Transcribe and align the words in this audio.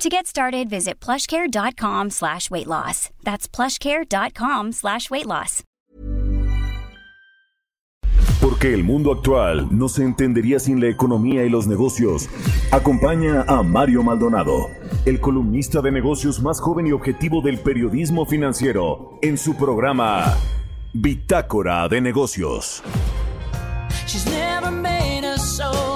To 0.00 0.08
get 0.08 0.26
started, 0.26 0.70
visit 0.70 0.98
plushcare.com 0.98 2.08
slash 2.08 2.50
weight 2.50 2.66
loss. 2.66 3.10
That's 3.22 3.46
plushcare.com 3.46 4.72
slash 4.72 5.10
weight 5.10 5.26
loss. 5.26 5.62
Porque 8.40 8.72
el 8.72 8.82
mundo 8.82 9.12
actual 9.12 9.68
no 9.70 9.90
se 9.90 10.02
entendería 10.02 10.58
sin 10.58 10.80
la 10.80 10.88
economía 10.88 11.44
y 11.44 11.50
los 11.50 11.66
negocios. 11.66 12.30
Acompaña 12.70 13.42
a 13.46 13.62
Mario 13.62 14.02
Maldonado, 14.02 14.68
el 15.04 15.20
columnista 15.20 15.82
de 15.82 15.92
negocios 15.92 16.40
más 16.40 16.60
joven 16.62 16.86
y 16.86 16.92
objetivo 16.92 17.42
del 17.42 17.58
periodismo 17.58 18.24
financiero, 18.24 19.18
en 19.20 19.36
su 19.36 19.54
programa 19.54 20.34
Bitácora 20.94 21.86
de 21.88 22.00
Negocios. 22.00 22.82
She's 24.06 24.24
never 24.24 24.70
made 24.70 25.26
a 25.26 25.36
solo 25.36 25.89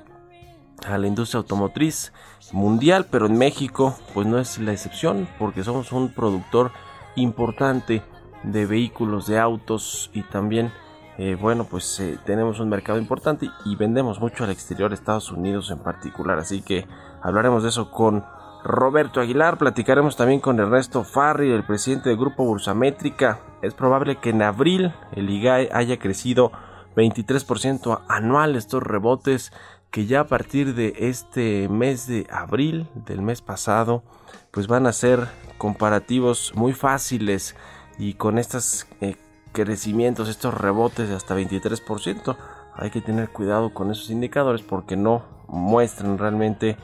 a 0.88 0.98
la 0.98 1.08
industria 1.08 1.40
automotriz 1.40 2.14
mundial, 2.52 3.08
pero 3.10 3.26
en 3.26 3.38
México 3.38 3.96
pues 4.14 4.28
no 4.28 4.38
es 4.40 4.60
la 4.60 4.72
excepción 4.72 5.28
porque 5.40 5.64
somos 5.64 5.92
un 5.92 6.14
productor 6.14 6.72
importante 7.16 8.04
de 8.44 8.66
vehículos, 8.66 9.28
de 9.28 9.40
autos 9.40 10.12
y 10.14 10.22
también 10.24 10.72
eh, 11.18 11.38
bueno 11.40 11.66
pues 11.66 12.00
eh, 12.00 12.20
tenemos 12.26 12.60
un 12.60 12.70
mercado 12.70 13.00
importante 13.00 13.50
y 13.66 13.76
vendemos 13.76 14.20
mucho 14.20 14.44
al 14.44 14.52
exterior, 14.52 14.94
Estados 14.94 15.32
Unidos 15.32 15.72
en 15.72 15.80
particular, 15.80 16.38
así 16.38 16.62
que 16.62 16.88
hablaremos 17.22 17.64
de 17.64 17.70
eso 17.70 17.90
con 17.90 18.24
Roberto 18.66 19.22
Aguilar, 19.22 19.60
platicaremos 19.60 20.18
también 20.18 20.40
con 20.40 20.60
Ernesto 20.60 21.04
Farri, 21.04 21.52
el 21.52 21.64
presidente 21.64 22.10
del 22.10 22.18
grupo 22.18 22.44
Bursamétrica. 22.44 23.40
Es 23.62 23.76
probable 23.76 24.16
que 24.16 24.32
en 24.32 24.42
abril 24.42 24.92
el 25.12 25.30
IGAE 25.30 25.70
haya 25.72 26.00
crecido 26.00 26.52
23% 26.96 28.02
anual 28.08 28.56
estos 28.56 28.82
rebotes 28.82 29.54
que 29.96 30.06
ya 30.06 30.20
a 30.20 30.28
partir 30.28 30.76
de 30.76 30.94
este 30.98 31.70
mes 31.70 32.06
de 32.06 32.28
abril 32.30 32.90
del 33.06 33.22
mes 33.22 33.42
pasado 33.42 34.04
pues 34.52 34.68
van 34.68 34.88
a 34.88 34.92
ser 34.92 35.30
comparativos 35.58 36.52
muy 36.54 36.74
fáciles 36.74 37.56
y 37.98 38.16
con 38.16 38.38
estos 38.38 38.88
eh, 39.00 39.16
crecimientos, 39.54 40.28
estos 40.28 40.54
rebotes 40.54 41.08
de 41.08 41.16
hasta 41.16 41.38
23%. 41.38 42.36
Hay 42.74 42.90
que 42.90 43.00
tener 43.00 43.30
cuidado 43.30 43.74
con 43.74 43.90
esos 43.90 44.10
indicadores 44.10 44.64
porque 44.64 44.98
no 44.98 45.24
muestran 45.48 46.18
realmente 46.18 46.76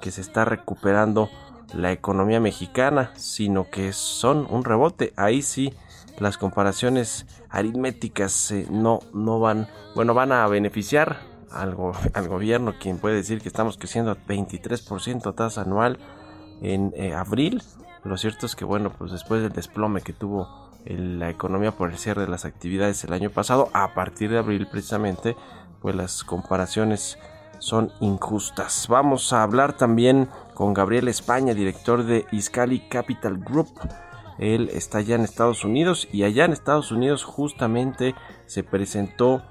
que 0.00 0.10
se 0.10 0.20
está 0.20 0.44
recuperando 0.44 1.30
la 1.72 1.92
economía 1.92 2.40
mexicana, 2.40 3.12
sino 3.14 3.70
que 3.70 3.92
son 3.92 4.44
un 4.50 4.64
rebote. 4.64 5.12
Ahí 5.14 5.42
sí 5.42 5.72
las 6.18 6.36
comparaciones 6.36 7.26
aritméticas 7.48 8.50
eh, 8.50 8.66
no, 8.72 8.98
no 9.14 9.38
van, 9.38 9.68
bueno, 9.94 10.14
van 10.14 10.32
a 10.32 10.48
beneficiar 10.48 11.35
al, 11.60 11.76
al 12.14 12.28
gobierno, 12.28 12.74
quien 12.80 12.98
puede 12.98 13.16
decir 13.16 13.40
que 13.40 13.48
estamos 13.48 13.76
creciendo 13.76 14.12
a 14.12 14.16
23% 14.16 15.34
tasa 15.34 15.62
anual 15.62 15.98
en 16.62 16.92
eh, 16.96 17.14
abril. 17.14 17.62
Lo 18.04 18.16
cierto 18.16 18.46
es 18.46 18.54
que, 18.54 18.64
bueno, 18.64 18.90
pues 18.96 19.12
después 19.12 19.42
del 19.42 19.52
desplome 19.52 20.00
que 20.00 20.12
tuvo 20.12 20.70
la 20.84 21.30
economía 21.30 21.72
por 21.72 21.90
el 21.90 21.98
cierre 21.98 22.22
de 22.22 22.28
las 22.28 22.44
actividades 22.44 23.02
el 23.02 23.12
año 23.12 23.30
pasado, 23.30 23.68
a 23.72 23.94
partir 23.94 24.30
de 24.30 24.38
abril 24.38 24.68
precisamente, 24.70 25.36
pues 25.80 25.96
las 25.96 26.22
comparaciones 26.22 27.18
son 27.58 27.92
injustas. 28.00 28.86
Vamos 28.88 29.32
a 29.32 29.42
hablar 29.42 29.76
también 29.76 30.28
con 30.54 30.74
Gabriel 30.74 31.08
España, 31.08 31.54
director 31.54 32.04
de 32.04 32.26
Iscali 32.30 32.80
Capital 32.88 33.38
Group. 33.38 33.68
Él 34.38 34.70
está 34.72 34.98
allá 34.98 35.16
en 35.16 35.22
Estados 35.22 35.64
Unidos 35.64 36.08
y 36.12 36.22
allá 36.22 36.44
en 36.44 36.52
Estados 36.52 36.92
Unidos 36.92 37.24
justamente 37.24 38.14
se 38.46 38.62
presentó 38.62 39.42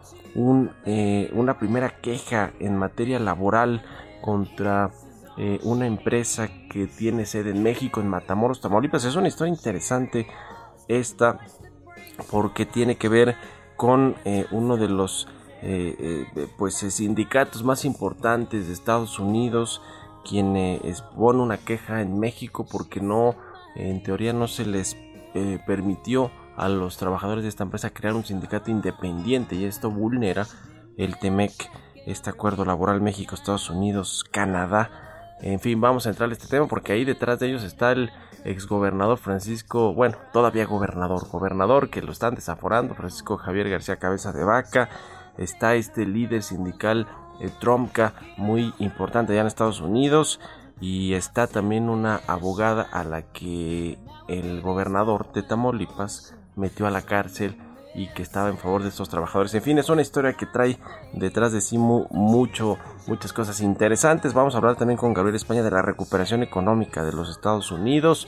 eh, 0.86 1.32
una 1.34 1.58
primera 1.58 2.02
queja 2.02 2.52
en 2.60 2.76
materia 2.78 3.20
laboral 3.20 3.84
contra 4.22 4.92
eh, 5.38 5.60
una 5.64 5.88
empresa 5.88 6.50
que 6.70 6.88
tiene 6.88 7.26
sede 7.26 7.52
en 7.52 7.64
México, 7.64 8.02
en 8.02 8.10
Matamoros, 8.10 8.60
Tamaulipas. 8.60 9.06
Es 9.06 9.16
una 9.16 9.30
historia 9.30 9.54
interesante 9.54 10.28
esta 10.90 11.40
porque 12.30 12.66
tiene 12.66 12.98
que 12.98 13.08
ver 13.08 13.36
con 13.78 14.16
eh, 14.26 14.46
uno 14.52 14.78
de 14.78 14.90
los 14.90 15.28
pues 16.60 16.76
sindicatos 16.76 17.64
más 17.64 17.86
importantes 17.86 18.68
de 18.68 18.74
Estados 18.74 19.18
Unidos 19.18 19.82
quien 20.24 20.56
expone 20.56 21.42
una 21.42 21.58
queja 21.58 22.02
en 22.02 22.20
México 22.20 22.68
porque 22.72 23.02
no 23.02 23.36
en 23.76 24.04
teoría 24.04 24.32
no 24.32 24.48
se 24.48 24.64
les 24.68 24.96
permitió 25.66 26.30
a 26.58 26.70
los 26.70 26.98
trabajadores 26.98 27.44
de 27.44 27.50
esta 27.50 27.64
empresa 27.64 27.90
crear 27.90 28.16
un 28.16 28.26
sindicato 28.26 28.72
independiente 28.72 29.56
y 29.56 29.66
esto 29.66 29.92
vulnera 29.92 30.46
el 30.98 31.18
TEMEC, 31.20 31.52
este 32.06 32.30
acuerdo 32.30 32.66
laboral 32.66 33.02
México, 33.02 33.36
Estados 33.36 33.70
Unidos, 33.70 34.24
Canadá. 34.32 35.38
En 35.42 35.60
fin, 35.60 35.82
vamos 35.82 36.06
a 36.06 36.10
entrar 36.10 36.30
a 36.30 36.34
este 36.34 36.48
tema 36.48 36.68
porque 36.68 36.94
ahí 36.94 37.04
detrás 37.04 37.40
de 37.40 37.48
ellos 37.48 37.64
está 37.64 37.92
el 37.92 38.12
exgobernador 38.46 39.18
Francisco, 39.18 39.94
bueno, 39.94 40.18
todavía 40.32 40.66
gobernador, 40.66 41.28
gobernador 41.28 41.90
que 41.90 42.02
lo 42.02 42.12
están 42.12 42.36
desaforando, 42.36 42.96
Francisco 42.96 43.38
Javier 43.38 43.70
García 43.70 43.98
Cabeza 43.98 44.32
de 44.32 44.44
Vaca. 44.44 44.90
Está 45.38 45.76
este 45.76 46.06
líder 46.06 46.44
sindical 46.44 47.08
eh, 47.42 47.50
Tromka, 47.60 48.14
muy 48.38 48.74
importante 48.80 49.34
allá 49.34 49.42
en 49.42 49.48
Estados 49.48 49.82
Unidos. 49.82 50.40
Y 50.80 51.14
está 51.14 51.48
también 51.48 51.90
una 51.90 52.22
abogada 52.28 52.84
a 52.92 53.04
la 53.04 53.22
que 53.22 53.98
el 54.28 54.62
gobernador 54.62 55.32
de 55.32 55.42
Tamaulipas 55.42 56.36
metió 56.56 56.88
a 56.88 56.92
la 56.92 57.02
cárcel 57.02 57.58
y 57.96 58.08
que 58.08 58.22
estaba 58.22 58.50
en 58.50 58.58
favor 58.58 58.84
de 58.84 58.90
estos 58.90 59.10
trabajadores. 59.10 59.54
En 59.56 59.62
fin, 59.62 59.78
es 59.78 59.90
una 59.90 60.02
historia 60.02 60.34
que 60.34 60.46
trae 60.46 60.78
detrás 61.14 61.54
de 61.54 61.62
sí 61.62 61.78
mucho, 61.78 62.78
muchas 63.08 63.32
cosas 63.32 63.62
interesantes. 63.62 64.34
Vamos 64.34 64.54
a 64.54 64.58
hablar 64.58 64.76
también 64.76 64.98
con 64.98 65.14
Gabriel 65.14 65.36
España 65.36 65.64
de 65.64 65.72
la 65.72 65.82
recuperación 65.82 66.44
económica 66.44 67.06
de 67.06 67.14
los 67.14 67.30
Estados 67.30 67.72
Unidos. 67.72 68.28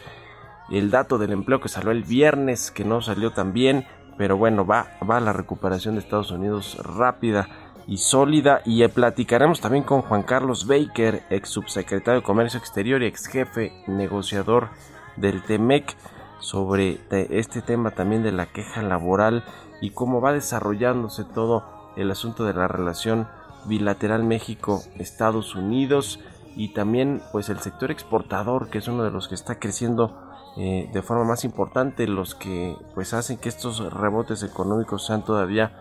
El 0.69 0.89
dato 0.89 1.17
del 1.17 1.33
empleo 1.33 1.59
que 1.59 1.67
salió 1.67 1.91
el 1.91 2.03
viernes, 2.03 2.71
que 2.71 2.85
no 2.85 3.01
salió 3.01 3.31
tan 3.31 3.51
bien, 3.51 3.85
pero 4.17 4.37
bueno, 4.37 4.65
va, 4.65 4.97
va 5.09 5.19
la 5.19 5.33
recuperación 5.33 5.95
de 5.95 6.01
Estados 6.01 6.31
Unidos 6.31 6.77
rápida 6.81 7.49
y 7.87 7.97
sólida. 7.97 8.61
Y 8.63 8.87
platicaremos 8.87 9.59
también 9.59 9.83
con 9.83 10.01
Juan 10.01 10.23
Carlos 10.23 10.65
Baker, 10.65 11.23
ex 11.29 11.49
subsecretario 11.49 12.21
de 12.21 12.25
Comercio 12.25 12.57
Exterior 12.57 13.03
y 13.03 13.07
ex 13.07 13.27
jefe 13.27 13.83
negociador 13.87 14.69
del 15.17 15.43
TEMEC 15.43 15.95
sobre 16.39 16.99
este 17.11 17.61
tema 17.61 17.91
también 17.91 18.23
de 18.23 18.31
la 18.31 18.47
queja 18.47 18.81
laboral 18.81 19.43
y 19.81 19.91
cómo 19.91 20.21
va 20.21 20.33
desarrollándose 20.33 21.23
todo 21.23 21.63
el 21.95 22.11
asunto 22.11 22.45
de 22.45 22.53
la 22.53 22.67
relación 22.67 23.27
bilateral 23.65 24.23
México-Estados 24.23 25.55
Unidos 25.55 26.19
y 26.55 26.73
también 26.73 27.21
pues 27.31 27.49
el 27.49 27.59
sector 27.59 27.91
exportador 27.91 28.69
que 28.69 28.79
es 28.79 28.87
uno 28.87 29.03
de 29.03 29.11
los 29.11 29.27
que 29.27 29.35
está 29.35 29.59
creciendo 29.59 30.17
eh, 30.57 30.89
de 30.91 31.01
forma 31.01 31.23
más 31.23 31.43
importante 31.43 32.07
los 32.07 32.33
que 32.33 32.75
pues 32.95 33.13
hacen 33.13 33.37
que 33.37 33.49
estos 33.49 33.93
rebotes 33.93 34.41
económicos 34.43 35.05
sean 35.05 35.23
todavía 35.23 35.71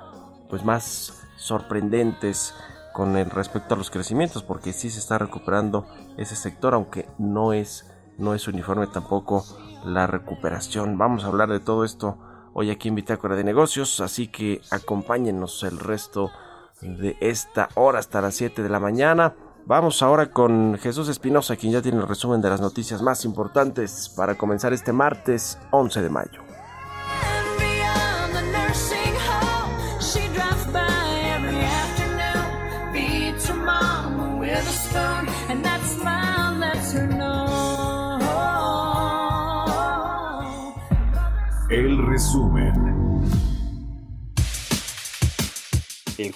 pues 0.51 0.65
más 0.65 1.23
sorprendentes 1.37 2.55
con 2.93 3.15
respecto 3.31 3.75
a 3.75 3.79
los 3.79 3.91
crecimientos 3.91 4.43
porque 4.43 4.73
sí 4.73 4.91
se 4.91 4.99
está 4.99 5.19
recuperando 5.19 5.87
ese 6.17 6.37
sector 6.37 6.75
aunque 6.75 7.09
no 7.19 7.53
es 7.53 7.91
no 8.19 8.35
es 8.35 8.49
uniforme 8.49 8.87
tampoco 8.87 9.45
la 9.85 10.07
recuperación. 10.07 10.99
Vamos 10.99 11.25
a 11.25 11.29
hablar 11.29 11.49
de 11.49 11.61
todo 11.61 11.85
esto 11.85 12.19
hoy 12.55 12.71
aquí 12.71 12.89
en 12.89 12.95
Bitácora 12.95 13.37
de 13.37 13.45
Negocios, 13.45 14.01
así 14.01 14.29
que 14.29 14.61
acompáñenos 14.71 15.63
el 15.63 15.79
resto 15.79 16.31
de 16.81 17.17
esta 17.21 17.69
hora 17.75 17.99
hasta 17.99 18.21
las 18.21 18.35
7 18.35 18.63
de 18.63 18.69
la 18.69 18.81
mañana. 18.81 19.35
Vamos 19.67 20.03
ahora 20.03 20.31
con 20.31 20.79
Jesús 20.81 21.09
Espinosa, 21.09 21.57
quien 21.57 21.73
ya 21.73 21.83
tiene 21.83 21.99
el 21.99 22.09
resumen 22.09 22.41
de 22.41 22.51
las 22.51 22.61
noticias 22.61 23.03
más 23.03 23.25
importantes 23.25 24.09
para 24.17 24.37
comenzar 24.37 24.73
este 24.73 24.93
martes 24.93 25.59
11 25.73 26.03
de 26.03 26.11
mayo. 26.11 26.46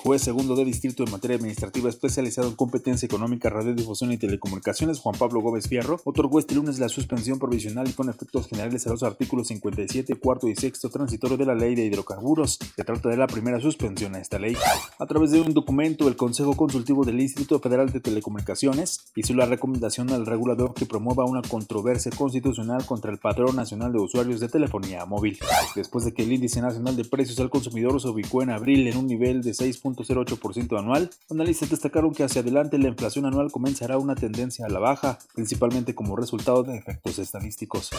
Juez 0.03 0.23
segundo 0.23 0.57
de 0.57 0.65
distrito 0.65 1.05
en 1.05 1.11
materia 1.11 1.37
administrativa 1.37 1.91
especializado 1.91 2.49
en 2.49 2.55
competencia 2.55 3.05
económica, 3.05 3.51
radiodifusión 3.51 4.13
y 4.13 4.17
telecomunicaciones, 4.17 4.99
Juan 4.99 5.15
Pablo 5.19 5.41
Gómez 5.41 5.69
Fierro, 5.69 6.01
otorgó 6.05 6.39
este 6.39 6.55
lunes 6.55 6.79
la 6.79 6.89
suspensión 6.89 7.39
provisional 7.39 7.87
y 7.87 7.93
con 7.93 8.09
efectos 8.09 8.49
generales 8.49 8.87
a 8.87 8.91
los 8.91 9.03
artículos 9.03 9.49
57, 9.49 10.15
cuarto 10.15 10.49
y 10.49 10.57
sexto 10.57 10.89
transitorio 10.89 11.37
de 11.37 11.45
la 11.45 11.55
ley 11.55 11.75
de 11.75 11.85
hidrocarburos. 11.85 12.59
Se 12.75 12.85
trata 12.85 13.11
de 13.11 13.19
la 13.19 13.27
primera 13.27 13.61
suspensión 13.61 14.15
a 14.15 14.21
esta 14.21 14.39
ley. 14.39 14.57
A 14.99 15.07
través 15.07 15.33
de 15.33 15.41
un 15.43 15.53
documento, 15.53 16.09
el 16.09 16.17
Consejo 16.17 16.57
Consultivo 16.57 17.05
del 17.05 17.21
Instituto 17.21 17.61
Federal 17.61 17.93
de 17.93 18.01
Telecomunicaciones 18.01 19.05
hizo 19.17 19.35
la 19.35 19.45
recomendación 19.45 20.11
al 20.13 20.25
regulador 20.25 20.73
que 20.73 20.87
promueva 20.87 21.27
una 21.27 21.43
controversia 21.43 22.11
constitucional 22.11 22.87
contra 22.87 23.11
el 23.11 23.19
Patrón 23.19 23.57
Nacional 23.57 23.93
de 23.93 23.99
Usuarios 23.99 24.41
de 24.41 24.49
Telefonía 24.49 25.05
Móvil. 25.05 25.39
Después 25.75 26.07
de 26.07 26.15
que 26.15 26.23
el 26.23 26.33
índice 26.33 26.63
nacional 26.63 26.97
de 26.97 27.05
precios 27.05 27.39
al 27.39 27.51
consumidor 27.51 28.01
se 28.01 28.09
ubicó 28.09 28.43
en 28.43 28.51
abril 28.51 28.89
en 28.89 28.97
un 28.97 29.07
nivel 29.07 29.43
de 29.43 29.53
6 29.53 29.79
6.08% 29.95 30.79
anual, 30.79 31.11
analistas 31.31 31.71
destacaron 31.71 32.15
que 32.15 32.25
hacia 32.25 32.43
adelante 32.43 32.79
la 32.79 32.89
inflación 32.89 33.27
anual 33.27 33.51
comenzará 33.51 33.99
una 33.99 34.15
tendencia 34.15 34.67
a 34.67 34.69
la 34.69 34.79
baja, 34.79 35.19
principalmente 35.35 35.95
como 35.95 36.17
resultado 36.17 36.63
de 36.63 36.77
efectos 36.77 37.19
estadísticos. 37.19 37.91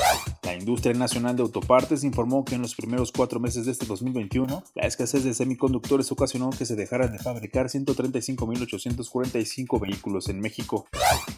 La 0.44 0.56
industria 0.56 0.94
nacional 0.94 1.36
de 1.36 1.44
autopartes 1.44 2.04
informó 2.04 2.46
que 2.46 2.56
en 2.56 2.62
los 2.62 2.76
primeros 2.76 3.12
cuatro 3.12 3.40
meses 3.40 3.66
de 3.66 3.72
este 3.72 3.86
2021, 3.86 4.64
la 4.76 4.88
escasez 4.88 5.24
de 5.24 5.34
semiconductores 5.34 6.12
ocasionó 6.12 6.50
que 6.50 6.66
se 6.66 6.76
dejaran 6.76 7.12
de 7.12 7.20
fabricar 7.20 7.68
135.845 7.68 9.80
vehículos 9.80 10.30
en 10.30 10.40
México. 10.40 10.88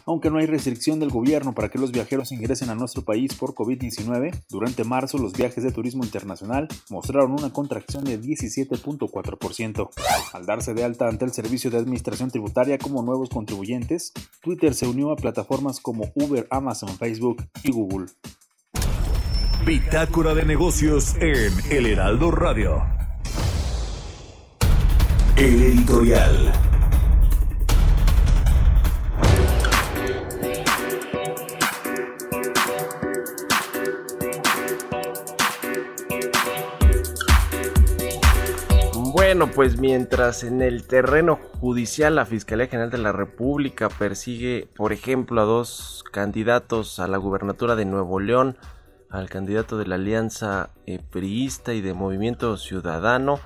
Aunque 0.06 0.30
no 0.30 0.38
hay 0.38 0.46
restricción 0.46 1.00
del 1.00 1.10
gobierno 1.10 1.54
para 1.54 1.68
que 1.68 1.78
los 1.78 1.92
viajeros 1.92 2.32
ingresen 2.32 2.70
a 2.70 2.74
nuestro 2.74 3.02
país 3.02 3.34
por 3.34 3.54
COVID-19, 3.54 4.44
durante 4.48 4.84
marzo 4.84 5.18
los 5.18 5.32
viajes 5.32 5.64
de 5.64 5.72
turismo 5.72 6.04
internacional 6.04 6.68
mostraron 6.90 7.32
una 7.32 7.52
contracción 7.52 8.04
de 8.04 8.20
17.4%. 8.20 9.90
Al 10.32 10.43
darse 10.46 10.74
de 10.74 10.84
alta 10.84 11.08
ante 11.08 11.24
el 11.24 11.32
Servicio 11.32 11.70
de 11.70 11.78
Administración 11.78 12.30
Tributaria 12.30 12.78
como 12.78 13.02
nuevos 13.02 13.28
contribuyentes, 13.28 14.12
Twitter 14.42 14.74
se 14.74 14.86
unió 14.86 15.10
a 15.10 15.16
plataformas 15.16 15.80
como 15.80 16.10
Uber, 16.14 16.46
Amazon, 16.50 16.90
Facebook 16.96 17.44
y 17.62 17.72
Google. 17.72 18.06
Bitácora 19.66 20.34
de 20.34 20.44
negocios 20.44 21.14
en 21.20 21.52
El 21.70 21.86
Heraldo 21.86 22.30
Radio. 22.30 22.82
El 25.36 25.62
editorial. 25.62 26.73
Bueno, 39.36 39.52
pues 39.52 39.80
mientras 39.80 40.44
en 40.44 40.62
el 40.62 40.86
terreno 40.86 41.40
judicial 41.58 42.14
la 42.14 42.24
Fiscalía 42.24 42.68
General 42.68 42.90
de 42.90 42.98
la 42.98 43.10
República 43.10 43.88
persigue, 43.88 44.68
por 44.76 44.92
ejemplo, 44.92 45.40
a 45.40 45.44
dos 45.44 46.04
candidatos 46.12 47.00
a 47.00 47.08
la 47.08 47.16
gubernatura 47.16 47.74
de 47.74 47.84
Nuevo 47.84 48.20
León, 48.20 48.56
al 49.10 49.28
candidato 49.28 49.76
de 49.76 49.88
la 49.88 49.96
Alianza 49.96 50.70
eh, 50.86 51.00
Priista 51.10 51.74
y 51.74 51.80
de 51.80 51.94
Movimiento 51.94 52.56
Ciudadano, 52.56 53.40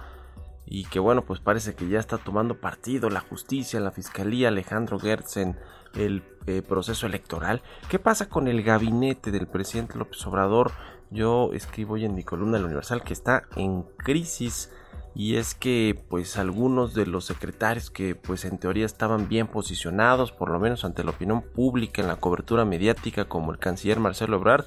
y 0.67 0.85
que 0.85 0.99
bueno, 0.99 1.25
pues 1.25 1.41
parece 1.41 1.75
que 1.75 1.89
ya 1.89 2.01
está 2.01 2.19
tomando 2.19 2.61
partido 2.61 3.09
la 3.09 3.21
justicia, 3.21 3.81
la 3.81 3.91
Fiscalía, 3.91 4.49
Alejandro 4.49 4.99
Gertz 4.99 5.39
en 5.39 5.57
el 5.95 6.23
eh, 6.45 6.61
proceso 6.61 7.07
electoral. 7.07 7.63
¿Qué 7.89 7.99
pasa 7.99 8.29
con 8.29 8.47
el 8.47 8.63
gabinete 8.63 9.31
del 9.31 9.47
presidente 9.47 9.97
López 9.97 10.27
Obrador? 10.27 10.71
Yo 11.11 11.55
escribo 11.55 11.95
hoy 11.95 12.05
en 12.05 12.15
mi 12.15 12.25
columna 12.25 12.59
del 12.59 12.67
Universal 12.67 13.03
que 13.03 13.15
está 13.15 13.45
en 13.57 13.85
crisis 13.97 14.71
y 15.19 15.35
es 15.35 15.57
que 15.57 16.01
pues 16.09 16.39
algunos 16.39 16.95
de 16.95 17.05
los 17.05 17.25
secretarios 17.25 17.91
que 17.91 18.15
pues 18.15 18.45
en 18.45 18.57
teoría 18.57 18.87
estaban 18.87 19.29
bien 19.29 19.49
posicionados 19.49 20.31
por 20.31 20.49
lo 20.49 20.61
menos 20.61 20.85
ante 20.85 21.03
la 21.03 21.11
opinión 21.11 21.43
pública 21.43 22.01
en 22.01 22.07
la 22.07 22.15
cobertura 22.15 22.65
mediática 22.65 23.25
como 23.25 23.51
el 23.51 23.59
canciller 23.59 23.99
Marcelo 23.99 24.37
Ebrard 24.37 24.65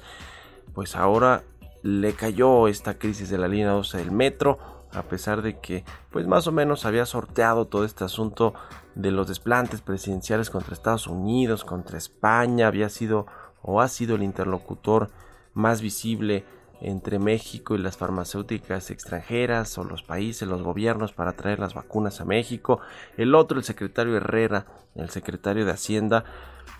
pues 0.74 0.94
ahora 0.94 1.42
le 1.82 2.12
cayó 2.12 2.68
esta 2.68 2.98
crisis 2.98 3.30
de 3.30 3.38
la 3.38 3.48
línea 3.48 3.70
12 3.70 3.96
del 3.96 4.12
metro 4.12 4.58
a 4.92 5.04
pesar 5.04 5.40
de 5.40 5.58
que 5.58 5.86
pues 6.10 6.26
más 6.26 6.46
o 6.46 6.52
menos 6.52 6.84
había 6.84 7.06
sorteado 7.06 7.66
todo 7.66 7.86
este 7.86 8.04
asunto 8.04 8.52
de 8.94 9.10
los 9.10 9.28
desplantes 9.28 9.80
presidenciales 9.80 10.50
contra 10.50 10.74
Estados 10.74 11.06
Unidos, 11.06 11.64
contra 11.64 11.96
España, 11.96 12.66
había 12.66 12.90
sido 12.90 13.26
o 13.62 13.80
ha 13.80 13.88
sido 13.88 14.16
el 14.16 14.22
interlocutor 14.22 15.08
más 15.54 15.80
visible 15.80 16.44
entre 16.82 17.20
México 17.20 17.74
y 17.74 17.78
las 17.78 17.96
farmacéuticas 17.96 18.90
extranjeras 18.90 19.78
o 19.78 19.84
los 19.84 20.02
países, 20.02 20.48
los 20.48 20.62
gobiernos 20.62 21.12
para 21.12 21.34
traer 21.34 21.60
las 21.60 21.74
vacunas 21.74 22.20
a 22.20 22.24
México. 22.24 22.80
El 23.16 23.34
otro, 23.36 23.58
el 23.58 23.64
secretario 23.64 24.16
Herrera, 24.16 24.66
el 24.96 25.08
secretario 25.08 25.64
de 25.64 25.70
Hacienda, 25.70 26.24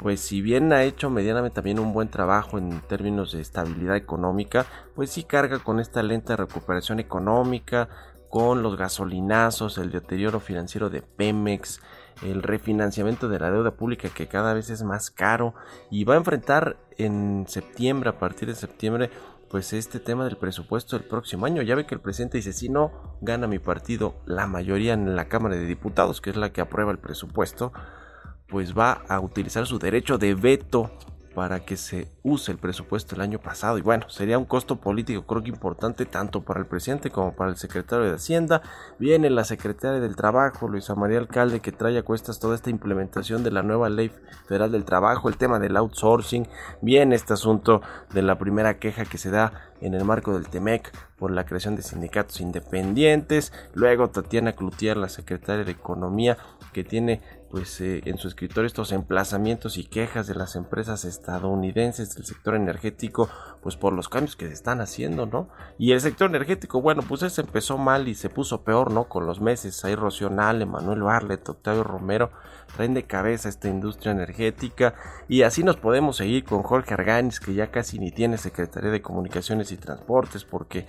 pues 0.01 0.21
si 0.21 0.43
bien 0.43 0.73
ha 0.73 0.83
hecho 0.83 1.09
medianamente 1.09 1.55
también 1.55 1.79
un 1.79 1.93
buen 1.93 2.09
trabajo 2.09 2.59
en 2.59 2.81
términos 2.89 3.33
de 3.33 3.41
estabilidad 3.41 3.97
económica, 3.97 4.67
pues 4.97 5.11
sí 5.11 5.23
carga 5.23 5.61
con 5.61 5.79
esta 5.79 6.03
lenta 6.03 6.35
recuperación 6.35 6.99
económica, 6.99 7.89
con 8.29 8.63
los 8.63 8.77
gasolinazos, 8.77 9.79
el 9.79 9.93
deterioro 9.93 10.41
financiero 10.41 10.89
de 10.89 11.03
Pemex, 11.03 11.81
el 12.23 12.43
refinanciamiento 12.43 13.29
de 13.29 13.39
la 13.39 13.51
deuda 13.51 13.73
pública 13.73 14.09
que 14.09 14.27
cada 14.27 14.55
vez 14.55 14.71
es 14.71 14.83
más 14.83 15.11
caro 15.11 15.55
y 15.91 16.05
va 16.05 16.15
a 16.15 16.17
enfrentar 16.19 16.79
en 16.97 17.45
septiembre, 17.47 18.11
a 18.11 18.19
partir 18.19 18.49
de 18.49 18.55
septiembre, 18.55 19.11
pues 19.53 19.75
este 19.75 20.01
tema 20.01 20.25
del 20.25 20.39
presupuesto 20.39 20.97
del 20.97 21.07
próximo 21.07 21.45
año. 21.45 21.61
Ya 21.61 21.75
ve 21.75 21.85
que 21.85 21.95
el 21.95 22.01
presidente 22.01 22.39
dice, 22.39 22.55
si 22.55 22.71
no 22.71 23.19
gana 23.21 23.47
mi 23.47 23.59
partido 23.59 24.15
la 24.25 24.47
mayoría 24.47 24.95
en 24.95 25.15
la 25.15 25.29
Cámara 25.29 25.57
de 25.57 25.67
Diputados, 25.67 26.23
que 26.23 26.31
es 26.31 26.37
la 26.37 26.55
que 26.55 26.63
aprueba 26.63 26.91
el 26.91 26.99
presupuesto, 26.99 27.71
pues 28.49 28.77
va 28.77 29.03
a 29.09 29.21
utilizar 29.21 29.67
su 29.67 29.79
derecho 29.79 30.17
de 30.17 30.35
veto 30.35 30.91
para 31.35 31.65
que 31.65 31.77
se 31.77 32.09
use 32.23 32.53
el 32.53 32.59
presupuesto 32.59 33.15
el 33.15 33.21
año 33.21 33.39
pasado. 33.39 33.79
Y 33.79 33.83
bueno, 33.83 34.09
sería 34.09 34.39
un 34.39 34.45
costo 34.45 34.77
político 34.77 35.27
creo 35.27 35.43
que 35.43 35.49
importante 35.49 36.07
tanto 36.07 36.43
para 36.43 36.61
el 36.61 36.67
presidente 36.67 37.11
como 37.11 37.35
para 37.35 37.51
el 37.51 37.57
secretario 37.57 38.05
de 38.07 38.15
Hacienda. 38.15 38.63
Viene 38.99 39.31
la 39.31 39.45
secretaria 39.45 40.01
del 40.01 40.17
Trabajo, 40.17 40.69
Luisa 40.69 40.95
María 40.95 41.19
Alcalde, 41.19 41.61
que 41.61 41.73
trae 41.73 41.99
a 41.99 42.03
cuestas 42.03 42.39
toda 42.39 42.55
esta 42.55 42.71
implementación 42.71 43.43
de 43.43 43.51
la 43.51 43.63
nueva 43.63 43.89
ley 43.89 44.11
federal 44.47 44.73
del 44.73 44.85
trabajo, 44.85 45.29
el 45.29 45.37
tema 45.37 45.59
del 45.59 45.77
outsourcing. 45.77 46.47
Viene 46.81 47.15
este 47.15 47.33
asunto 47.33 47.83
de 48.13 48.23
la 48.23 48.39
primera 48.39 48.79
queja 48.79 49.05
que 49.05 49.19
se 49.19 49.31
da 49.31 49.73
en 49.81 49.95
el 49.95 50.05
marco 50.05 50.33
del 50.35 50.49
TEMEC 50.49 50.93
por 51.19 51.31
la 51.31 51.45
creación 51.45 51.77
de 51.77 51.83
sindicatos 51.83 52.41
independientes. 52.41 53.53
Luego 53.75 54.11
Tatiana 54.11 54.53
Cloutier, 54.53 54.97
la 54.97 55.09
secretaria 55.09 55.65
de 55.65 55.73
Economía, 55.73 56.39
que 56.73 56.85
tiene 56.85 57.21
pues 57.53 57.81
eh, 57.83 58.01
en 58.07 58.19
su 58.19 58.27
escritorio 58.27 58.67
estos 58.67 58.91
emplazamientos 58.91 59.77
y 59.77 59.85
quejas 59.85 60.27
de 60.27 60.35
las 60.35 60.57
empresas 60.57 61.05
estadounidenses 61.05 62.15
del 62.15 62.25
sector 62.25 62.57
energético 62.57 63.29
pues 63.63 63.77
por 63.77 63.93
los 63.93 64.09
cambios 64.09 64.35
que 64.35 64.49
se 64.49 64.55
están 64.55 64.81
haciendo 64.81 65.27
no 65.27 65.51
y 65.79 65.93
el 65.93 66.01
sector 66.01 66.31
energético 66.31 66.81
bueno 66.81 67.03
pues 67.07 67.23
ese 67.23 67.43
empezó 67.43 67.79
mal 67.79 68.09
y 68.09 68.15
se 68.15 68.31
puso 68.31 68.65
peor 68.65 68.91
no 68.91 69.05
con 69.05 69.27
los 69.27 69.41
meses 69.41 69.85
ahí 69.85 69.95
Rocío 69.95 70.31
Nale, 70.31 70.67
Manuel 70.67 71.03
Barlet, 71.03 71.49
Octavio 71.49 71.85
Romero 71.85 72.33
traen 72.75 72.95
de 72.95 73.05
cabeza 73.05 73.49
esta 73.49 73.69
industria 73.69 74.13
energética. 74.13 74.95
Y 75.29 75.43
así 75.43 75.63
nos 75.63 75.77
podemos 75.77 76.17
seguir 76.17 76.45
con 76.45 76.63
Jorge 76.63 76.95
Arganis 76.95 77.41
que 77.41 77.55
ya 77.55 77.71
casi 77.71 77.99
ni 77.99 78.11
tiene 78.11 78.39
Secretaría 78.39 78.91
de 78.91 79.03
Comunicaciones 79.03 79.73
y 79.73 79.77
Transportes 79.77 80.45
porque 80.45 80.87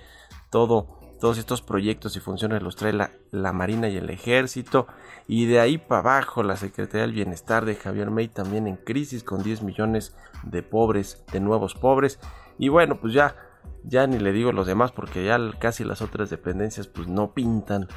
todo 0.49 1.02
todos 1.23 1.37
estos 1.37 1.61
proyectos 1.61 2.17
y 2.17 2.19
funciones 2.19 2.61
los 2.61 2.75
trae 2.75 2.91
la, 2.91 3.53
Marina 3.53 3.87
y 3.87 3.95
el 3.95 4.09
Ejército. 4.09 4.87
Y 5.25 5.45
de 5.45 5.61
ahí 5.61 5.77
para 5.77 5.99
abajo 6.01 6.43
la 6.43 6.57
Secretaría 6.57 7.03
del 7.03 7.13
Bienestar 7.13 7.63
de 7.63 7.75
Javier 7.75 8.11
May 8.11 8.27
también 8.27 8.67
en 8.67 8.75
crisis 8.75 9.23
con 9.23 9.41
10 9.41 9.61
millones 9.61 10.17
de 10.43 10.63
pobres, 10.63 11.23
de 11.31 11.39
nuevos 11.39 11.75
pobres. 11.75 12.19
Y 12.59 12.67
bueno, 12.67 12.99
pues 12.99 13.13
ya, 13.13 13.37
ya 13.85 14.05
ni 14.05 14.19
le 14.19 14.33
digo 14.33 14.51
los 14.51 14.67
demás 14.67 14.91
porque 14.91 15.23
ya 15.23 15.39
casi 15.59 15.85
las 15.85 16.01
otras 16.01 16.29
dependencias 16.29 16.87
pues 16.87 17.07
no 17.07 17.33
pintan. 17.33 17.87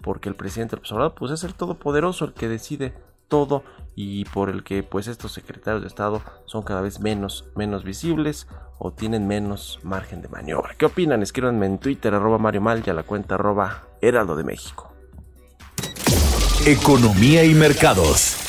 Porque 0.00 0.28
el 0.28 0.36
presidente 0.36 0.76
del 0.76 1.12
pues 1.14 1.32
es 1.32 1.42
el 1.42 1.54
todopoderoso 1.54 2.24
el 2.24 2.34
que 2.34 2.46
decide 2.46 2.94
todo 3.26 3.64
y 3.96 4.26
por 4.26 4.48
el 4.48 4.62
que 4.62 4.84
pues 4.84 5.08
estos 5.08 5.32
secretarios 5.32 5.82
de 5.82 5.88
Estado 5.88 6.22
son 6.44 6.62
cada 6.62 6.82
vez 6.82 7.00
menos, 7.00 7.50
menos 7.56 7.82
visibles 7.82 8.46
o 8.78 8.92
tienen 8.92 9.26
menos 9.26 9.78
margen 9.82 10.22
de 10.22 10.28
maniobra. 10.28 10.74
¿Qué 10.76 10.86
opinan? 10.86 11.22
Escríbanme 11.22 11.66
en 11.66 11.78
Twitter 11.78 12.14
arroba 12.14 12.38
Mario 12.38 12.60
Mal 12.60 12.82
y 12.86 12.90
a 12.90 12.94
la 12.94 13.02
cuenta 13.02 13.36
arroba 13.36 13.82
Heraldo 14.00 14.36
de 14.36 14.44
México. 14.44 14.92
Economía 16.66 17.44
y 17.44 17.54
mercados. 17.54 18.42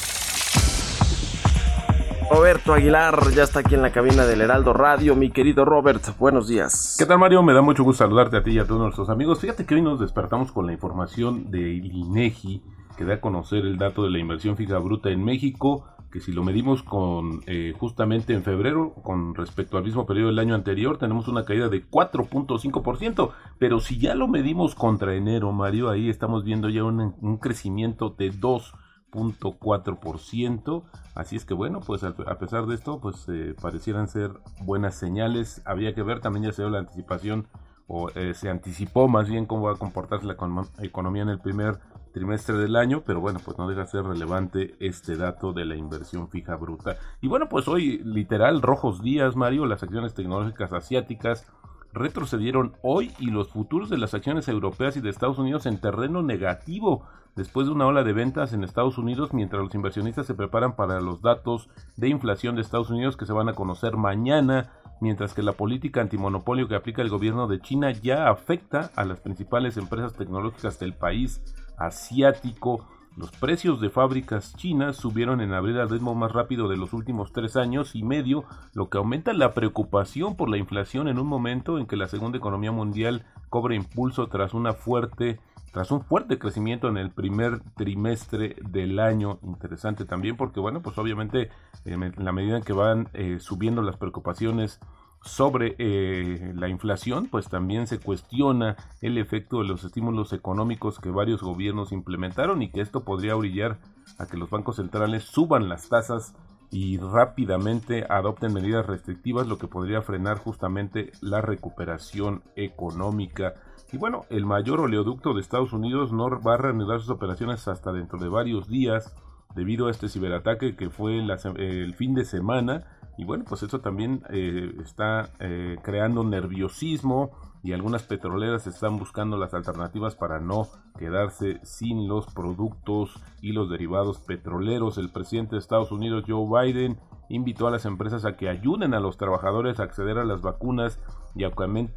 Roberto 2.30 2.74
Aguilar 2.74 3.32
ya 3.34 3.44
está 3.44 3.62
aquí 3.62 3.76
en 3.76 3.82
la 3.82 3.92
cabina 3.92 4.26
del 4.26 4.42
Heraldo 4.42 4.74
Radio. 4.74 5.16
Mi 5.16 5.32
querido 5.32 5.64
Robert, 5.64 6.04
buenos 6.20 6.48
días. 6.48 6.96
¿Qué 7.00 7.06
tal 7.06 7.20
Mario? 7.20 7.42
Me 7.42 7.54
da 7.54 7.62
mucho 7.62 7.84
gusto 7.84 8.04
saludarte 8.04 8.38
a 8.38 8.44
ti 8.44 8.52
y 8.52 8.60
a 8.60 8.66
todos 8.66 8.82
nuestros 8.82 9.10
amigos. 9.10 9.40
Fíjate 9.40 9.66
que 9.66 9.76
hoy 9.76 9.82
nos 9.82 10.00
despertamos 10.00 10.52
con 10.52 10.66
la 10.66 10.74
información 10.74 11.50
de 11.52 11.72
INEGI 11.72 12.62
que 12.98 13.06
da 13.06 13.16
a 13.16 13.22
conocer 13.22 13.60
el 13.60 13.78
dato 13.78 14.04
de 14.04 14.10
la 14.10 14.20
inversión 14.20 14.58
fija 14.58 14.78
bruta 14.80 15.10
en 15.10 15.24
México, 15.24 15.86
que 16.12 16.20
si 16.20 16.32
lo 16.32 16.44
medimos 16.44 16.84
con 16.84 17.42
eh, 17.48 17.74
justamente 17.78 18.34
en 18.34 18.44
febrero, 18.44 18.94
con 19.04 19.36
respecto 19.36 19.78
al 19.78 19.84
mismo 19.84 20.06
periodo 20.06 20.30
del 20.30 20.40
año 20.40 20.56
anterior, 20.56 20.98
tenemos 20.98 21.28
una 21.28 21.44
caída 21.46 21.68
de 21.70 21.86
4.5%, 21.86 23.32
pero 23.60 23.80
si 23.80 24.00
ya 24.00 24.16
lo 24.16 24.28
medimos 24.28 24.74
contra 24.76 25.16
enero, 25.16 25.52
Mario, 25.52 25.90
ahí 25.90 26.10
estamos 26.10 26.44
viendo 26.44 26.70
ya 26.70 26.84
un, 26.84 27.38
crecimiento 27.40 28.16
de 28.18 28.32
2.4%, 28.32 30.84
así 31.16 31.36
es 31.36 31.46
que 31.46 31.54
bueno, 31.54 31.82
pues 31.82 32.04
a, 32.04 32.16
pesar 32.16 32.66
de 32.68 32.76
esto, 32.76 33.00
pues 33.02 33.28
eh, 33.28 33.54
parecieran 33.62 34.08
ser 34.08 34.32
buenas 34.64 34.96
señales, 34.96 35.62
había 35.66 35.94
que 35.94 36.04
ver, 36.04 36.22
también 36.22 36.46
ya 36.46 36.54
se 36.54 36.62
dio 36.62 36.72
la 36.72 36.80
anticipación 36.80 37.50
o 37.88 38.10
eh, 38.12 38.34
se 38.34 38.50
anticipó 38.50 39.08
más 39.08 39.30
bien 39.30 39.46
cómo 39.46 39.64
va 39.64 39.74
a 39.74 39.78
comportarse 39.78 40.26
la 40.26 40.38
economía 40.80 41.24
en 41.24 41.30
el 41.30 41.40
primer 41.40 41.80
trimestre 42.18 42.58
del 42.58 42.76
año, 42.76 43.04
pero 43.06 43.22
bueno, 43.22 43.40
pues 43.44 43.58
no 43.58 43.68
deja 43.68 43.82
de 43.82 43.88
ser 43.88 44.04
relevante 44.04 44.76
este 44.80 45.16
dato 45.16 45.54
de 45.54 45.66
la 45.66 45.76
inversión 45.76 46.30
fija 46.30 46.56
bruta. 46.56 46.98
Y 47.22 47.28
bueno, 47.28 47.48
pues 47.50 47.68
hoy 47.68 48.00
literal 48.04 48.62
rojos 48.62 49.02
días, 49.02 49.36
Mario, 49.36 49.66
las 49.66 49.84
acciones 49.84 50.14
tecnológicas 50.14 50.74
asiáticas 50.74 51.46
retrocedieron 51.94 52.76
hoy 52.82 53.12
y 53.20 53.28
los 53.28 53.50
futuros 53.50 53.90
de 53.90 53.98
las 53.98 54.14
acciones 54.14 54.48
europeas 54.48 54.98
y 54.98 55.02
de 55.02 55.10
Estados 55.10 55.40
Unidos 55.40 55.66
en 55.66 55.80
terreno 55.80 56.22
negativo 56.22 57.06
después 57.36 57.68
de 57.68 57.74
una 57.74 57.86
ola 57.86 58.04
de 58.04 58.14
ventas 58.14 58.54
en 58.54 58.64
Estados 58.64 58.98
Unidos 58.98 59.34
mientras 59.34 59.64
los 59.64 59.74
inversionistas 59.74 60.26
se 60.26 60.34
preparan 60.34 60.76
para 60.76 61.00
los 61.00 61.22
datos 61.22 61.70
de 61.96 62.10
inflación 62.10 62.56
de 62.56 62.62
Estados 62.62 62.90
Unidos 62.90 63.16
que 63.16 63.26
se 63.26 63.34
van 63.34 63.48
a 63.48 63.54
conocer 63.54 63.96
mañana, 63.96 64.72
mientras 65.02 65.34
que 65.34 65.44
la 65.44 65.54
política 65.54 66.02
antimonopolio 66.02 66.68
que 66.68 66.76
aplica 66.76 67.04
el 67.04 67.10
gobierno 67.10 67.48
de 67.48 67.62
China 67.62 67.92
ya 67.92 68.28
afecta 68.28 68.92
a 68.96 69.06
las 69.06 69.20
principales 69.20 69.78
empresas 69.78 70.14
tecnológicas 70.14 70.80
del 70.80 70.94
país 70.94 71.42
asiático. 71.78 72.88
Los 73.16 73.32
precios 73.32 73.82
de 73.82 73.90
fábricas 73.90 74.56
chinas 74.56 74.98
subieron 74.98 75.42
en 75.42 75.54
abril 75.54 75.80
al 75.80 75.90
ritmo 75.90 76.14
más 76.14 76.34
rápido 76.34 76.68
de 76.68 76.78
los 76.78 76.94
últimos 76.94 77.32
tres 77.32 77.56
años 77.56 77.96
y 77.96 78.04
medio, 78.04 78.44
lo 78.74 78.90
que 78.90 79.00
aumenta 79.00 79.34
la 79.34 79.56
preocupación 79.56 80.36
por 80.36 80.50
la 80.50 80.58
inflación 80.58 81.08
en 81.08 81.18
un 81.18 81.26
momento 81.26 81.80
en 81.80 81.88
que 81.88 81.96
la 81.96 82.08
segunda 82.08 82.38
economía 82.38 82.72
mundial 82.72 83.26
cobra 83.50 83.74
impulso 83.74 84.28
tras 84.28 84.54
una 84.54 84.74
fuerte 84.74 85.40
tras 85.72 85.92
un 85.92 86.02
fuerte 86.02 86.40
crecimiento 86.40 86.88
en 86.88 86.98
el 86.98 87.12
primer 87.12 87.60
trimestre 87.76 88.56
del 88.68 89.00
año. 89.00 89.38
Interesante 89.44 90.06
también 90.06 90.36
porque, 90.36 90.60
bueno, 90.60 90.82
pues 90.82 90.98
obviamente 90.98 91.50
en 91.86 92.14
la 92.18 92.32
medida 92.32 92.58
en 92.58 92.64
que 92.64 92.74
van 92.74 93.10
eh, 93.14 93.38
subiendo 93.40 93.82
las 93.84 93.98
preocupaciones 93.98 94.80
sobre 95.22 95.76
eh, 95.78 96.54
la 96.56 96.70
inflación, 96.70 97.28
pues 97.28 97.50
también 97.50 97.88
se 97.88 98.00
cuestiona 98.00 98.76
el 99.02 99.18
efecto 99.18 99.60
de 99.60 99.68
los 99.68 99.84
estímulos 99.84 100.34
económicos 100.34 101.00
que 101.00 101.10
varios 101.10 101.42
gobiernos 101.42 101.92
implementaron 101.92 102.62
y 102.62 102.70
que 102.70 102.82
esto 102.82 103.04
podría 103.04 103.36
brillar 103.36 103.80
a 104.20 104.26
que 104.26 104.38
los 104.38 104.50
bancos 104.50 104.78
centrales 104.78 105.24
suban 105.24 105.70
las 105.70 105.90
tasas 105.90 106.34
y 106.70 106.98
rápidamente 106.98 108.06
adopten 108.10 108.54
medidas 108.54 108.86
restrictivas, 108.86 109.48
lo 109.48 109.58
que 109.58 109.68
podría 109.68 110.02
frenar 110.02 110.38
justamente 110.38 111.12
la 111.22 111.42
recuperación 111.42 112.44
económica. 112.56 113.54
Y 113.92 113.98
bueno, 113.98 114.26
el 114.30 114.46
mayor 114.46 114.82
oleoducto 114.82 115.34
de 115.34 115.42
Estados 115.42 115.72
Unidos 115.72 116.12
no 116.12 116.30
va 116.42 116.56
a 116.56 116.58
reanudar 116.58 117.00
sus 117.00 117.10
operaciones 117.10 117.68
hasta 117.68 117.94
dentro 117.94 118.20
de 118.20 118.28
varios 118.28 118.68
días 118.68 119.16
debido 119.56 119.88
a 119.88 119.92
este 119.92 120.10
ciberataque 120.10 120.76
que 120.76 120.90
fue 120.90 121.20
el 121.20 121.96
fin 121.96 122.14
de 122.14 122.26
semana 122.26 122.97
y 123.18 123.26
bueno, 123.26 123.46
pues 123.48 123.64
eso 123.64 123.80
también 123.80 124.24
eh, 124.30 124.74
está 124.82 125.32
eh, 125.40 125.78
creando 125.82 126.24
nerviosismo 126.24 127.32
y 127.64 127.74
algunas 127.74 128.04
petroleras 128.04 128.68
están 128.68 129.00
buscando 129.00 129.38
las 129.38 129.56
alternativas 129.56 130.16
para 130.16 130.40
no 130.40 130.68
quedarse 131.00 131.60
sin 131.64 132.08
los 132.08 132.28
productos 132.28 133.20
y 133.42 133.54
los 133.54 133.70
derivados 133.72 134.20
petroleros. 134.20 135.00
El 135.00 135.10
presidente 135.10 135.56
de 135.56 135.60
Estados 135.60 135.92
Unidos, 135.92 136.26
Joe 136.28 136.46
Biden, 136.48 137.00
invitó 137.30 137.68
a 137.68 137.72
las 137.72 137.86
empresas 137.86 138.26
a 138.26 138.36
que 138.36 138.50
ayuden 138.50 138.94
a 138.94 139.00
los 139.00 139.18
trabajadores 139.18 139.80
a 139.80 139.84
acceder 139.84 140.18
a 140.18 140.26
las 140.26 140.42
vacunas 140.42 141.00
y 141.36 141.44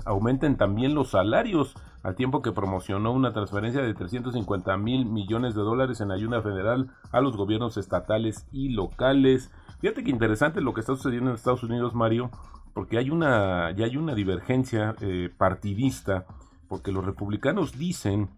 aumenten 0.04 0.56
también 0.56 0.94
los 0.94 1.10
salarios, 1.10 1.74
al 2.02 2.14
tiempo 2.14 2.42
que 2.42 2.52
promocionó 2.52 3.12
una 3.12 3.32
transferencia 3.32 3.82
de 3.82 3.94
350 3.94 4.76
mil 4.76 5.06
millones 5.06 5.54
de 5.54 5.62
dólares 5.62 6.00
en 6.00 6.10
ayuda 6.10 6.42
federal 6.42 6.90
a 7.12 7.20
los 7.20 7.36
gobiernos 7.36 7.76
estatales 7.76 8.46
y 8.52 8.70
locales. 8.70 9.50
Fíjate 9.80 10.04
que 10.04 10.10
interesante 10.10 10.60
lo 10.60 10.74
que 10.74 10.80
está 10.80 10.94
sucediendo 10.94 11.30
en 11.30 11.36
Estados 11.36 11.62
Unidos, 11.62 11.94
Mario, 11.94 12.30
porque 12.74 12.98
hay 12.98 13.10
una, 13.10 13.70
ya 13.72 13.86
hay 13.86 13.96
una 13.96 14.14
divergencia 14.14 14.94
eh, 15.00 15.30
partidista, 15.36 16.26
porque 16.68 16.92
los 16.92 17.04
republicanos 17.04 17.78
dicen 17.78 18.30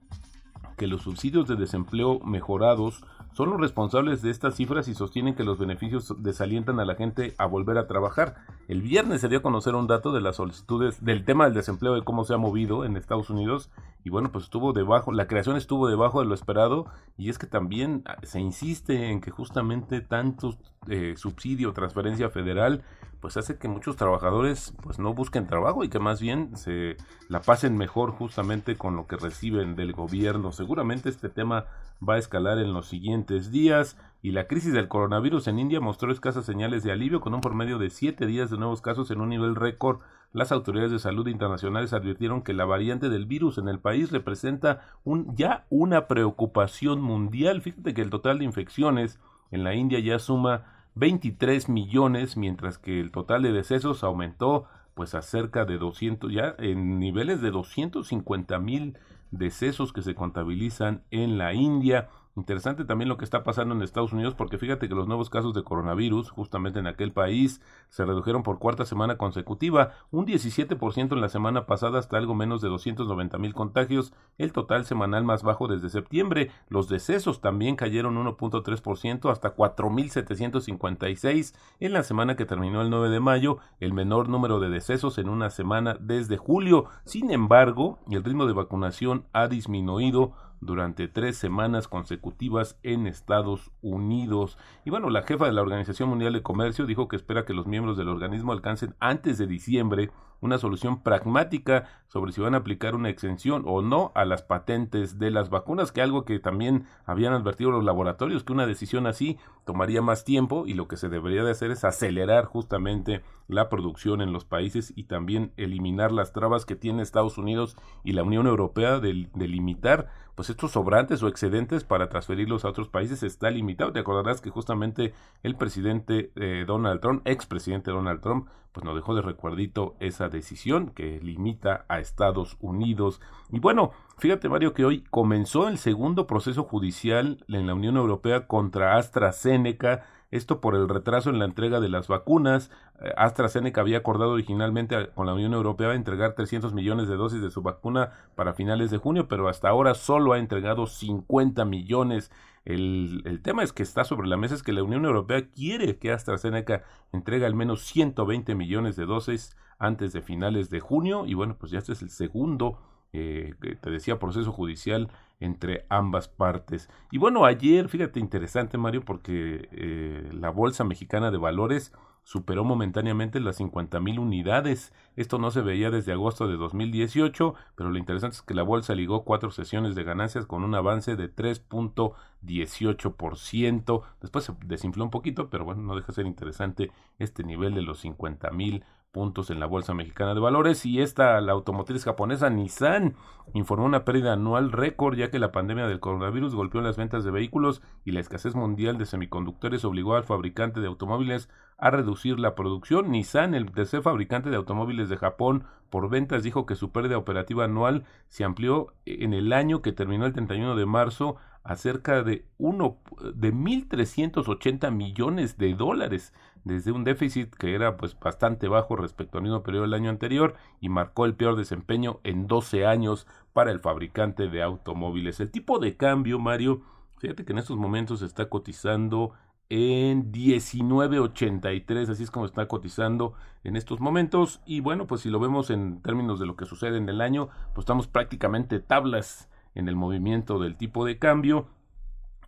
que 0.83 0.89
los 0.89 1.03
subsidios 1.03 1.47
de 1.47 1.55
desempleo 1.55 2.19
mejorados 2.25 3.05
son 3.35 3.51
los 3.51 3.61
responsables 3.61 4.21
de 4.21 4.31
estas 4.31 4.57
cifras 4.57 4.89
y 4.89 4.95
sostienen 4.95 5.37
que 5.37 5.45
los 5.45 5.57
beneficios 5.57 6.13
desalientan 6.21 6.81
a 6.81 6.85
la 6.85 6.97
gente 6.97 7.37
a 7.39 7.47
volver 7.47 7.79
a 7.79 7.87
trabajar. 7.87 8.35
El 8.67 8.83
viernes 8.83 9.21
se 9.21 9.29
dio 9.29 9.39
a 9.39 9.43
conocer 9.43 9.77
un 9.77 9.87
dato 9.87 10.11
de 10.11 10.21
las 10.21 10.35
solicitudes 10.35 11.05
del 11.05 11.25
tema 11.25 11.45
del 11.45 11.55
desempleo 11.55 11.95
de 11.95 12.03
cómo 12.03 12.25
se 12.25 12.35
ha 12.35 12.37
movido 12.37 12.85
en 12.85 12.97
Estados 12.97 13.31
Unidos 13.31 13.71
y 14.03 14.11
bueno, 14.11 14.33
pues 14.33 14.47
estuvo 14.47 14.73
debajo, 14.73 15.13
la 15.13 15.29
creación 15.29 15.57
estuvo 15.57 15.87
debajo 15.87 16.19
de 16.19 16.27
lo 16.27 16.35
esperado 16.35 16.87
y 17.17 17.31
es 17.31 17.39
que 17.39 17.47
también 17.47 18.03
se 18.25 18.41
insiste 18.41 19.11
en 19.11 19.21
que 19.21 19.31
justamente 19.31 20.01
tanto 20.01 20.59
eh, 20.89 21.15
subsidio, 21.17 21.73
transferencia 21.75 22.29
federal 22.29 22.83
pues 23.23 23.37
hace 23.37 23.57
que 23.57 23.69
muchos 23.69 23.95
trabajadores 23.95 24.75
pues 24.83 24.99
no 24.99 25.15
busquen 25.15 25.47
trabajo 25.47 25.85
y 25.85 25.89
que 25.89 26.01
más 26.01 26.21
bien 26.21 26.57
se 26.57 26.97
la 27.29 27.41
pasen 27.41 27.79
mejor 27.79 28.11
justamente 28.11 28.77
con 28.77 28.97
lo 28.97 29.07
que 29.07 29.17
reciben 29.17 29.77
del 29.77 29.93
gobierno. 29.93 30.51
Seguramente 30.51 31.09
este 31.09 31.29
tema 31.29 31.67
va 32.07 32.15
a 32.15 32.19
escalar 32.19 32.59
en 32.59 32.75
los 32.75 32.89
siguientes 32.89 33.53
días 33.53 33.97
y 34.23 34.33
la 34.33 34.49
crisis 34.49 34.73
del 34.73 34.89
coronavirus 34.89 35.47
en 35.47 35.61
India 35.61 35.81
mostró 35.81 36.11
escasas 36.11 36.45
señales 36.45 36.83
de 36.83 36.91
alivio 36.91 37.21
con 37.21 37.33
un 37.33 37.41
promedio 37.41 37.79
de 37.79 37.91
siete 37.91 38.27
días 38.27 38.51
de 38.51 38.59
nuevos 38.59 38.83
casos 38.83 39.13
en 39.13 39.21
un 39.21 39.29
nivel 39.29 39.55
récord. 39.55 40.01
Las 40.33 40.51
autoridades 40.51 40.91
de 40.91 40.99
salud 40.99 41.29
internacionales 41.29 41.93
advirtieron 41.93 42.43
que 42.43 42.55
la 42.55 42.65
variante 42.65 43.09
del 43.09 43.27
virus 43.27 43.57
en 43.57 43.69
el 43.69 43.79
país 43.79 44.11
representa 44.11 44.81
un, 45.05 45.37
ya 45.37 45.65
una 45.71 46.09
preocupación 46.09 47.01
mundial. 47.01 47.63
Fíjate 47.63 47.95
que 47.95 48.03
el 48.03 48.11
total 48.11 48.41
de 48.41 48.47
infecciones 48.47 49.21
en 49.53 49.63
la 49.63 49.75
India 49.75 50.01
ya 50.01 50.19
suma 50.19 50.72
23 50.95 51.69
millones, 51.69 52.37
mientras 52.37 52.79
que 52.79 53.01
el 53.01 53.11
total 53.11 53.43
de 53.43 53.53
decesos 53.53 54.05
aumentó 54.05 54.67
pues 54.95 55.15
a 55.15 55.23
cerca 55.23 55.65
de 55.65 55.79
200, 55.79 56.33
ya 56.33 56.55
en 56.59 56.99
niveles 56.99 57.41
de 57.41 57.51
250 57.51 58.59
mil 58.59 58.99
decesos 59.31 59.93
que 59.93 60.03
se 60.03 60.15
contabilizan 60.15 61.03
en 61.11 61.39
la 61.39 61.55
India. 61.55 62.09
Interesante 62.35 62.87
también 62.87 63.11
lo 63.11 63.19
que 63.19 63.27
está 63.27 63.43
pasando 63.43 63.75
en 63.75 63.83
Estados 63.83 64.15
Unidos 64.15 64.35
porque 64.35 64.57
fíjate 64.57 64.89
que 64.89 64.95
los 64.95 65.07
nuevos 65.07 65.29
casos 65.29 65.53
de 65.53 65.63
coronavirus 65.63 66.31
justamente 66.31 66.79
en 66.79 66.87
aquel 66.87 67.13
país 67.13 67.61
se 67.91 68.07
redujeron 68.07 68.43
por 68.43 68.59
cuarta 68.59 68.87
semana 68.87 69.19
consecutiva, 69.19 69.91
un 70.11 70.25
17% 70.25 71.13
en 71.13 71.21
la 71.21 71.29
semana 71.29 71.67
pasada 71.67 71.99
hasta 71.99 72.17
algo 72.17 72.35
menos 72.35 72.63
de 72.63 72.71
290 72.71 73.37
mil 73.37 73.53
contagios, 73.53 74.15
el 74.39 74.55
total 74.55 74.87
semanal 74.87 75.25
más 75.25 75.43
bajo 75.43 75.69
desde 75.69 75.91
septiembre. 75.91 76.51
Los 76.69 76.89
decesos 76.89 77.43
también 77.43 77.77
cayeron 77.77 78.17
1.3% 78.17 79.31
hasta 79.31 79.55
4.756 79.55 81.55
en 81.81 81.93
la 81.93 82.03
semana 82.03 82.35
que 82.35 82.47
terminó 82.47 82.81
el 82.81 82.89
9 82.89 83.11
de 83.11 83.21
mayo, 83.21 83.59
el 83.79 83.93
menor 83.93 84.31
número 84.31 84.59
de 84.59 84.71
decesos 84.71 85.19
en 85.19 85.29
una 85.29 85.51
semana 85.51 85.99
desde 86.01 86.39
julio. 86.39 86.87
Sin 87.05 87.31
embargo, 87.31 87.99
el 88.11 88.25
ritmo 88.25 88.47
de 88.47 88.55
vacunación 88.55 89.27
ha 89.35 89.49
disminuido 89.49 90.33
durante 90.63 91.09
tres 91.09 91.37
semanas 91.37 91.89
consecutivas 91.89 92.79
en 92.83 93.07
Estados 93.07 93.73
Unidos. 93.83 94.57
Y 94.85 94.91
bueno, 94.91 95.11
la 95.11 95.23
jefa 95.23 95.47
de 95.47 95.53
la 95.53 95.63
Organización 95.63 96.09
Mundial 96.09 96.33
de 96.33 96.43
Comercio 96.43 96.87
dijo 96.87 97.09
que 97.09 97.17
espera 97.17 97.45
que 97.45 97.53
los 97.53 97.67
miembros 97.67 97.99
del 97.99 98.09
organismo 98.09 98.53
alcancen 98.53 98.95
antes 99.01 99.39
de 99.39 99.47
diciembre 99.47 100.11
una 100.43 100.59
solución 100.59 101.03
pragmática 101.03 101.89
sobre 102.09 102.33
si 102.33 102.43
van 102.43 102.55
a 102.55 102.59
aplicar 102.59 102.95
una 102.95 103.09
exención 103.09 103.63
o 103.65 103.81
no 103.81 104.13
a 104.15 104.27
las 104.27 104.43
patentes 104.43 105.19
de 105.19 105.31
las 105.31 105.49
vacunas, 105.49 105.93
que 105.93 106.03
algo 106.03 106.27
que 106.27 106.39
también 106.39 106.85
habían 107.07 107.33
advertido 107.33 107.71
los 107.71 107.85
laboratorios, 107.85 108.45
que 108.45 108.53
una 108.53 108.67
decisión 108.67 109.07
así 109.07 109.39
tomaría 109.65 110.03
más 110.03 110.25
tiempo 110.25 110.67
y 110.67 110.75
lo 110.75 110.89
que 110.89 110.99
se 110.99 111.09
debería 111.09 111.45
de 111.45 111.53
hacer 111.53 111.71
es 111.71 111.85
acelerar 111.85 112.45
justamente 112.45 113.23
la 113.49 113.71
producción 113.71 114.21
en 114.21 114.33
los 114.33 114.45
países 114.45 114.93
y 114.95 115.05
también 115.05 115.53
eliminar 115.57 116.13
las 116.13 116.33
trabas 116.33 116.67
que 116.67 116.77
tiene 116.77 117.03
Estados 117.03 117.39
Unidos 117.39 117.77
y 118.05 118.13
la 118.13 118.25
Unión 118.25 118.47
Europea 118.47 118.99
de, 118.99 119.31
de 119.33 119.49
limitar 119.49 120.11
pues 120.35 120.49
estos 120.49 120.73
sobrantes 120.73 121.23
o 121.23 121.29
excedentes 121.29 121.85
para 121.85 122.09
transferirlos 122.09 122.65
a 122.65 122.69
otros 122.69 122.89
países 122.89 123.23
está 123.23 123.51
limitado. 123.51 123.93
Te 123.93 124.01
acordarás 124.01 124.41
que 124.41 124.51
justamente 124.51 125.13
el 125.43 125.57
presidente 125.57 126.33
eh, 126.37 126.65
Donald 126.67 127.01
Trump, 127.01 127.23
expresidente 127.27 127.91
Donald 127.91 128.21
Trump, 128.21 128.49
pues 128.73 128.85
nos 128.85 128.95
dejó 128.95 129.15
de 129.15 129.23
recuerdito 129.23 129.95
esa 130.01 130.29
decisión 130.29 130.91
que 130.91 131.21
limita 131.21 131.85
a 131.89 132.01
Estados 132.01 132.57
Unidos. 132.61 133.21
Y 133.51 133.61
bueno, 133.61 133.93
fíjate 134.19 134.49
Mario 134.49 134.73
que 134.73 134.85
hoy 134.85 135.05
comenzó 135.11 135.69
el 135.69 135.79
segundo 135.79 136.27
proceso 136.27 136.65
judicial 136.65 137.45
en 137.49 137.67
la 137.67 137.75
Unión 137.75 137.97
Europea 137.97 138.47
contra 138.47 138.97
AstraZeneca 138.97 140.07
esto 140.33 140.61
por 140.61 140.75
el 140.75 140.89
retraso 140.89 141.31
en 141.31 141.39
la 141.39 141.45
entrega 141.45 141.79
de 141.79 141.89
las 141.89 142.09
vacunas. 142.09 142.71
Eh, 143.01 143.13
AstraZeneca 143.17 143.83
había 143.83 143.99
acordado 143.99 144.33
originalmente 144.33 145.11
con 145.15 145.27
la 145.27 145.35
Unión 145.35 145.53
Europea 145.53 145.95
entregar 145.95 146.35
300 146.35 146.73
millones 146.73 147.07
de 147.07 147.17
dosis 147.17 147.41
de 147.41 147.51
su 147.51 147.63
vacuna 147.63 148.11
para 148.35 148.55
finales 148.55 148.91
de 148.91 148.99
junio, 148.99 149.29
pero 149.29 149.49
hasta 149.49 149.69
ahora 149.69 149.95
solo 149.95 150.33
ha 150.33 150.39
entregado 150.39 150.87
50 150.87 151.65
millones. 151.67 152.33
El, 152.65 153.23
el, 153.27 153.43
tema 153.43 153.63
es 153.63 153.73
que 153.73 153.83
está 153.83 154.05
sobre 154.05 154.27
la 154.27 154.37
mesa 154.37 154.55
es 154.55 154.63
que 154.63 154.73
la 154.73 154.83
Unión 154.83 155.05
Europea 155.05 155.49
quiere 155.51 155.99
que 155.99 156.13
AstraZeneca 156.13 156.83
entregue 157.13 157.45
al 157.45 157.55
menos 157.55 157.83
120 157.83 158.55
millones 158.55 158.97
de 158.97 159.05
dosis 159.05 159.57
antes 159.79 160.13
de 160.13 160.23
finales 160.23 160.71
de 160.71 160.81
junio 160.81 161.27
y 161.27 161.35
bueno, 161.35 161.57
pues 161.59 161.73
ya 161.73 161.79
este 161.79 161.93
es 161.93 162.03
el 162.03 162.11
segundo 162.11 162.79
eh, 163.13 163.55
te 163.81 163.91
decía, 163.91 164.19
proceso 164.19 164.53
judicial 164.53 165.11
entre 165.41 165.87
ambas 165.89 166.29
partes. 166.29 166.89
Y 167.11 167.19
bueno, 167.19 167.45
ayer, 167.45 167.89
fíjate, 167.89 168.21
interesante 168.21 168.79
Mario, 168.79 169.05
porque 169.05 169.69
eh, 169.73 170.31
la 170.33 170.51
Bolsa 170.51 170.85
Mexicana 170.85 171.31
de 171.31 171.39
Valores 171.39 171.93
superó 172.25 172.65
momentáneamente 172.65 173.41
las 173.41 173.57
50 173.57 173.99
mil 174.01 174.21
unidades. 174.21 174.93
Esto 175.17 175.39
no 175.39 175.51
se 175.51 175.61
veía 175.61 175.91
desde 175.91 176.13
agosto 176.13 176.47
de 176.47 176.57
2018, 176.57 177.57
pero 177.75 177.91
lo 177.91 177.99
interesante 177.99 178.37
es 178.37 178.43
que 178.43 178.55
la 178.55 178.63
bolsa 178.63 178.95
ligó 178.95 179.25
cuatro 179.25 179.51
sesiones 179.51 179.97
de 179.97 180.05
ganancias 180.05 180.47
con 180.47 180.63
un 180.63 180.77
avance 180.77 181.17
de 181.17 181.35
3.18%. 181.35 184.03
Después 184.21 184.45
se 184.45 184.55
desinfló 184.65 185.03
un 185.05 185.11
poquito, 185.11 185.51
pero 185.51 185.65
bueno, 185.65 185.83
no 185.83 185.97
deja 185.97 186.07
de 186.09 186.15
ser 186.15 186.27
interesante 186.27 186.93
este 187.19 187.43
nivel 187.43 187.75
de 187.75 187.83
los 187.83 187.99
50 188.01 188.53
mil 188.53 188.85
puntos 189.13 189.51
en 189.51 189.61
la 189.61 189.67
Bolsa 189.67 189.95
Mexicana 189.95 190.35
de 190.35 190.41
Valores 190.41 190.85
y 190.87 191.01
esta, 191.01 191.41
la 191.41 191.53
automotriz 191.53 192.05
japonesa 192.05 192.49
Nissan, 192.49 193.15
informó 193.53 193.85
una 193.85 194.05
pérdida 194.05 194.33
anual 194.33 194.73
récord 194.73 195.17
ya 195.17 195.31
que 195.31 195.39
la 195.39 195.53
pandemia 195.53 195.87
del 195.87 196.01
coronavirus 196.01 196.55
golpeó 196.55 196.81
las 196.81 196.97
ventas 196.97 197.23
de 197.23 197.31
vehículos 197.31 197.83
y 198.05 198.13
la 198.13 198.21
escasez 198.21 198.55
mundial 198.55 198.97
de 198.97 199.05
semiconductores 199.05 199.85
obligó 199.85 200.17
al 200.17 200.25
fabricante 200.25 200.81
de 200.81 200.87
automóviles 200.87 201.51
a 201.77 201.91
reducir 201.91 202.41
la 202.41 202.55
producción. 202.55 203.11
Nissan, 203.11 203.55
el 203.55 203.71
tercer 203.71 204.03
fabricante 204.03 204.49
de 204.49 204.57
automóviles 204.57 205.09
de 205.11 205.19
Japón 205.19 205.65
por 205.91 206.09
ventas, 206.09 206.43
dijo 206.43 206.65
que 206.65 206.75
su 206.75 206.91
pérdida 206.91 207.19
operativa 207.19 207.67
anual 207.67 208.05
se 208.29 208.45
amplió 208.45 208.95
en 209.05 209.35
el 209.35 209.53
año 209.53 209.83
que 209.83 209.93
terminó 209.93 210.25
el 210.25 210.33
31 210.33 210.75
de 210.75 210.87
marzo 210.87 211.37
a 211.65 211.77
cerca 211.77 212.23
de 212.23 212.47
uno 212.57 212.97
de 213.35 213.53
1.380 213.53 214.91
millones 214.91 215.59
de 215.59 215.75
dólares 215.75 216.33
desde 216.65 216.93
un 216.93 217.05
déficit 217.05 217.55
que 217.55 217.75
era 217.75 217.97
pues 217.97 218.19
bastante 218.19 218.69
bajo 218.69 218.97
respecto 218.97 219.39
al 219.39 219.45
mismo 219.45 219.63
periodo 219.63 219.85
del 219.85 219.95
año 219.95 220.11
anterior 220.11 220.55
y 220.81 220.89
marcó 220.89 221.25
el 221.25 221.35
peor 221.35 221.57
desempeño 221.57 222.21
en 222.25 222.47
12 222.47 222.87
años 222.87 223.27
para 223.53 223.71
el 223.71 223.81
fabricante 223.81 224.49
de 224.49 224.63
automóviles. 224.63 225.41
El 225.41 225.51
tipo 225.51 225.79
de 225.79 225.97
cambio, 225.97 226.39
Mario, 226.39 226.83
fíjate 227.19 227.45
que 227.45 227.53
en 227.53 227.59
estos 227.59 227.77
momentos 227.77 228.23
está 228.23 228.49
cotizando 228.49 229.33
en 229.69 230.31
19.83, 230.33 232.11
así 232.11 232.23
es 232.23 232.31
como 232.31 232.45
está 232.45 232.69
cotizando 232.69 233.33
en 233.65 233.77
estos 233.77 234.01
momentos 234.01 234.61
y 234.67 234.81
bueno, 234.81 235.07
pues 235.07 235.23
si 235.23 235.31
lo 235.31 235.41
vemos 235.41 235.71
en 235.71 236.03
términos 236.03 236.39
de 236.39 236.47
lo 236.47 236.57
que 236.57 236.67
sucede 236.67 236.99
en 236.99 237.09
el 237.09 237.23
año, 237.23 237.49
pues 237.75 237.85
estamos 237.85 238.07
prácticamente 238.07 238.81
tablas 238.81 239.49
en 239.75 239.89
el 239.89 239.97
movimiento 239.97 240.59
del 240.59 240.77
tipo 240.77 241.07
de 241.07 241.19
cambio 241.19 241.69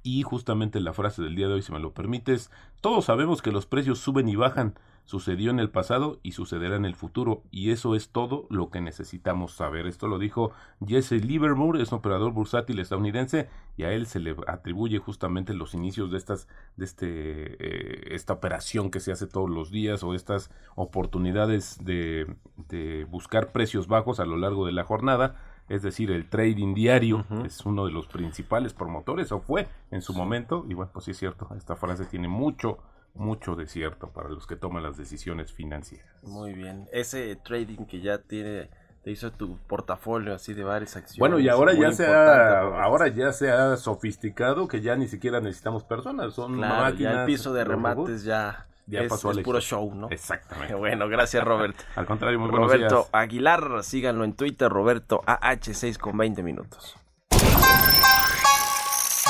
y 0.04 0.22
justamente 0.22 0.80
la 0.80 0.92
frase 0.92 1.22
del 1.22 1.34
día 1.34 1.48
de 1.48 1.54
hoy, 1.54 1.62
si 1.62 1.72
me 1.72 1.80
lo 1.80 1.94
permites, 1.94 2.50
todos 2.82 3.06
sabemos 3.06 3.40
que 3.40 3.50
los 3.50 3.64
precios 3.64 3.98
suben 3.98 4.28
y 4.28 4.36
bajan, 4.36 4.74
sucedió 5.06 5.50
en 5.50 5.58
el 5.58 5.70
pasado 5.70 6.20
y 6.22 6.32
sucederá 6.32 6.76
en 6.76 6.84
el 6.84 6.94
futuro, 6.94 7.42
y 7.50 7.70
eso 7.70 7.94
es 7.94 8.10
todo 8.10 8.46
lo 8.50 8.68
que 8.68 8.82
necesitamos 8.82 9.52
saber. 9.52 9.86
Esto 9.86 10.06
lo 10.06 10.18
dijo 10.18 10.52
Jesse 10.86 11.24
Livermore, 11.24 11.82
es 11.82 11.90
un 11.90 11.98
operador 11.98 12.32
bursátil 12.32 12.80
estadounidense, 12.80 13.48
y 13.78 13.84
a 13.84 13.92
él 13.92 14.06
se 14.06 14.20
le 14.20 14.36
atribuye 14.46 14.98
justamente 14.98 15.54
los 15.54 15.72
inicios 15.72 16.10
de 16.10 16.18
estas, 16.18 16.48
de 16.76 16.84
este, 16.84 17.06
eh, 17.08 18.14
esta 18.14 18.34
operación 18.34 18.90
que 18.90 19.00
se 19.00 19.10
hace 19.10 19.26
todos 19.26 19.48
los 19.48 19.70
días, 19.70 20.04
o 20.04 20.12
estas 20.12 20.50
oportunidades 20.74 21.82
de, 21.82 22.36
de 22.68 23.04
buscar 23.04 23.52
precios 23.52 23.88
bajos 23.88 24.20
a 24.20 24.26
lo 24.26 24.36
largo 24.36 24.66
de 24.66 24.72
la 24.72 24.84
jornada 24.84 25.34
es 25.68 25.82
decir, 25.82 26.10
el 26.10 26.28
trading 26.28 26.74
diario 26.74 27.24
es 27.44 27.64
uno 27.64 27.86
de 27.86 27.92
los 27.92 28.06
principales 28.06 28.74
promotores, 28.74 29.32
o 29.32 29.40
fue 29.40 29.66
en 29.90 30.02
su 30.02 30.12
momento, 30.12 30.64
y 30.68 30.74
bueno, 30.74 30.90
pues 30.92 31.06
sí 31.06 31.12
es 31.12 31.18
cierto, 31.18 31.48
esta 31.56 31.76
frase 31.76 32.04
tiene 32.04 32.28
mucho, 32.28 32.78
mucho 33.14 33.56
de 33.56 33.66
cierto 33.66 34.10
para 34.10 34.28
los 34.28 34.46
que 34.46 34.56
toman 34.56 34.82
las 34.82 34.96
decisiones 34.96 35.52
financieras. 35.52 36.22
Muy 36.22 36.52
bien, 36.52 36.88
ese 36.92 37.36
trading 37.36 37.86
que 37.86 38.00
ya 38.00 38.18
tiene 38.18 38.68
te 39.04 39.10
hizo 39.10 39.30
tu 39.30 39.58
portafolio 39.66 40.34
así 40.34 40.54
de 40.54 40.64
varias 40.64 40.96
acciones. 40.96 41.18
Bueno, 41.18 41.38
y 41.38 41.48
ahora 41.50 41.74
ya 41.74 41.92
se 41.92 42.06
ha, 42.06 42.60
ahora 42.82 43.08
ya 43.08 43.32
se 43.32 43.50
ha 43.50 43.76
sofisticado 43.76 44.66
que 44.66 44.80
ya 44.80 44.96
ni 44.96 45.08
siquiera 45.08 45.40
necesitamos 45.40 45.84
personas, 45.84 46.32
son 46.32 46.58
máquinas. 46.58 46.98
Ya 46.98 47.20
el 47.20 47.26
piso 47.26 47.52
de 47.52 47.64
remates 47.64 48.24
ya 48.24 48.66
ya 48.86 49.02
es, 49.02 49.08
pasó 49.08 49.30
es 49.30 49.38
puro 49.38 49.60
show, 49.60 49.94
¿no? 49.94 50.08
Exactamente. 50.10 50.74
Bueno, 50.84 51.08
gracias 51.08 51.44
Robert. 51.44 51.76
Al 51.96 52.06
contrario, 52.06 52.38
muy 52.38 52.50
buenos 52.50 52.70
Roberto 52.70 52.94
días. 52.96 53.08
Aguilar, 53.12 53.82
síganlo 53.82 54.24
en 54.24 54.34
Twitter, 54.34 54.68
Roberto 54.70 55.22
AH6 55.26 55.98
con 55.98 56.16
20 56.16 56.42
minutos. 56.42 56.96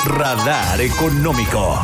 Radar 0.05 0.79
Económico. 0.81 1.79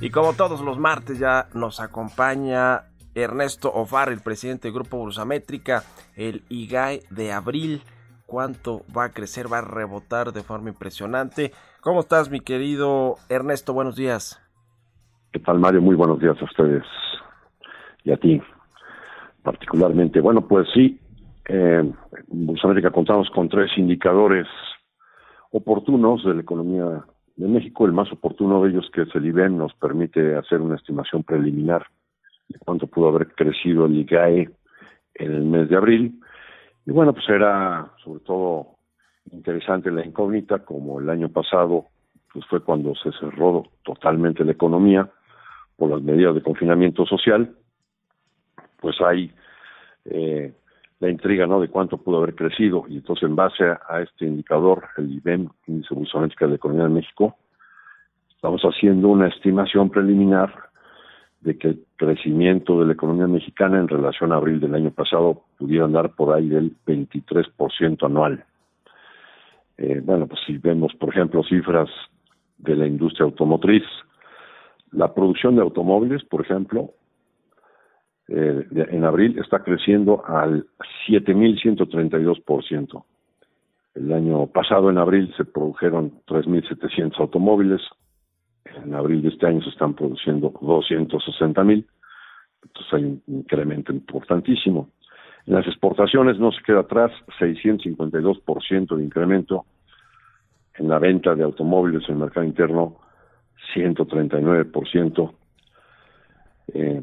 Y 0.00 0.10
como 0.10 0.32
todos 0.32 0.62
los 0.62 0.78
martes 0.78 1.18
ya 1.18 1.48
nos 1.52 1.78
acompaña 1.78 2.84
Ernesto 3.14 3.70
Ofar, 3.70 4.08
el 4.10 4.20
presidente 4.20 4.68
del 4.68 4.74
Grupo 4.74 5.02
Brusamétrica, 5.02 5.84
el 6.16 6.42
IGAE 6.48 7.02
de 7.10 7.32
abril. 7.32 7.82
¿Cuánto 8.24 8.84
va 8.96 9.04
a 9.04 9.08
crecer? 9.10 9.52
Va 9.52 9.58
a 9.58 9.62
rebotar 9.62 10.32
de 10.32 10.42
forma 10.42 10.70
impresionante. 10.70 11.52
¿Cómo 11.82 12.00
estás, 12.00 12.30
mi 12.30 12.40
querido 12.40 13.14
Ernesto? 13.30 13.72
Buenos 13.72 13.96
días. 13.96 14.38
¿Qué 15.32 15.38
tal, 15.38 15.58
Mario? 15.58 15.80
Muy 15.80 15.96
buenos 15.96 16.20
días 16.20 16.36
a 16.38 16.44
ustedes 16.44 16.84
y 18.04 18.12
a 18.12 18.18
ti 18.18 18.42
particularmente. 19.42 20.20
Bueno, 20.20 20.46
pues 20.46 20.68
sí, 20.74 21.00
eh, 21.48 21.82
en 21.82 22.46
Bolsa 22.46 22.68
contamos 22.92 23.30
con 23.30 23.48
tres 23.48 23.70
indicadores 23.78 24.46
oportunos 25.52 26.22
de 26.22 26.34
la 26.34 26.42
economía 26.42 27.02
de 27.36 27.48
México. 27.48 27.86
El 27.86 27.92
más 27.92 28.12
oportuno 28.12 28.62
de 28.62 28.72
ellos, 28.72 28.90
que 28.92 29.02
es 29.02 29.14
el 29.14 29.24
IBEM, 29.24 29.56
nos 29.56 29.72
permite 29.72 30.36
hacer 30.36 30.60
una 30.60 30.76
estimación 30.76 31.24
preliminar 31.24 31.86
de 32.50 32.58
cuánto 32.58 32.88
pudo 32.88 33.08
haber 33.08 33.28
crecido 33.34 33.86
el 33.86 33.96
IGAE 34.00 34.50
en 35.14 35.32
el 35.32 35.44
mes 35.44 35.70
de 35.70 35.76
abril. 35.78 36.20
Y 36.84 36.90
bueno, 36.90 37.14
pues 37.14 37.26
era 37.30 37.90
sobre 38.04 38.20
todo 38.20 38.79
interesante 39.32 39.90
la 39.90 40.04
incógnita, 40.04 40.60
como 40.60 41.00
el 41.00 41.10
año 41.10 41.28
pasado, 41.28 41.86
pues 42.32 42.44
fue 42.46 42.60
cuando 42.60 42.94
se 42.94 43.12
cerró 43.12 43.64
totalmente 43.82 44.44
la 44.44 44.52
economía 44.52 45.10
por 45.76 45.90
las 45.90 46.02
medidas 46.02 46.34
de 46.34 46.42
confinamiento 46.42 47.06
social, 47.06 47.54
pues 48.80 49.00
hay 49.00 49.32
eh, 50.04 50.52
la 51.00 51.08
intriga 51.08 51.46
¿no? 51.46 51.60
de 51.60 51.68
cuánto 51.68 51.98
pudo 51.98 52.18
haber 52.18 52.34
crecido 52.34 52.84
y 52.88 52.96
entonces 52.96 53.28
en 53.28 53.36
base 53.36 53.64
a, 53.64 54.02
este 54.02 54.26
indicador, 54.26 54.84
el 54.96 55.10
IBEM, 55.12 55.48
Índice 55.66 55.94
Bursátil 55.94 56.34
de 56.38 56.48
la 56.48 56.54
Economía 56.54 56.84
de 56.84 56.90
México, 56.90 57.36
estamos 58.30 58.62
haciendo 58.62 59.08
una 59.08 59.28
estimación 59.28 59.90
preliminar 59.90 60.52
de 61.40 61.56
que 61.56 61.68
el 61.68 61.84
crecimiento 61.96 62.78
de 62.80 62.86
la 62.86 62.92
economía 62.92 63.26
mexicana 63.26 63.78
en 63.78 63.88
relación 63.88 64.32
a 64.32 64.36
abril 64.36 64.60
del 64.60 64.74
año 64.74 64.90
pasado 64.90 65.44
pudiera 65.58 65.86
andar 65.86 66.14
por 66.14 66.34
ahí 66.34 66.48
del 66.48 66.76
23% 66.86 68.04
anual. 68.04 68.44
Eh, 69.80 70.00
bueno, 70.04 70.26
pues 70.26 70.40
si 70.46 70.58
vemos, 70.58 70.94
por 70.96 71.08
ejemplo, 71.08 71.42
cifras 71.42 71.88
de 72.58 72.76
la 72.76 72.86
industria 72.86 73.24
automotriz, 73.24 73.82
la 74.92 75.14
producción 75.14 75.56
de 75.56 75.62
automóviles, 75.62 76.22
por 76.24 76.42
ejemplo, 76.42 76.90
eh, 78.28 78.66
en 78.72 79.04
abril 79.04 79.38
está 79.38 79.62
creciendo 79.62 80.22
al 80.26 80.66
7.132%. 81.08 83.04
El 83.94 84.12
año 84.12 84.48
pasado, 84.48 84.90
en 84.90 84.98
abril, 84.98 85.32
se 85.38 85.46
produjeron 85.46 86.12
3.700 86.26 87.18
automóviles. 87.18 87.80
En 88.84 88.94
abril 88.94 89.22
de 89.22 89.30
este 89.30 89.46
año 89.46 89.62
se 89.62 89.70
están 89.70 89.94
produciendo 89.94 90.52
260.000. 90.52 91.86
Entonces 92.62 92.92
hay 92.92 93.04
un 93.04 93.22
incremento 93.28 93.92
importantísimo. 93.92 94.90
En 95.46 95.54
las 95.54 95.66
exportaciones 95.66 96.38
no 96.38 96.52
se 96.52 96.62
queda 96.62 96.80
atrás, 96.80 97.10
652% 97.38 98.96
de 98.96 99.04
incremento. 99.04 99.64
En 100.74 100.88
la 100.88 100.98
venta 100.98 101.34
de 101.34 101.42
automóviles 101.42 102.04
en 102.08 102.14
el 102.14 102.20
mercado 102.20 102.46
interno, 102.46 102.96
139%. 103.74 105.32
Eh, 106.74 107.02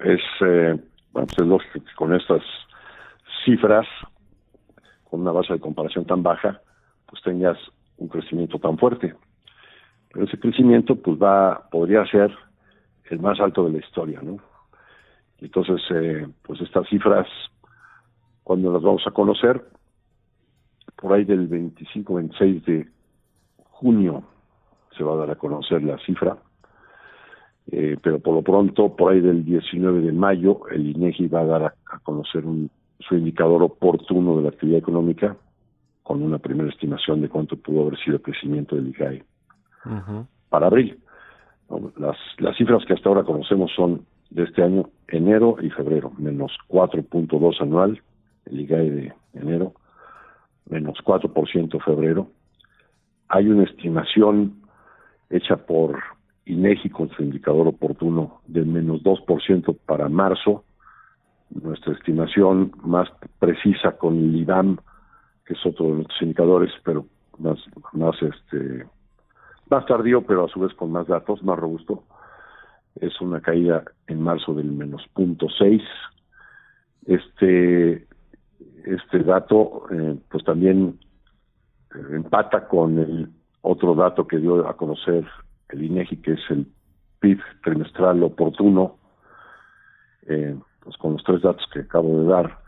es, 0.00 0.20
eh, 0.40 0.76
bueno, 1.12 1.26
pues 1.26 1.38
es 1.38 1.46
lógico 1.46 1.84
que 1.84 1.94
con 1.96 2.14
estas 2.14 2.42
cifras, 3.44 3.86
con 5.04 5.20
una 5.22 5.32
base 5.32 5.54
de 5.54 5.60
comparación 5.60 6.04
tan 6.04 6.22
baja, 6.22 6.60
pues 7.06 7.22
tengas 7.22 7.58
un 7.96 8.08
crecimiento 8.08 8.58
tan 8.58 8.78
fuerte. 8.78 9.14
Pero 10.12 10.26
ese 10.26 10.38
crecimiento, 10.38 10.96
pues 10.96 11.18
va, 11.18 11.68
podría 11.70 12.04
ser 12.06 12.34
el 13.10 13.18
más 13.20 13.40
alto 13.40 13.64
de 13.64 13.72
la 13.72 13.78
historia, 13.78 14.20
¿no? 14.22 14.38
Entonces, 15.40 15.80
eh, 15.90 16.26
pues 16.42 16.60
estas 16.60 16.88
cifras, 16.88 17.26
cuando 18.42 18.72
las 18.72 18.82
vamos 18.82 19.02
a 19.06 19.10
conocer, 19.10 19.62
por 20.96 21.12
ahí 21.12 21.24
del 21.24 21.48
25-26 21.48 22.64
de 22.64 22.88
junio 23.70 24.24
se 24.96 25.04
va 25.04 25.14
a 25.14 25.16
dar 25.16 25.30
a 25.30 25.36
conocer 25.36 25.82
la 25.82 25.96
cifra 25.98 26.38
eh, 27.70 27.98
pero 28.02 28.18
por 28.18 28.34
lo 28.34 28.42
pronto, 28.42 28.96
por 28.96 29.12
ahí 29.12 29.20
del 29.20 29.44
19 29.44 30.00
de 30.00 30.12
mayo, 30.12 30.60
el 30.70 30.86
INEGI 30.86 31.28
va 31.28 31.40
a 31.40 31.44
dar 31.44 31.62
a, 31.64 31.98
conocer 32.02 32.46
un, 32.46 32.70
su 32.98 33.14
indicador 33.14 33.62
oportuno 33.62 34.36
de 34.36 34.42
la 34.42 34.48
actividad 34.48 34.78
económica 34.78 35.36
con 36.02 36.22
una 36.22 36.38
primera 36.38 36.70
estimación 36.70 37.20
de 37.20 37.28
cuánto 37.28 37.56
pudo 37.56 37.82
haber 37.82 37.98
sido 37.98 38.16
el 38.16 38.22
crecimiento 38.22 38.74
del 38.74 38.88
IGAE 38.88 39.22
para 40.48 40.66
abril. 40.68 40.98
Las, 41.98 42.16
las 42.38 42.56
cifras 42.56 42.84
que 42.86 42.94
hasta 42.94 43.10
ahora 43.10 43.24
conocemos 43.24 43.70
son 43.76 44.06
de 44.30 44.44
este 44.44 44.62
año, 44.62 44.90
enero 45.08 45.56
y 45.60 45.70
febrero, 45.70 46.12
menos 46.18 46.52
4.2 46.68 47.60
anual, 47.60 48.02
el 48.46 48.60
IGAE 48.60 48.90
de 48.90 49.12
enero, 49.34 49.74
menos 50.68 50.98
4% 51.04 51.82
febrero. 51.82 52.30
Hay 53.28 53.48
una 53.48 53.64
estimación 53.64 54.62
hecha 55.30 55.56
por 55.56 55.98
INEGI 56.46 56.90
con 56.90 57.10
su 57.10 57.22
indicador 57.22 57.68
oportuno 57.68 58.40
del 58.46 58.66
menos 58.66 59.02
2% 59.02 59.76
para 59.86 60.08
marzo. 60.08 60.64
Nuestra 61.50 61.92
estimación 61.94 62.72
más 62.82 63.08
precisa 63.38 63.92
con 63.92 64.18
el 64.18 64.36
IBAM, 64.36 64.78
que 65.44 65.54
es 65.54 65.66
otro 65.66 65.86
de 65.86 65.92
nuestros 65.92 66.22
indicadores, 66.22 66.72
pero 66.84 67.06
más, 67.38 67.58
más 67.92 68.16
este 68.22 68.86
más 69.70 69.84
tardío, 69.84 70.22
pero 70.22 70.46
a 70.46 70.48
su 70.48 70.60
vez 70.60 70.72
con 70.74 70.90
más 70.90 71.06
datos, 71.06 71.42
más 71.42 71.58
robusto, 71.58 72.04
es 72.96 73.20
una 73.20 73.40
caída 73.40 73.84
en 74.06 74.22
marzo 74.22 74.54
del 74.54 74.72
menos 74.72 75.06
punto 75.12 75.46
seis. 75.56 75.82
Este, 77.06 78.06
este 78.84 79.18
dato, 79.20 79.86
eh, 79.90 80.18
pues 80.30 80.44
también 80.44 80.98
eh, 81.94 81.98
empata 82.12 82.68
con 82.68 82.98
el 82.98 83.30
otro 83.62 83.94
dato 83.94 84.26
que 84.26 84.38
dio 84.38 84.68
a 84.68 84.76
conocer 84.76 85.26
el 85.70 85.82
INEGI, 85.82 86.16
que 86.18 86.32
es 86.32 86.40
el 86.50 86.66
PIB 87.20 87.40
trimestral 87.62 88.22
oportuno, 88.22 88.96
eh, 90.26 90.56
pues 90.80 90.96
con 90.96 91.14
los 91.14 91.24
tres 91.24 91.42
datos 91.42 91.66
que 91.72 91.80
acabo 91.80 92.20
de 92.20 92.26
dar, 92.26 92.58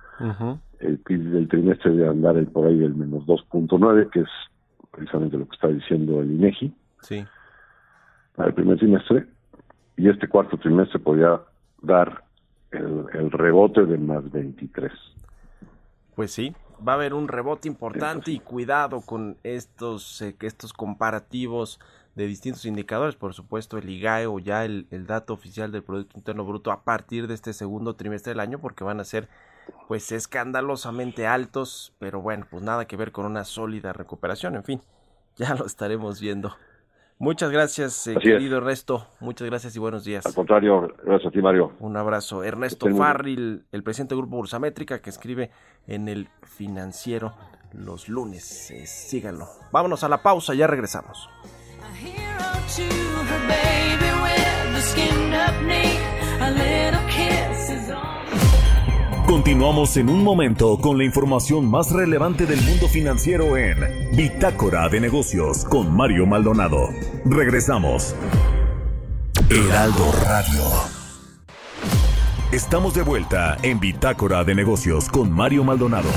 el 0.81 0.99
PIB 0.99 1.31
del 1.31 1.49
trimestre 1.49 1.93
debe 1.93 2.09
andar 2.09 2.45
por 2.47 2.67
ahí 2.67 2.77
del 2.77 2.95
menos 2.95 3.25
2.9, 3.25 4.11
que 4.11 4.21
es 4.21 4.29
precisamente 4.91 5.39
lo 5.39 5.49
que 5.49 5.55
está 5.55 5.69
diciendo 5.69 6.21
el 6.21 6.31
INEGI, 6.33 6.75
sí. 7.01 7.25
para 8.35 8.49
el 8.49 8.55
primer 8.55 8.79
trimestre, 8.79 9.27
y 10.01 10.09
este 10.09 10.29
cuarto 10.29 10.57
trimestre 10.57 10.99
podría 10.99 11.43
dar 11.83 12.25
el, 12.71 13.05
el 13.13 13.31
rebote 13.31 13.85
de 13.85 13.99
más 13.99 14.31
23. 14.31 14.91
Pues 16.15 16.33
sí, 16.33 16.55
va 16.87 16.93
a 16.93 16.95
haber 16.95 17.13
un 17.13 17.29
rebote 17.29 17.69
importante 17.69 18.31
y 18.31 18.39
cuidado 18.39 19.03
con 19.03 19.37
estos, 19.43 20.23
eh, 20.23 20.35
estos 20.41 20.73
comparativos 20.73 21.81
de 22.15 22.27
distintos 22.27 22.65
indicadores, 22.65 23.15
por 23.15 23.35
supuesto 23.35 23.77
el 23.77 23.91
IGAE 23.91 24.27
o 24.27 24.39
ya 24.39 24.65
el, 24.65 24.87
dato 25.07 25.35
oficial 25.35 25.71
del 25.71 25.83
Producto 25.83 26.17
Interno 26.17 26.45
Bruto 26.47 26.73
a 26.73 26.83
partir 26.83 27.27
de 27.27 27.35
este 27.35 27.53
segundo 27.53 27.95
trimestre 27.95 28.31
del 28.31 28.41
año, 28.41 28.59
porque 28.59 28.85
van 28.85 29.01
a 29.01 29.05
ser 29.05 29.29
pues 29.87 30.11
escandalosamente 30.13 31.27
altos, 31.27 31.93
pero 31.99 32.23
bueno, 32.23 32.47
pues 32.51 32.63
nada 32.63 32.87
que 32.87 32.97
ver 32.97 33.13
con 33.13 33.27
una 33.27 33.45
sólida 33.45 33.93
recuperación, 33.93 34.57
en 34.57 34.65
fin, 34.65 34.81
ya 35.37 35.55
lo 35.55 35.67
estaremos 35.67 36.21
viendo. 36.21 36.57
Muchas 37.21 37.51
gracias, 37.51 38.07
eh, 38.07 38.17
querido 38.19 38.57
Ernesto. 38.57 39.07
Muchas 39.21 39.47
gracias 39.47 39.77
y 39.77 39.79
buenos 39.79 40.05
días. 40.05 40.25
Al 40.25 40.33
contrario, 40.33 40.89
gracias 41.05 41.29
a 41.29 41.31
ti, 41.31 41.43
Mario. 41.43 41.73
Un 41.79 41.95
abrazo. 41.99 42.43
Ernesto 42.43 42.89
Farril, 42.97 43.67
el 43.73 43.83
presidente 43.83 44.15
del 44.15 44.23
Grupo 44.23 44.37
Bursamétrica, 44.37 45.03
que 45.03 45.11
escribe 45.11 45.51
en 45.87 46.09
el 46.09 46.29
Financiero 46.43 47.35
los 47.75 48.09
lunes. 48.09 48.71
Eh, 48.71 48.87
síganlo. 48.87 49.49
Vámonos 49.71 50.03
a 50.03 50.09
la 50.09 50.23
pausa, 50.23 50.55
ya 50.55 50.67
regresamos. 50.67 51.29
Continuamos 59.31 59.97
en 59.97 60.09
un 60.09 60.25
momento 60.25 60.77
con 60.81 60.99
la 60.99 61.05
información 61.05 61.65
más 61.71 61.93
relevante 61.93 62.47
del 62.47 62.61
mundo 62.63 62.89
financiero 62.89 63.57
en 63.57 63.77
Bitácora 64.17 64.89
de 64.89 65.01
Negocios 65.01 65.65
con 65.67 65.95
Mario 65.95 66.27
Maldonado. 66.27 66.89
Regresamos. 67.25 68.17
Heraldo 69.49 70.13
Radio. 70.25 70.65
Estamos 72.51 72.93
de 72.95 73.03
vuelta 73.03 73.57
en 73.63 73.79
Bitácora 73.79 74.43
de 74.43 74.57
Negocios 74.57 75.09
con 75.09 75.31
Mario 75.31 75.63
Maldonado. 75.63 76.11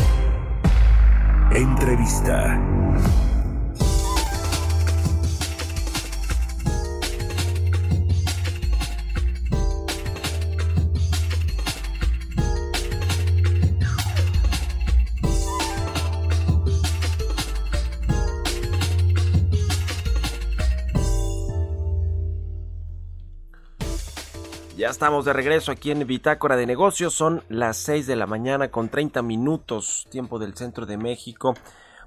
Entrevista. 1.52 2.83
Estamos 24.93 25.25
de 25.25 25.34
regreso 25.34 25.71
aquí 25.71 25.89
en 25.89 26.06
Bitácora 26.06 26.56
de 26.56 26.67
Negocios. 26.67 27.15
Son 27.15 27.41
las 27.49 27.77
6 27.77 28.06
de 28.06 28.15
la 28.15 28.27
mañana 28.27 28.69
con 28.69 28.89
30 28.89 29.23
minutos, 29.23 30.06
tiempo 30.12 30.38
del 30.38 30.53
centro 30.53 30.86
de 30.86 30.97
México. 30.97 31.56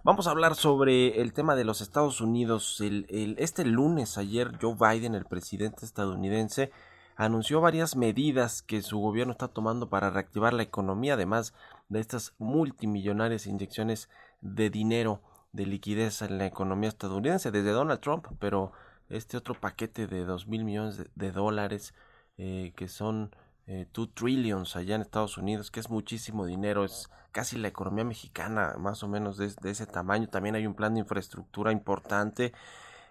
Vamos 0.05 0.29
a 0.29 0.31
hablar 0.31 0.55
sobre 0.55 1.21
el 1.21 1.33
tema 1.33 1.57
de 1.57 1.65
los 1.65 1.81
Estados 1.81 2.21
Unidos. 2.21 2.81
este 2.81 3.65
lunes, 3.65 4.19
ayer, 4.19 4.53
Joe 4.63 4.77
Biden, 4.79 5.17
el 5.17 5.25
presidente 5.25 5.85
estadounidense, 5.85 6.71
anunció 7.17 7.61
varias 7.61 7.97
medidas 7.97 8.63
que 8.63 8.81
su 8.83 9.01
gobierno 9.01 9.33
está 9.33 9.49
tomando 9.49 9.89
para 9.89 10.11
reactivar 10.11 10.53
la 10.53 10.63
economía, 10.63 11.15
además 11.15 11.55
de 11.89 11.99
estas 11.99 12.35
multimillonarias 12.39 13.49
inyecciones 13.49 14.09
de 14.43 14.71
dinero, 14.71 15.23
de 15.53 15.67
liquidez 15.67 16.23
en 16.23 16.39
la 16.39 16.47
economía 16.47 16.91
estadounidense, 16.91 17.51
desde 17.51 17.73
Donald 17.73 17.99
Trump, 17.99 18.29
pero 18.39 18.71
este 19.09 19.37
otro 19.37 19.55
paquete 19.55 20.07
de 20.07 20.25
dos 20.25 20.47
mil 20.47 20.65
millones 20.65 21.05
de, 21.15 21.33
dólares 21.33 21.95
eh, 22.39 22.73
que 22.77 22.89
son 22.89 23.35
eh, 23.67 23.87
2 23.93 24.15
trillions 24.15 24.77
allá 24.77 24.95
en 24.95 25.03
Estados 25.03 25.39
Unidos, 25.39 25.71
que 25.71 25.81
es 25.81 25.91
muchísimo 25.91 26.47
dinero, 26.47 26.85
es 26.85 27.11
casi 27.33 27.57
la 27.59 27.69
economía 27.69 28.05
mexicana 28.05 28.75
más 28.79 29.03
o 29.03 29.09
menos 29.09 29.37
de, 29.37 29.53
de 29.61 29.71
ese 29.71 29.87
tamaño. 29.87 30.29
También 30.29 30.55
hay 30.55 30.67
un 30.67 30.75
plan 30.75 30.95
de 30.95 31.01
infraestructura 31.01 31.73
importante. 31.73 32.53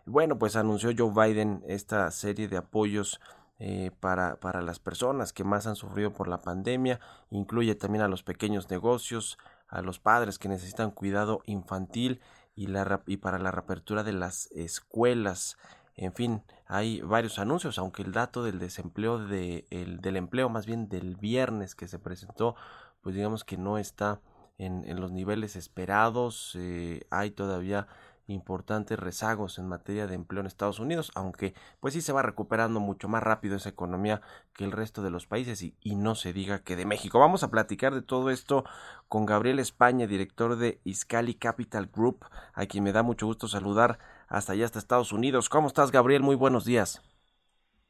Bueno, 0.06 0.38
pues 0.38 0.56
anunció 0.56 0.92
Joe 0.96 1.12
Biden 1.12 1.64
esta 1.68 2.10
serie 2.12 2.48
de 2.48 2.58
apoyos 2.58 3.20
eh, 3.58 3.92
para, 4.02 4.36
para 4.36 4.62
las 4.62 4.80
personas 4.80 5.32
que 5.32 5.46
más 5.46 5.66
han 5.66 5.78
sufrido 5.78 6.12
por 6.12 6.28
la 6.28 6.42
pandemia, 6.42 7.00
incluye 7.30 7.74
también 7.74 8.04
a 8.04 8.10
los 8.10 8.22
pequeños 8.22 8.70
negocios, 8.70 9.38
a 9.70 9.82
los 9.82 9.98
padres 9.98 10.38
que 10.38 10.50
necesitan 10.50 10.92
cuidado 10.92 11.42
infantil 11.46 12.20
y, 12.54 12.68
la, 12.68 13.02
y 13.08 13.16
para 13.18 13.40
la 13.40 13.52
reapertura 13.52 14.04
de 14.04 14.12
las 14.12 14.52
escuelas. 14.52 15.58
En 15.96 16.14
fin, 16.14 16.44
hay 16.68 17.02
varios 17.02 17.40
anuncios, 17.40 17.78
aunque 17.78 18.02
el 18.02 18.12
dato 18.12 18.44
del 18.44 18.60
desempleo 18.60 19.20
de, 19.20 19.66
el, 19.70 20.02
del 20.02 20.18
empleo 20.18 20.50
más 20.50 20.66
bien 20.66 20.90
del 20.90 21.16
viernes 21.16 21.76
que 21.76 21.88
se 21.88 22.00
presentó, 22.00 22.56
pues 23.02 23.16
digamos 23.16 23.44
que 23.44 23.58
no 23.58 23.78
está 23.78 24.20
en, 24.58 24.84
en 24.88 25.00
los 25.00 25.12
niveles 25.12 25.56
esperados. 25.56 26.54
Eh, 26.56 27.06
hay 27.12 27.32
todavía 27.32 27.88
importantes 28.28 28.98
rezagos 28.98 29.60
en 29.60 29.68
materia 29.68 30.08
de 30.08 30.16
empleo 30.16 30.42
en 30.42 30.48
Estados 30.48 30.80
Unidos, 30.80 31.12
aunque 31.14 31.54
pues 31.80 31.94
sí 31.94 32.02
se 32.02 32.12
va 32.12 32.24
recuperando 32.24 32.80
mucho 32.80 33.08
más 33.08 33.22
rápido 33.22 33.56
esa 33.56 33.70
economía 33.70 34.22
que 34.54 34.64
el 34.64 34.72
resto 34.72 35.04
de 35.04 35.12
los 35.12 35.28
países 35.28 35.62
y, 35.62 35.76
y 35.82 35.96
no 35.96 36.16
se 36.16 36.34
diga 36.34 36.64
que 36.64 36.76
de 36.76 36.88
México. 36.88 37.20
Vamos 37.20 37.44
a 37.44 37.52
platicar 37.52 37.94
de 37.94 38.02
todo 38.02 38.32
esto 38.32 38.64
con 39.08 39.28
Gabriel 39.28 39.60
España, 39.60 40.08
director 40.08 40.56
de 40.56 40.82
Iscali 40.84 41.36
Capital 41.36 41.88
Group, 41.94 42.26
a 42.56 42.66
quien 42.66 42.84
me 42.84 42.92
da 42.92 43.04
mucho 43.04 43.28
gusto 43.28 43.48
saludar 43.48 44.00
hasta 44.36 44.52
allá, 44.52 44.66
hasta 44.66 44.80
Estados 44.80 45.14
Unidos. 45.14 45.48
¿Cómo 45.48 45.68
estás, 45.68 45.94
Gabriel? 45.94 46.22
Muy 46.22 46.36
buenos 46.36 46.66
días. 46.66 47.02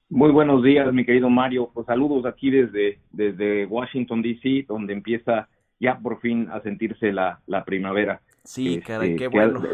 Muy 0.10 0.30
buenos 0.30 0.62
días, 0.62 0.94
mi 0.94 1.04
querido 1.04 1.28
Mario. 1.28 1.72
Pues 1.74 1.88
saludos 1.88 2.24
aquí 2.28 2.52
desde, 2.52 3.00
desde 3.12 3.66
Washington, 3.66 4.22
D.C., 4.22 4.66
donde 4.68 4.94
empieza 4.94 5.50
ya 5.80 5.98
por 5.98 6.22
fin 6.22 6.48
a 6.52 6.62
sentirse 6.62 7.12
la, 7.12 7.42
la 7.48 7.66
primavera. 7.66 8.22
Sí, 8.44 8.80
caray, 8.86 9.16
qué 9.16 9.28
bueno. 9.28 9.60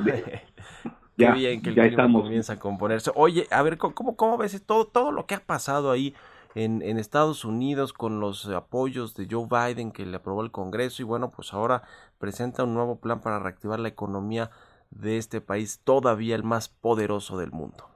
qué 1.17 1.31
bien 1.33 1.61
que 1.61 1.71
el 1.71 1.75
clima 1.75 2.09
comienza 2.09 2.53
a 2.53 2.59
componerse. 2.59 3.11
Oye, 3.15 3.47
a 3.51 3.61
ver, 3.63 3.77
¿cómo, 3.77 4.15
cómo 4.15 4.37
ves 4.37 4.65
todo, 4.65 4.85
todo 4.85 5.11
lo 5.11 5.25
que 5.25 5.35
ha 5.35 5.41
pasado 5.41 5.91
ahí 5.91 6.15
en, 6.55 6.81
en, 6.81 6.97
Estados 6.97 7.43
Unidos 7.43 7.91
con 7.91 8.21
los 8.21 8.47
apoyos 8.47 9.13
de 9.15 9.27
Joe 9.29 9.45
Biden 9.49 9.91
que 9.91 10.05
le 10.05 10.15
aprobó 10.15 10.41
el 10.41 10.51
Congreso 10.51 11.01
y 11.01 11.05
bueno, 11.05 11.31
pues 11.31 11.53
ahora 11.53 11.83
presenta 12.17 12.63
un 12.63 12.73
nuevo 12.73 13.01
plan 13.01 13.19
para 13.19 13.39
reactivar 13.39 13.81
la 13.81 13.89
economía 13.89 14.51
de 14.91 15.17
este 15.17 15.41
país, 15.41 15.81
todavía 15.83 16.35
el 16.35 16.43
más 16.43 16.69
poderoso 16.69 17.37
del 17.37 17.51
mundo? 17.51 17.89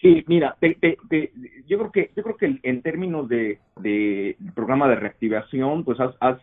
Sí, 0.00 0.24
mira, 0.26 0.56
yo 0.60 1.78
creo 1.78 1.92
que 1.92 2.10
yo 2.14 2.22
creo 2.22 2.36
que 2.36 2.60
en 2.62 2.82
términos 2.82 3.28
de, 3.28 3.60
de 3.76 4.36
programa 4.54 4.88
de 4.88 4.96
reactivación, 4.96 5.84
pues 5.84 5.98
has, 6.00 6.14
has 6.20 6.38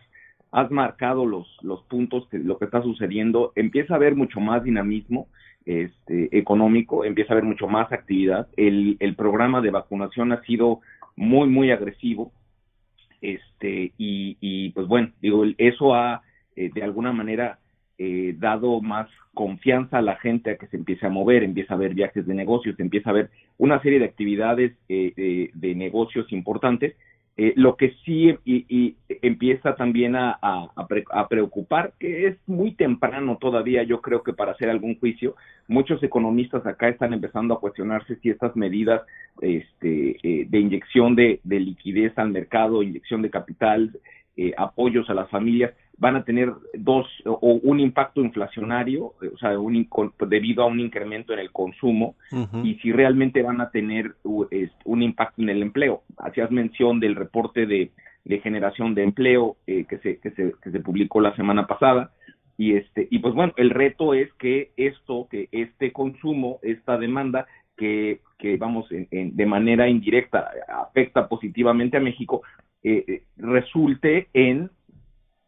has 0.54 0.70
marcado 0.70 1.26
los, 1.26 1.48
los 1.62 1.82
puntos 1.84 2.30
de 2.30 2.38
lo 2.38 2.58
que 2.58 2.66
está 2.66 2.80
sucediendo, 2.80 3.52
empieza 3.56 3.94
a 3.94 3.96
haber 3.96 4.14
mucho 4.14 4.38
más 4.38 4.62
dinamismo 4.62 5.26
este, 5.66 6.36
económico, 6.38 7.04
empieza 7.04 7.32
a 7.32 7.34
haber 7.34 7.44
mucho 7.44 7.66
más 7.66 7.90
actividad. 7.90 8.46
El, 8.56 8.96
el 9.00 9.16
programa 9.16 9.60
de 9.60 9.72
vacunación 9.72 10.30
ha 10.30 10.40
sido 10.42 10.78
muy, 11.16 11.48
muy 11.48 11.72
agresivo. 11.72 12.32
Este, 13.20 13.92
y, 13.98 14.36
y 14.40 14.70
pues 14.70 14.86
bueno, 14.86 15.10
digo, 15.20 15.44
eso 15.58 15.94
ha 15.94 16.22
eh, 16.54 16.70
de 16.72 16.82
alguna 16.84 17.12
manera 17.12 17.58
eh, 17.98 18.34
dado 18.38 18.80
más 18.80 19.08
confianza 19.32 19.98
a 19.98 20.02
la 20.02 20.16
gente 20.16 20.50
a 20.50 20.56
que 20.56 20.66
se 20.68 20.76
empiece 20.76 21.06
a 21.06 21.10
mover, 21.10 21.42
empieza 21.42 21.74
a 21.74 21.76
haber 21.76 21.94
viajes 21.94 22.26
de 22.26 22.34
negocios, 22.34 22.78
empieza 22.78 23.10
a 23.10 23.12
haber 23.12 23.30
una 23.58 23.80
serie 23.82 23.98
de 23.98 24.04
actividades 24.06 24.72
eh, 24.88 25.50
de 25.52 25.74
negocios 25.74 26.30
importantes 26.32 26.94
eh, 27.36 27.52
lo 27.56 27.76
que 27.76 27.94
sí 28.04 28.32
y, 28.44 28.94
empieza 29.08 29.74
también 29.74 30.14
a, 30.14 30.38
preocupar, 31.28 31.92
que 31.98 32.28
es 32.28 32.36
muy 32.46 32.72
temprano 32.74 33.38
todavía, 33.40 33.82
yo 33.82 34.00
creo 34.00 34.22
que 34.22 34.32
para 34.32 34.52
hacer 34.52 34.70
algún 34.70 34.98
juicio, 35.00 35.34
muchos 35.66 36.00
economistas 36.04 36.64
acá 36.64 36.88
están 36.88 37.12
empezando 37.12 37.54
a 37.54 37.60
cuestionarse 37.60 38.16
si 38.16 38.30
estas 38.30 38.54
medidas 38.54 39.02
este, 39.40 40.16
eh, 40.22 40.46
de 40.48 40.60
inyección 40.60 41.16
de, 41.16 41.40
de, 41.42 41.58
liquidez 41.58 42.16
al 42.18 42.30
mercado, 42.30 42.84
inyección 42.84 43.22
de 43.22 43.30
capital, 43.30 43.98
eh, 44.36 44.52
apoyos 44.56 45.10
a 45.10 45.14
las 45.14 45.28
familias, 45.28 45.72
van 45.98 46.16
a 46.16 46.24
tener 46.24 46.52
dos 46.74 47.06
o 47.24 47.60
un 47.62 47.80
impacto 47.80 48.20
inflacionario, 48.20 49.14
o 49.32 49.38
sea, 49.38 49.58
un, 49.58 49.88
debido 50.28 50.62
a 50.62 50.66
un 50.66 50.80
incremento 50.80 51.32
en 51.32 51.38
el 51.38 51.52
consumo 51.52 52.16
y 52.62 52.74
si 52.76 52.92
realmente 52.92 53.42
van 53.42 53.60
a 53.60 53.70
tener 53.70 54.14
un 54.24 55.02
impacto 55.02 55.42
en 55.42 55.50
el 55.50 55.62
empleo. 55.62 56.02
Hacías 56.18 56.50
mención 56.50 57.00
del 57.00 57.14
reporte 57.14 57.66
de, 57.66 57.90
generación 58.42 58.94
de 58.94 59.02
empleo 59.02 59.56
eh, 59.66 59.84
que, 59.88 59.98
se, 59.98 60.18
que, 60.18 60.30
se, 60.32 60.54
que 60.62 60.70
se 60.70 60.80
publicó 60.80 61.20
la 61.20 61.36
semana 61.36 61.66
pasada 61.66 62.10
y 62.56 62.74
este 62.74 63.08
y 63.10 63.18
pues 63.18 63.34
bueno, 63.34 63.52
el 63.56 63.70
reto 63.70 64.14
es 64.14 64.32
que 64.34 64.70
esto, 64.76 65.28
que 65.30 65.48
este 65.52 65.92
consumo, 65.92 66.58
esta 66.62 66.96
demanda 66.96 67.46
que, 67.76 68.20
que 68.38 68.56
vamos 68.56 68.86
en, 68.90 69.36
de 69.36 69.46
manera 69.46 69.88
indirecta 69.88 70.50
afecta 70.68 71.28
positivamente 71.28 71.96
a 71.96 72.00
México, 72.00 72.42
eh, 72.82 73.04
eh 73.06 73.22
resulte 73.36 74.28
en 74.32 74.70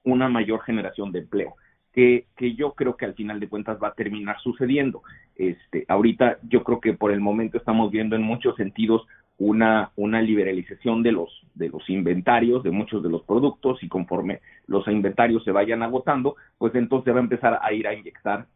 una 0.06 0.28
mayor 0.30 0.62
generación 0.62 1.12
de 1.12 1.18
empleo. 1.20 1.54
Que, 1.92 2.26
que, 2.36 2.54
yo 2.54 2.72
creo 2.72 2.96
que 2.96 3.06
al 3.06 3.14
final 3.14 3.40
de 3.40 3.48
cuentas 3.48 3.78
va 3.82 3.88
a 3.88 3.94
terminar 3.94 4.38
sucediendo. 4.40 5.02
Este, 5.34 5.84
ahorita 5.88 6.38
yo 6.42 6.62
creo 6.62 6.80
que 6.80 6.92
por 6.92 7.10
el 7.10 7.20
momento 7.20 7.56
estamos 7.56 7.90
viendo 7.90 8.16
en 8.16 8.22
muchos 8.22 8.54
sentidos 8.56 9.06
una, 9.38 9.90
una 9.96 10.22
liberalización 10.22 11.02
de 11.02 11.12
los, 11.12 11.30
de 11.54 11.68
los 11.68 11.88
inventarios 11.90 12.62
de 12.62 12.70
muchos 12.70 13.02
de 13.02 13.10
los 13.10 13.22
productos 13.22 13.82
y 13.82 13.88
conforme 13.88 14.40
los 14.66 14.86
inventarios 14.88 15.44
se 15.44 15.52
vayan 15.52 15.82
agotando, 15.82 16.36
pues 16.58 16.74
entonces 16.74 17.14
va 17.14 17.18
a 17.18 17.22
empezar 17.22 17.58
a 17.62 17.72
ir 17.72 17.86
a 17.86 17.94
inyectar 17.94 18.46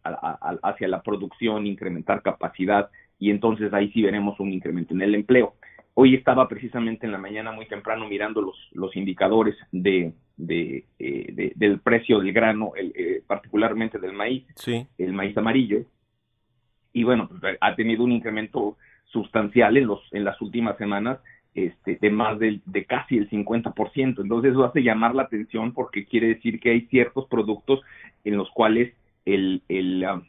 hacia 0.62 0.88
la 0.88 1.02
producción, 1.02 1.66
incrementar 1.66 2.22
capacidad 2.22 2.90
y 3.18 3.30
entonces 3.30 3.72
ahí 3.74 3.90
sí 3.92 4.02
veremos 4.02 4.40
un 4.40 4.52
incremento 4.52 4.94
en 4.94 5.02
el 5.02 5.14
empleo. 5.14 5.54
Hoy 5.94 6.14
estaba 6.14 6.48
precisamente 6.48 7.04
en 7.04 7.12
la 7.12 7.18
mañana 7.18 7.52
muy 7.52 7.66
temprano 7.66 8.08
mirando 8.08 8.40
los, 8.40 8.56
los 8.72 8.96
indicadores 8.96 9.56
de, 9.72 10.14
de, 10.40 10.84
eh, 10.98 11.52
del 11.54 11.80
precio 11.80 12.18
del 12.18 12.32
grano, 12.32 12.72
el, 12.76 12.92
eh, 12.96 13.22
particularmente 13.26 13.98
del 13.98 14.12
maíz, 14.12 14.44
el 14.98 15.12
maíz 15.12 15.36
amarillo. 15.36 15.82
Y 16.92 17.04
bueno, 17.04 17.28
pues, 17.28 17.56
ha 17.60 17.74
tenido 17.76 18.04
un 18.04 18.12
incremento 18.12 18.76
sustancial 19.06 19.76
en, 19.76 19.86
los, 19.86 20.00
en 20.12 20.24
las 20.24 20.40
últimas 20.40 20.76
semanas 20.78 21.18
este, 21.54 21.98
de 22.00 22.10
más 22.10 22.38
de, 22.38 22.60
de 22.64 22.84
casi 22.84 23.18
el 23.18 23.28
50%. 23.28 24.22
Entonces 24.22 24.52
eso 24.52 24.64
hace 24.64 24.82
llamar 24.82 25.14
la 25.14 25.24
atención 25.24 25.72
porque 25.72 26.06
quiere 26.06 26.28
decir 26.28 26.58
que 26.58 26.70
hay 26.70 26.80
ciertos 26.86 27.26
productos 27.26 27.80
en 28.24 28.36
los 28.36 28.50
cuales 28.50 28.94
el, 29.24 29.62
el, 29.68 30.04
ah, 30.04 30.22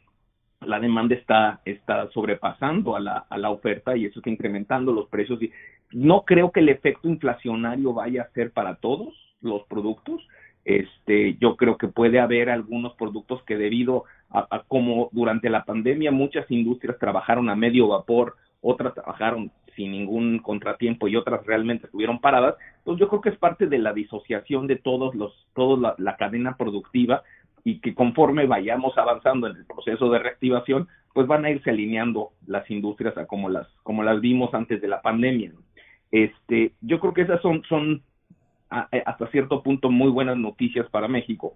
la 0.60 0.78
demanda 0.78 1.14
está, 1.14 1.60
está 1.64 2.10
sobrepasando 2.10 2.96
a 2.96 3.00
la, 3.00 3.26
a 3.28 3.38
la 3.38 3.50
oferta 3.50 3.96
y 3.96 4.04
eso 4.04 4.20
está 4.20 4.30
incrementando 4.30 4.92
los 4.92 5.08
precios. 5.08 5.42
Y 5.42 5.50
no 5.92 6.24
creo 6.24 6.50
que 6.52 6.60
el 6.60 6.68
efecto 6.68 7.08
inflacionario 7.08 7.94
vaya 7.94 8.22
a 8.22 8.30
ser 8.32 8.50
para 8.50 8.76
todos 8.76 9.14
los 9.42 9.62
productos. 9.64 10.26
Este, 10.64 11.36
yo 11.40 11.56
creo 11.56 11.76
que 11.76 11.88
puede 11.88 12.20
haber 12.20 12.48
algunos 12.48 12.94
productos 12.94 13.42
que 13.44 13.56
debido 13.56 14.04
a, 14.30 14.62
como 14.68 15.08
durante 15.12 15.50
la 15.50 15.64
pandemia 15.64 16.12
muchas 16.12 16.50
industrias 16.50 16.98
trabajaron 16.98 17.50
a 17.50 17.56
medio 17.56 17.88
vapor, 17.88 18.36
otras 18.60 18.94
trabajaron 18.94 19.50
sin 19.74 19.92
ningún 19.92 20.38
contratiempo 20.38 21.08
y 21.08 21.16
otras 21.16 21.44
realmente 21.44 21.86
estuvieron 21.86 22.20
paradas, 22.20 22.54
pues 22.84 22.98
yo 22.98 23.08
creo 23.08 23.20
que 23.20 23.30
es 23.30 23.38
parte 23.38 23.66
de 23.66 23.78
la 23.78 23.92
disociación 23.92 24.66
de 24.66 24.76
todos 24.76 25.14
los, 25.14 25.32
toda 25.54 25.94
la 25.98 26.16
cadena 26.16 26.56
productiva 26.56 27.22
y 27.64 27.80
que 27.80 27.94
conforme 27.94 28.46
vayamos 28.46 28.96
avanzando 28.98 29.46
en 29.46 29.56
el 29.56 29.66
proceso 29.66 30.10
de 30.10 30.18
reactivación, 30.18 30.88
pues 31.14 31.26
van 31.26 31.44
a 31.44 31.50
irse 31.50 31.70
alineando 31.70 32.30
las 32.46 32.68
industrias 32.70 33.16
a 33.16 33.26
como 33.26 33.48
las, 33.48 33.68
como 33.82 34.02
las 34.02 34.20
vimos 34.20 34.52
antes 34.54 34.80
de 34.80 34.88
la 34.88 35.02
pandemia. 35.02 35.52
Este, 36.10 36.72
yo 36.80 37.00
creo 37.00 37.14
que 37.14 37.22
esas 37.22 37.40
son, 37.40 37.62
son 37.68 38.02
hasta 38.72 39.26
cierto 39.28 39.62
punto 39.62 39.90
muy 39.90 40.10
buenas 40.10 40.36
noticias 40.36 40.88
para 40.90 41.08
México. 41.08 41.54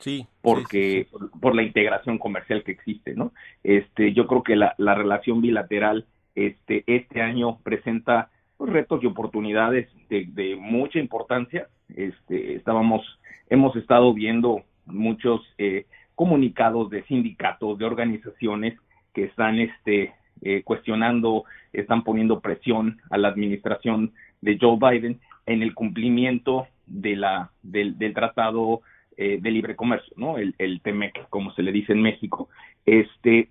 Sí. 0.00 0.26
Porque, 0.42 1.06
por 1.40 1.54
la 1.54 1.62
integración 1.62 2.18
comercial 2.18 2.62
que 2.64 2.72
existe, 2.72 3.14
¿no? 3.14 3.32
Este, 3.62 4.12
yo 4.12 4.26
creo 4.26 4.42
que 4.42 4.56
la, 4.56 4.74
la 4.78 4.94
relación 4.94 5.40
bilateral, 5.40 6.06
este, 6.34 6.84
este 6.86 7.22
año 7.22 7.58
presenta 7.62 8.30
pues, 8.56 8.72
retos 8.72 9.02
y 9.02 9.06
oportunidades 9.06 9.88
de, 10.08 10.26
de 10.28 10.56
mucha 10.56 10.98
importancia. 10.98 11.68
Este, 11.94 12.56
estábamos, 12.56 13.02
hemos 13.48 13.76
estado 13.76 14.12
viendo 14.12 14.62
muchos 14.86 15.40
eh, 15.58 15.86
comunicados 16.14 16.90
de 16.90 17.04
sindicatos, 17.04 17.78
de 17.78 17.84
organizaciones 17.84 18.78
que 19.14 19.24
están 19.24 19.58
este, 19.58 20.12
eh, 20.42 20.62
cuestionando, 20.64 21.44
están 21.72 22.02
poniendo 22.04 22.40
presión 22.40 23.00
a 23.10 23.16
la 23.16 23.28
administración 23.28 24.12
de 24.40 24.58
Joe 24.60 24.76
Biden 24.78 25.20
en 25.46 25.62
el 25.62 25.74
cumplimiento 25.74 26.66
de 26.86 27.16
la, 27.16 27.50
del, 27.62 27.98
del 27.98 28.14
tratado 28.14 28.82
eh, 29.16 29.38
de 29.40 29.50
libre 29.50 29.76
comercio, 29.76 30.12
¿no? 30.16 30.38
El, 30.38 30.54
el 30.58 30.80
TEMEC, 30.80 31.28
como 31.28 31.52
se 31.54 31.62
le 31.62 31.72
dice 31.72 31.92
en 31.92 32.02
México. 32.02 32.48
Este, 32.84 33.48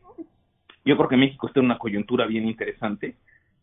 yo 0.86 0.98
creo 0.98 1.10
que 1.10 1.18
México 1.18 1.48
está 1.48 1.60
en 1.60 1.68
una 1.68 1.78
coyuntura 1.78 2.26
bien 2.26 2.48
interesante 2.48 3.16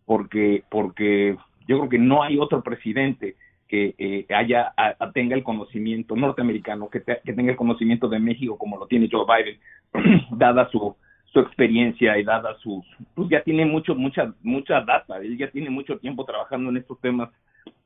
porque, 0.06 0.64
porque 0.70 1.36
yo 1.68 1.78
creo 1.78 1.88
que 1.88 1.98
no 1.98 2.22
hay 2.22 2.38
otro 2.38 2.62
presidente 2.62 3.36
que 3.68 3.94
eh, 3.98 4.26
haya 4.34 4.74
tenga 5.14 5.36
el 5.36 5.44
conocimiento 5.44 6.16
norteamericano, 6.16 6.88
que, 6.88 7.00
tenga 7.00 7.52
el 7.52 7.56
conocimiento 7.56 8.08
de 8.08 8.18
México 8.18 8.58
como 8.58 8.76
lo 8.78 8.86
tiene 8.88 9.08
Joe 9.10 9.24
Biden, 9.24 10.26
dada 10.32 10.68
su, 10.70 10.96
su 11.26 11.38
experiencia 11.38 12.18
y 12.18 12.24
dada 12.24 12.56
sus, 12.58 12.84
pues 13.14 13.28
ya 13.28 13.42
tiene 13.44 13.64
mucho, 13.64 13.94
mucha, 13.94 14.34
mucha 14.42 14.80
data, 14.80 15.18
él 15.18 15.38
ya 15.38 15.48
tiene 15.50 15.70
mucho 15.70 15.98
tiempo 15.98 16.24
trabajando 16.24 16.70
en 16.70 16.78
estos 16.78 17.00
temas 17.00 17.30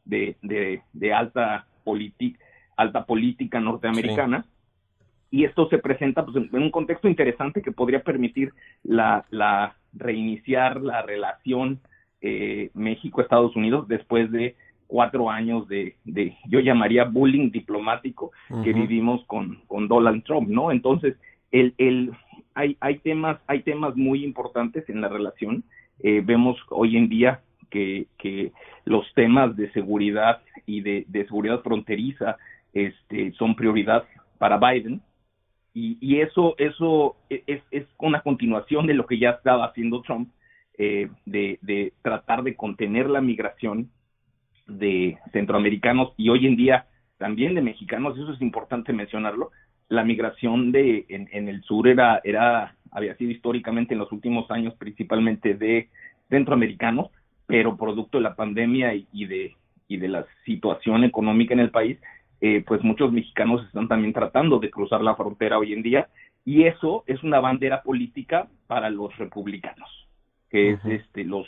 de, 0.05 0.37
de, 0.43 0.83
de 0.93 1.13
alta, 1.13 1.67
alta 2.77 3.07
política 3.07 3.61
norteamericana. 3.61 4.45
Y 5.31 5.45
esto 5.45 5.69
se 5.69 5.79
presenta 5.79 6.25
pues, 6.25 6.37
en 6.37 6.63
un 6.63 6.71
contexto 6.71 7.09
interesante 7.09 7.63
que 7.63 7.73
podría 7.73 8.03
permitir 8.03 8.53
la, 8.85 9.25
la 9.31 9.77
reiniciar 9.93 10.81
la 10.81 11.03
relación 11.03 11.81
eh, 12.21 12.71
México-Estados 12.75 13.57
Unidos 13.57 13.89
después 13.89 14.31
de 14.31 14.57
cuatro 14.87 15.31
años 15.31 15.67
de, 15.67 15.97
de 16.05 16.37
yo 16.47 16.61
llamaría 16.61 17.05
bullying 17.05 17.51
diplomático 17.51 18.31
que 18.63 18.73
vivimos 18.73 19.25
con, 19.27 19.61
con 19.67 19.89
Donald 19.89 20.23
Trump, 20.25 20.49
¿no? 20.49 20.71
Entonces, 20.71 21.17
el, 21.51 21.75
el, 21.79 22.13
hay, 22.55 22.77
hay, 22.81 22.99
temas, 22.99 23.39
hay 23.47 23.63
temas 23.63 23.97
muy 23.97 24.25
importantes 24.25 24.89
en 24.89 25.01
la 25.01 25.09
relación. 25.09 25.65
Eh, 26.01 26.23
vemos 26.25 26.57
hoy 26.71 26.97
en 26.97 27.09
día 27.09 27.41
que, 28.19 28.53
los 28.85 29.05
temas 29.15 29.57
de 29.57 29.73
seguridad 29.73 30.43
y 30.67 30.81
de, 30.81 31.07
seguridad 31.27 31.63
fronteriza 31.63 32.37
este, 32.73 33.33
son 33.33 33.55
prioridad 33.55 34.05
para 34.39 34.59
Biden. 34.59 35.01
Y, 35.73 35.99
y 36.01 36.21
eso, 36.21 36.55
eso 36.59 37.17
es, 37.29 37.63
es, 37.71 37.87
una 37.99 38.21
continuación 38.21 38.87
de 38.87 38.95
lo 38.95 39.07
que 39.07 39.19
ya 39.19 39.31
estaba 39.31 39.67
haciendo 39.67 40.03
Trump, 40.03 40.31
eh, 40.79 41.09
de, 41.25 41.59
de, 41.63 41.93
tratar 42.03 42.43
de 42.43 42.55
contener 42.55 43.09
la 43.09 43.21
migración 43.21 43.91
de 44.67 45.19
centroamericanos 45.33 46.13
y 46.17 46.29
hoy 46.29 46.47
en 46.47 46.57
día 46.57 46.87
también 47.19 47.55
de 47.55 47.63
mexicanos, 47.63 48.17
eso 48.17 48.33
es 48.33 48.41
importante 48.41 48.93
mencionarlo. 48.93 49.51
La 49.89 50.05
migración 50.05 50.73
de 50.73 51.07
en, 51.09 51.29
en 51.33 51.49
el 51.49 51.63
sur 51.63 51.89
era, 51.89 52.21
era, 52.25 52.77
había 52.91 53.17
sido 53.17 53.31
históricamente 53.31 53.95
en 53.95 54.01
los 54.01 54.13
últimos 54.13 54.51
años 54.51 54.75
principalmente 54.75 55.55
de 55.55 55.89
centroamericanos, 56.29 57.11
pero 57.47 57.77
producto 57.77 58.19
de 58.19 58.25
la 58.25 58.35
pandemia 58.35 58.95
y, 58.95 59.07
y 59.13 59.27
de 59.27 59.57
y 59.89 59.99
de 59.99 60.09
la 60.09 60.27
situación 60.45 61.05
económica 61.05 61.55
en 61.55 61.61
el 61.61 61.71
país, 61.71 61.99
eh, 62.41 62.65
pues 62.67 62.83
muchos 62.83 63.13
mexicanos 63.13 63.65
están 63.67 63.89
también 63.89 64.13
tratando 64.13 64.59
de 64.59 64.71
cruzar 64.71 65.03
la 65.03 65.15
frontera 65.15 65.59
hoy 65.59 65.73
en 65.73 65.83
día 65.83 66.09
y 66.45 66.65
eso 66.65 67.05
es 67.07 67.23
una 67.23 67.41
bandera 67.41 67.83
política 67.83 68.49
para 68.67 68.91
los 68.91 69.17
republicanos 69.17 69.89
que 70.51 70.73
es 70.73 70.85
este 70.85 71.25
los 71.25 71.47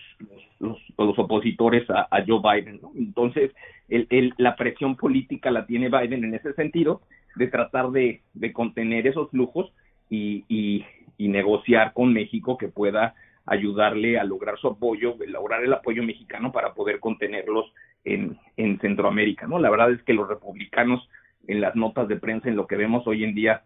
los, 0.58 0.78
los 0.96 1.18
opositores 1.18 1.88
a, 1.90 2.08
a, 2.10 2.24
Joe 2.26 2.40
Biden 2.40 2.80
¿no? 2.80 2.92
entonces 2.96 3.52
el, 3.88 4.06
el, 4.10 4.32
la 4.38 4.56
presión 4.56 4.96
política 4.96 5.50
la 5.50 5.66
tiene 5.66 5.90
Biden 5.90 6.24
en 6.24 6.34
ese 6.34 6.54
sentido 6.54 7.02
de 7.34 7.48
tratar 7.48 7.90
de, 7.90 8.22
de 8.32 8.52
contener 8.52 9.06
esos 9.06 9.30
flujos 9.30 9.70
y, 10.08 10.44
y, 10.48 10.84
y 11.18 11.28
negociar 11.28 11.92
con 11.92 12.12
México 12.12 12.56
que 12.56 12.68
pueda 12.68 13.14
ayudarle 13.46 14.18
a 14.18 14.24
lograr 14.24 14.58
su 14.58 14.68
apoyo, 14.68 15.16
lograr 15.26 15.62
el 15.62 15.72
apoyo 15.72 16.02
mexicano 16.02 16.52
para 16.52 16.74
poder 16.74 17.00
contenerlos 17.00 17.72
en, 18.04 18.38
en 18.56 18.78
Centroamérica, 18.80 19.46
¿no? 19.46 19.58
La 19.58 19.70
verdad 19.70 19.92
es 19.92 20.02
que 20.02 20.12
los 20.12 20.28
republicanos 20.28 21.08
en 21.46 21.60
las 21.60 21.76
notas 21.76 22.08
de 22.08 22.16
prensa, 22.16 22.48
en 22.48 22.56
lo 22.56 22.66
que 22.66 22.76
vemos 22.76 23.06
hoy 23.06 23.24
en 23.24 23.34
día 23.34 23.62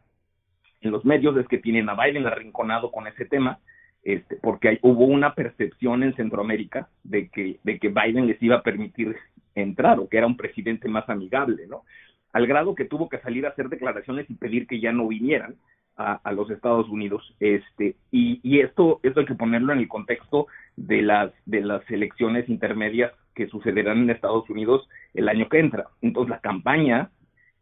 en 0.83 0.91
los 0.91 1.05
medios, 1.05 1.37
es 1.37 1.47
que 1.49 1.59
tienen 1.59 1.89
a 1.89 1.95
Biden 1.95 2.27
arrinconado 2.27 2.91
con 2.91 3.07
ese 3.07 3.25
tema, 3.25 3.59
este, 4.03 4.37
porque 4.37 4.69
hay, 4.69 4.79
hubo 4.83 5.05
una 5.05 5.35
percepción 5.35 6.03
en 6.03 6.15
Centroamérica 6.15 6.89
de 7.03 7.29
que, 7.29 7.59
de 7.63 7.79
que 7.79 7.89
Biden 7.89 8.27
les 8.27 8.43
iba 8.43 8.57
a 8.57 8.63
permitir 8.63 9.17
entrar 9.55 9.99
o 9.99 10.09
que 10.09 10.19
era 10.19 10.27
un 10.27 10.37
presidente 10.37 10.89
más 10.89 11.09
amigable, 11.09 11.67
¿no? 11.67 11.85
Al 12.33 12.47
grado 12.47 12.75
que 12.75 12.85
tuvo 12.85 13.09
que 13.09 13.19
salir 13.19 13.45
a 13.45 13.51
hacer 13.51 13.69
declaraciones 13.69 14.29
y 14.31 14.35
pedir 14.35 14.67
que 14.67 14.81
ya 14.81 14.93
no 14.93 15.09
vinieran, 15.09 15.57
a, 16.01 16.15
a, 16.25 16.33
los 16.33 16.51
Estados 16.51 16.89
Unidos. 16.89 17.35
Este, 17.41 17.97
y, 18.11 18.41
y, 18.43 18.61
esto, 18.61 19.01
esto 19.03 19.21
hay 19.21 19.27
que 19.27 19.35
ponerlo 19.35 19.73
en 19.73 19.81
el 19.81 19.89
contexto 19.89 20.47
de 20.77 21.03
las, 21.03 21.33
de 21.45 21.61
las 21.61 21.89
elecciones 21.91 22.49
intermedias 22.49 23.13
que 23.35 23.49
sucederán 23.49 23.99
en 23.99 24.11
Estados 24.11 24.49
Unidos 24.49 24.89
el 25.13 25.29
año 25.29 25.49
que 25.49 25.59
entra. 25.59 25.89
Entonces 26.01 26.31
la 26.31 26.41
campaña, 26.41 27.11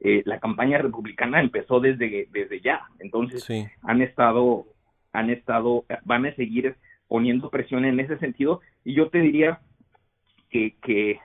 eh, 0.00 0.22
la 0.24 0.38
campaña 0.38 0.78
republicana 0.78 1.40
empezó 1.40 1.80
desde, 1.80 2.28
desde 2.30 2.60
ya. 2.60 2.82
Entonces 3.00 3.42
sí. 3.42 3.66
han 3.82 4.02
estado, 4.02 4.66
han 5.12 5.30
estado, 5.30 5.84
van 6.04 6.26
a 6.26 6.34
seguir 6.36 6.76
poniendo 7.08 7.50
presión 7.50 7.84
en 7.84 7.98
ese 7.98 8.18
sentido. 8.18 8.60
Y 8.84 8.94
yo 8.94 9.08
te 9.10 9.18
diría 9.18 9.60
que, 10.48 10.76
que 10.80 11.18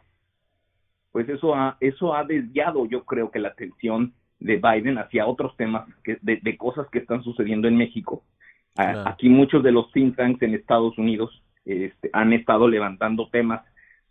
pues 1.11 1.29
eso 1.29 1.53
ha, 1.53 1.77
eso 1.79 2.15
ha 2.15 2.23
desviado, 2.23 2.87
yo 2.87 3.05
creo 3.05 3.29
que 3.29 3.39
la 3.39 3.49
atención 3.49 4.13
de 4.43 4.57
Biden 4.57 4.97
hacia 4.97 5.25
otros 5.25 5.55
temas 5.57 5.87
que, 6.03 6.17
de, 6.21 6.39
de, 6.41 6.57
cosas 6.57 6.87
que 6.91 6.99
están 6.99 7.23
sucediendo 7.23 7.67
en 7.67 7.77
México. 7.77 8.23
Claro. 8.75 9.03
Aquí 9.07 9.29
muchos 9.29 9.63
de 9.63 9.71
los 9.71 9.91
think 9.91 10.15
tanks 10.15 10.41
en 10.41 10.53
Estados 10.53 10.97
Unidos 10.97 11.43
este, 11.65 12.09
han 12.11 12.33
estado 12.33 12.67
levantando 12.67 13.29
temas 13.29 13.61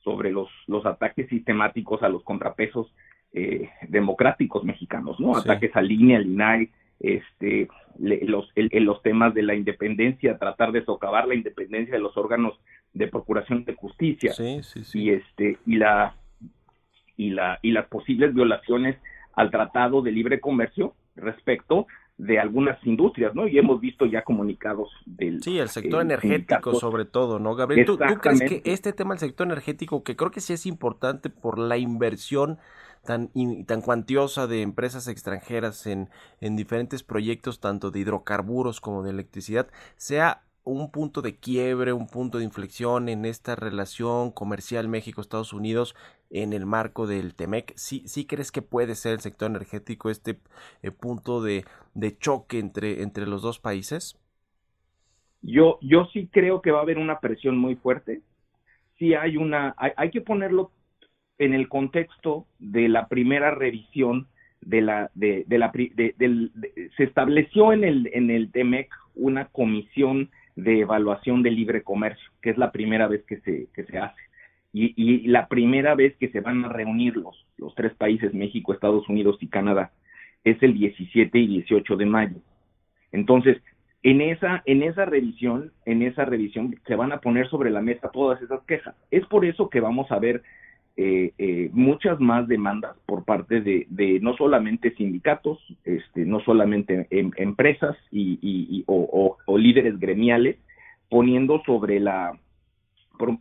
sobre 0.02 0.32
los, 0.32 0.48
los 0.66 0.86
ataques 0.86 1.28
sistemáticos 1.28 2.02
a 2.02 2.08
los 2.08 2.24
contrapesos 2.24 2.92
eh, 3.32 3.68
democráticos 3.88 4.64
mexicanos, 4.64 5.20
¿no? 5.20 5.34
Sí. 5.34 5.40
Ataques 5.44 5.76
a 5.76 5.82
línea, 5.82 6.18
al 6.18 6.26
INAI, 6.26 6.70
este, 7.00 7.68
le, 7.98 8.24
los, 8.24 8.50
el, 8.54 8.70
los 8.84 9.02
temas 9.02 9.34
de 9.34 9.42
la 9.42 9.54
independencia, 9.54 10.38
tratar 10.38 10.72
de 10.72 10.84
socavar 10.84 11.28
la 11.28 11.34
independencia 11.34 11.94
de 11.94 12.00
los 12.00 12.16
órganos 12.16 12.58
de 12.94 13.08
procuración 13.08 13.64
de 13.64 13.74
justicia 13.74 14.32
sí, 14.32 14.60
y 14.94 15.10
este 15.10 15.58
y 15.66 15.76
la 15.76 16.14
y 17.16 17.30
la 17.30 17.58
y 17.62 17.72
las 17.72 17.86
posibles 17.86 18.34
violaciones 18.34 18.98
al 19.34 19.50
Tratado 19.50 20.02
de 20.02 20.12
Libre 20.12 20.40
Comercio 20.40 20.94
respecto 21.16 21.86
de 22.18 22.38
algunas 22.38 22.78
industrias, 22.86 23.34
¿no? 23.34 23.48
Y 23.48 23.58
hemos 23.58 23.80
visto 23.80 24.06
ya 24.06 24.22
comunicados 24.22 24.90
del... 25.06 25.42
Sí, 25.42 25.58
el 25.58 25.68
sector 25.68 26.00
eh, 26.00 26.04
energético 26.04 26.74
sobre 26.74 27.04
todo, 27.04 27.38
¿no, 27.38 27.54
Gabriel? 27.54 27.86
¿Tú, 27.86 27.96
¿Tú, 27.96 28.14
crees 28.20 28.40
que 28.42 28.62
este 28.64 28.92
tema 28.92 29.14
del 29.14 29.20
sector 29.20 29.46
energético, 29.46 30.04
que 30.04 30.14
creo 30.14 30.30
que 30.30 30.40
sí 30.40 30.52
es 30.52 30.66
importante 30.66 31.30
por 31.30 31.58
la 31.58 31.78
inversión 31.78 32.58
tan, 33.04 33.30
in, 33.34 33.66
tan 33.66 33.80
cuantiosa 33.80 34.46
de 34.46 34.62
empresas 34.62 35.08
extranjeras 35.08 35.86
en, 35.86 36.10
en 36.40 36.54
diferentes 36.54 37.02
proyectos, 37.02 37.60
tanto 37.60 37.90
de 37.90 38.00
hidrocarburos 38.00 38.80
como 38.80 39.02
de 39.02 39.10
electricidad, 39.10 39.68
sea 39.96 40.42
un 40.64 40.90
punto 40.90 41.22
de 41.22 41.36
quiebre, 41.36 41.92
un 41.92 42.06
punto 42.06 42.38
de 42.38 42.44
inflexión 42.44 43.08
en 43.08 43.24
esta 43.24 43.56
relación 43.56 44.30
comercial 44.30 44.88
México-Estados 44.88 45.52
Unidos 45.52 45.94
en 46.30 46.52
el 46.52 46.66
marco 46.66 47.06
del 47.06 47.34
TEMEC? 47.34 47.72
¿Sí, 47.76 48.02
sí 48.06 48.26
crees 48.26 48.52
que 48.52 48.62
puede 48.62 48.94
ser 48.94 49.14
el 49.14 49.20
sector 49.20 49.50
energético 49.50 50.10
este 50.10 50.38
eh, 50.82 50.90
punto 50.90 51.42
de, 51.42 51.64
de, 51.94 52.16
choque 52.16 52.58
entre, 52.58 53.02
entre 53.02 53.26
los 53.26 53.42
dos 53.42 53.58
países? 53.58 54.18
Yo, 55.42 55.78
yo 55.82 56.06
sí 56.12 56.28
creo 56.32 56.62
que 56.62 56.70
va 56.70 56.78
a 56.78 56.82
haber 56.82 56.98
una 56.98 57.18
presión 57.18 57.58
muy 57.58 57.74
fuerte. 57.76 58.22
Sí 58.98 59.14
hay 59.14 59.36
una, 59.36 59.74
hay, 59.76 59.90
hay 59.96 60.10
que 60.10 60.20
ponerlo 60.20 60.70
en 61.38 61.54
el 61.54 61.68
contexto 61.68 62.46
de 62.60 62.88
la 62.88 63.08
primera 63.08 63.50
revisión 63.50 64.28
de 64.60 64.80
la, 64.80 65.10
de, 65.14 65.44
de 65.48 65.58
la, 65.58 65.72
de, 65.74 66.90
se 66.96 67.04
estableció 67.04 67.72
en 67.72 67.82
el, 67.82 68.10
en 68.12 68.30
el 68.30 68.52
TEMEC 68.52 68.88
una 69.14 69.46
comisión 69.46 70.30
de 70.56 70.80
evaluación 70.80 71.42
de 71.42 71.50
libre 71.50 71.82
comercio, 71.82 72.30
que 72.40 72.50
es 72.50 72.58
la 72.58 72.72
primera 72.72 73.08
vez 73.08 73.24
que 73.24 73.38
se, 73.40 73.68
que 73.74 73.84
se 73.84 73.98
hace. 73.98 74.20
Y, 74.72 74.94
y, 74.96 75.26
la 75.26 75.48
primera 75.48 75.94
vez 75.94 76.16
que 76.16 76.28
se 76.28 76.40
van 76.40 76.64
a 76.64 76.68
reunir 76.68 77.16
los, 77.16 77.46
los 77.58 77.74
tres 77.74 77.94
países, 77.94 78.32
México, 78.32 78.72
Estados 78.72 79.08
Unidos 79.08 79.36
y 79.40 79.48
Canadá, 79.48 79.92
es 80.44 80.62
el 80.62 80.74
17 80.74 81.38
y 81.38 81.46
18 81.46 81.96
de 81.96 82.06
mayo. 82.06 82.36
Entonces, 83.12 83.58
en 84.02 84.20
esa, 84.20 84.62
en 84.66 84.82
esa 84.82 85.04
revisión, 85.04 85.72
en 85.84 86.02
esa 86.02 86.24
revisión 86.24 86.74
se 86.86 86.96
van 86.96 87.12
a 87.12 87.20
poner 87.20 87.48
sobre 87.48 87.70
la 87.70 87.80
mesa 87.80 88.10
todas 88.10 88.40
esas 88.42 88.62
quejas. 88.64 88.96
Es 89.10 89.24
por 89.26 89.44
eso 89.44 89.70
que 89.70 89.80
vamos 89.80 90.10
a 90.10 90.18
ver 90.18 90.42
eh, 90.96 91.32
eh, 91.38 91.70
muchas 91.72 92.20
más 92.20 92.46
demandas 92.48 92.96
por 93.06 93.24
parte 93.24 93.62
de, 93.62 93.86
no 94.20 94.36
solamente 94.36 94.94
sindicatos, 94.94 95.58
este, 95.84 96.26
no 96.26 96.40
solamente 96.40 97.06
em, 97.10 97.30
empresas 97.36 97.96
y, 98.10 98.38
y, 98.42 98.84
o, 98.86 99.38
líderes 99.56 99.98
gremiales, 99.98 100.56
poniendo 101.08 101.62
sobre 101.64 101.98
la 102.00 102.38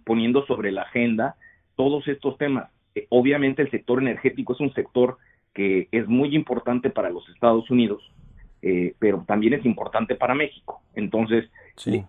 poniendo 0.06 0.46
sobre 0.46 0.72
la 0.72 0.84
agenda 0.84 1.36
todos 1.76 2.08
estos 2.08 2.38
temas. 2.38 2.70
Eh, 2.96 3.08
obviamente 3.10 3.64
el 3.64 3.72
sector 3.72 4.02
energético 4.02 4.54
es 4.54 4.60
un 4.60 4.74
sector 4.74 5.18
que 5.54 5.88
es 5.92 6.08
muy 6.08 6.36
importante 6.36 6.90
para 6.90 7.10
los 7.10 7.28
Estados 7.30 7.70
Unidos, 7.70 8.02
eh, 8.62 8.94
pero 9.00 9.24
también 9.28 9.54
es 9.54 9.66
importante 9.66 10.16
para 10.16 10.36
México. 10.36 10.82
Entonces, 10.96 11.50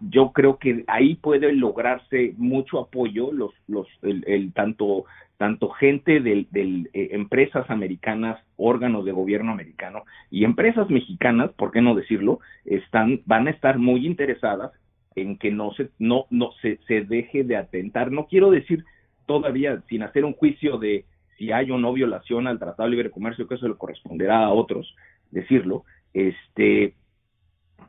yo 0.00 0.32
creo 0.32 0.58
que 0.58 0.84
ahí 0.86 1.14
puede 1.14 1.52
lograrse 1.52 2.34
mucho 2.36 2.78
apoyo, 2.78 3.32
los, 3.32 3.52
los, 3.66 3.86
el, 4.02 4.52
tanto, 4.52 5.04
tanto 5.38 5.70
gente 5.70 6.20
de 6.20 6.46
del, 6.50 6.90
eh, 6.92 7.08
empresas 7.12 7.70
americanas, 7.70 8.38
órganos 8.56 9.04
de 9.04 9.12
gobierno 9.12 9.52
americano 9.52 10.04
y 10.30 10.44
empresas 10.44 10.90
mexicanas, 10.90 11.52
¿por 11.52 11.70
qué 11.72 11.80
no 11.80 11.94
decirlo? 11.94 12.40
Están, 12.64 13.22
van 13.24 13.46
a 13.46 13.50
estar 13.50 13.78
muy 13.78 14.06
interesadas 14.06 14.72
en 15.14 15.38
que 15.38 15.50
no 15.50 15.72
se, 15.72 15.90
no, 15.98 16.26
no 16.30 16.52
se, 16.60 16.78
se 16.86 17.02
deje 17.02 17.44
de 17.44 17.56
atentar. 17.56 18.10
No 18.10 18.26
quiero 18.26 18.50
decir 18.50 18.84
todavía 19.26 19.82
sin 19.88 20.02
hacer 20.02 20.24
un 20.24 20.34
juicio 20.34 20.78
de 20.78 21.06
si 21.38 21.50
hay 21.50 21.70
o 21.70 21.78
no 21.78 21.92
violación 21.92 22.46
al 22.46 22.58
Tratado 22.58 22.84
de 22.84 22.90
Libre 22.90 23.10
Comercio, 23.10 23.48
que 23.48 23.54
eso 23.54 23.68
le 23.68 23.76
corresponderá 23.76 24.44
a 24.44 24.52
otros 24.52 24.94
decirlo, 25.30 25.84
este, 26.14 26.94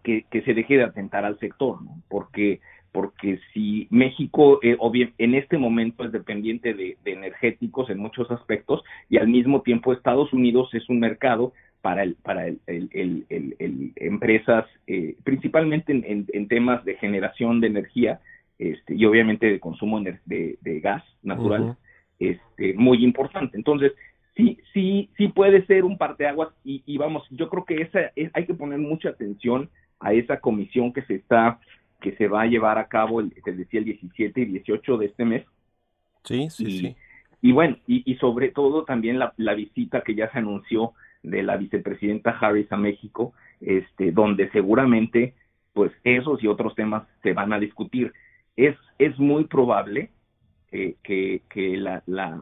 que, 0.03 0.25
se 0.45 0.53
deje 0.53 0.77
de 0.77 0.83
atentar 0.83 1.25
al 1.25 1.39
sector, 1.39 1.81
¿no? 1.81 2.01
porque 2.09 2.59
porque 2.91 3.39
si 3.51 3.87
México 3.89 4.59
eh, 4.61 4.77
en 5.17 5.33
este 5.33 5.57
momento 5.57 6.05
es 6.05 6.11
dependiente 6.11 6.75
de, 6.75 6.95
energéticos 7.05 7.89
en 7.89 7.97
muchos 7.97 8.29
aspectos 8.29 8.83
y 9.09 9.17
al 9.17 9.27
mismo 9.27 9.63
tiempo 9.63 9.91
Estados 9.91 10.31
Unidos 10.31 10.69
es 10.73 10.87
un 10.89 10.99
mercado 10.99 11.53
para 11.81 12.03
el, 12.03 12.15
para 12.21 12.47
el, 12.47 12.59
empresas 13.95 14.67
eh, 14.85 15.15
principalmente 15.23 15.91
en, 15.91 16.47
temas 16.47 16.85
de 16.85 16.95
generación 16.97 17.61
de 17.61 17.67
energía 17.67 18.19
este, 18.59 18.93
y 18.93 19.05
obviamente 19.05 19.47
de 19.47 19.59
consumo 19.59 19.99
de, 19.99 20.57
gas 20.83 21.03
natural 21.23 21.75
este, 22.19 22.75
muy 22.75 23.03
importante 23.03 23.57
entonces 23.57 23.91
sí, 24.35 24.59
sí, 24.73 25.09
sí 25.17 25.27
puede 25.29 25.65
ser 25.65 25.85
un 25.85 25.97
parteaguas 25.97 26.49
y, 26.63 26.83
y 26.85 26.97
vamos, 26.97 27.23
yo 27.29 27.49
creo 27.49 27.65
que 27.65 27.81
esa 27.81 28.11
hay 28.33 28.45
que 28.45 28.53
poner 28.53 28.79
mucha 28.79 29.09
atención 29.09 29.69
a 29.99 30.13
esa 30.13 30.39
comisión 30.39 30.91
que 30.91 31.03
se 31.03 31.15
está, 31.15 31.59
que 32.01 32.15
se 32.17 32.27
va 32.27 32.41
a 32.41 32.47
llevar 32.47 32.77
a 32.77 32.87
cabo, 32.87 33.21
el, 33.21 33.31
te 33.43 33.53
decía, 33.53 33.79
el 33.79 33.85
17 33.85 34.41
y 34.41 34.45
18 34.45 34.97
de 34.97 35.05
este 35.05 35.25
mes. 35.25 35.45
Sí, 36.23 36.49
sí, 36.49 36.79
sí. 36.79 36.95
Y 37.41 37.51
bueno, 37.51 37.77
y, 37.87 38.09
y 38.09 38.15
sobre 38.17 38.49
todo 38.49 38.85
también 38.85 39.19
la, 39.19 39.33
la, 39.37 39.53
visita 39.53 40.01
que 40.01 40.15
ya 40.15 40.31
se 40.31 40.39
anunció 40.39 40.93
de 41.23 41.43
la 41.43 41.57
vicepresidenta 41.57 42.31
Harris 42.31 42.71
a 42.71 42.77
México, 42.77 43.33
este, 43.59 44.11
donde 44.11 44.49
seguramente, 44.51 45.33
pues 45.73 45.91
esos 46.03 46.41
y 46.41 46.47
otros 46.47 46.75
temas 46.75 47.03
se 47.21 47.33
van 47.33 47.51
a 47.51 47.59
discutir. 47.59 48.13
Es, 48.55 48.77
es 48.97 49.17
muy 49.19 49.45
probable 49.45 50.09
que, 50.71 51.41
que 51.49 51.77
la, 51.77 52.01
la, 52.05 52.41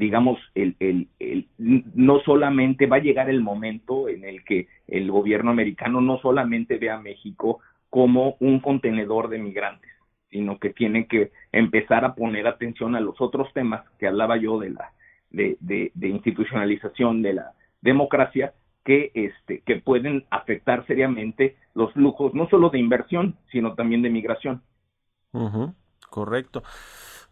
digamos, 0.00 0.38
el, 0.54 0.76
el, 0.80 1.08
el, 1.18 1.46
no 1.58 2.20
solamente 2.20 2.86
va 2.86 2.96
a 2.96 3.00
llegar 3.00 3.28
el 3.28 3.42
momento 3.42 4.08
en 4.08 4.24
el 4.24 4.42
que 4.44 4.66
el 4.88 5.10
gobierno 5.10 5.50
americano 5.50 6.00
no 6.00 6.18
solamente 6.22 6.78
ve 6.78 6.88
a 6.88 6.98
México 6.98 7.60
como 7.90 8.36
un 8.40 8.60
contenedor 8.60 9.28
de 9.28 9.38
migrantes, 9.38 9.90
sino 10.30 10.58
que 10.58 10.70
tiene 10.70 11.06
que 11.06 11.32
empezar 11.52 12.06
a 12.06 12.14
poner 12.14 12.46
atención 12.46 12.96
a 12.96 13.00
los 13.00 13.20
otros 13.20 13.52
temas 13.52 13.82
que 13.98 14.06
hablaba 14.06 14.38
yo 14.38 14.58
de 14.58 14.70
la 14.70 14.90
de, 15.30 15.58
de, 15.60 16.08
institucionalización 16.08 17.20
de 17.20 17.34
la 17.34 17.52
democracia 17.82 18.54
que 18.82 19.10
este 19.12 19.60
que 19.66 19.76
pueden 19.76 20.24
afectar 20.30 20.86
seriamente 20.86 21.56
los 21.74 21.92
flujos 21.92 22.32
no 22.32 22.48
solo 22.48 22.70
de 22.70 22.78
inversión 22.78 23.36
sino 23.52 23.74
también 23.74 24.00
de 24.00 24.08
migración. 24.08 24.62
correcto. 26.08 26.62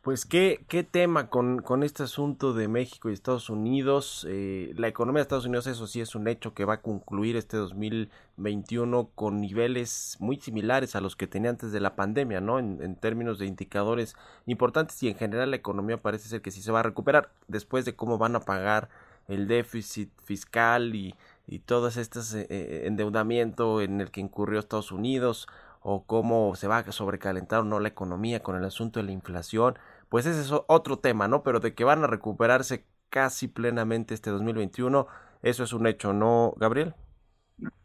Pues 0.08 0.24
qué, 0.24 0.64
qué 0.68 0.84
tema 0.84 1.28
con, 1.28 1.60
con 1.60 1.82
este 1.82 2.04
asunto 2.04 2.54
de 2.54 2.66
México 2.66 3.10
y 3.10 3.12
Estados 3.12 3.50
Unidos. 3.50 4.26
Eh, 4.26 4.72
la 4.78 4.88
economía 4.88 5.18
de 5.18 5.24
Estados 5.24 5.44
Unidos, 5.44 5.66
eso 5.66 5.86
sí 5.86 6.00
es 6.00 6.14
un 6.14 6.28
hecho 6.28 6.54
que 6.54 6.64
va 6.64 6.76
a 6.76 6.80
concluir 6.80 7.36
este 7.36 7.58
2021 7.58 9.10
con 9.14 9.38
niveles 9.42 10.16
muy 10.18 10.40
similares 10.40 10.96
a 10.96 11.02
los 11.02 11.14
que 11.14 11.26
tenía 11.26 11.50
antes 11.50 11.72
de 11.72 11.80
la 11.80 11.94
pandemia, 11.94 12.40
¿no? 12.40 12.58
En, 12.58 12.96
términos 12.96 13.38
de 13.38 13.44
indicadores 13.44 14.16
importantes 14.46 15.02
y 15.02 15.08
en 15.08 15.14
general 15.14 15.50
la 15.50 15.56
economía 15.56 16.00
parece 16.00 16.30
ser 16.30 16.40
que 16.40 16.52
sí 16.52 16.62
se 16.62 16.72
va 16.72 16.80
a 16.80 16.84
recuperar 16.84 17.30
después 17.46 17.84
de 17.84 17.94
cómo 17.94 18.16
van 18.16 18.34
a 18.34 18.40
pagar 18.40 18.88
el 19.28 19.46
déficit 19.46 20.10
fiscal 20.24 20.94
y, 20.94 21.16
y 21.46 21.58
todo 21.58 21.88
este 21.88 22.86
endeudamiento 22.86 23.82
en 23.82 24.00
el 24.00 24.10
que 24.10 24.22
incurrió 24.22 24.58
Estados 24.58 24.90
Unidos 24.90 25.48
o 25.82 26.04
cómo 26.04 26.54
se 26.56 26.66
va 26.66 26.78
a 26.78 26.92
sobrecalentar 26.92 27.60
o 27.60 27.64
no 27.64 27.78
la 27.78 27.88
economía 27.88 28.42
con 28.42 28.56
el 28.56 28.64
asunto 28.64 29.00
de 29.00 29.04
la 29.04 29.12
inflación 29.12 29.78
pues 30.08 30.26
ese 30.26 30.40
es 30.40 30.52
otro 30.68 30.98
tema, 30.98 31.28
¿no? 31.28 31.42
Pero 31.42 31.60
de 31.60 31.74
que 31.74 31.84
van 31.84 32.04
a 32.04 32.06
recuperarse 32.06 32.84
casi 33.10 33.48
plenamente 33.48 34.14
este 34.14 34.30
2021, 34.30 35.06
eso 35.42 35.64
es 35.64 35.72
un 35.72 35.86
hecho, 35.86 36.12
¿no, 36.12 36.54
Gabriel? 36.56 36.94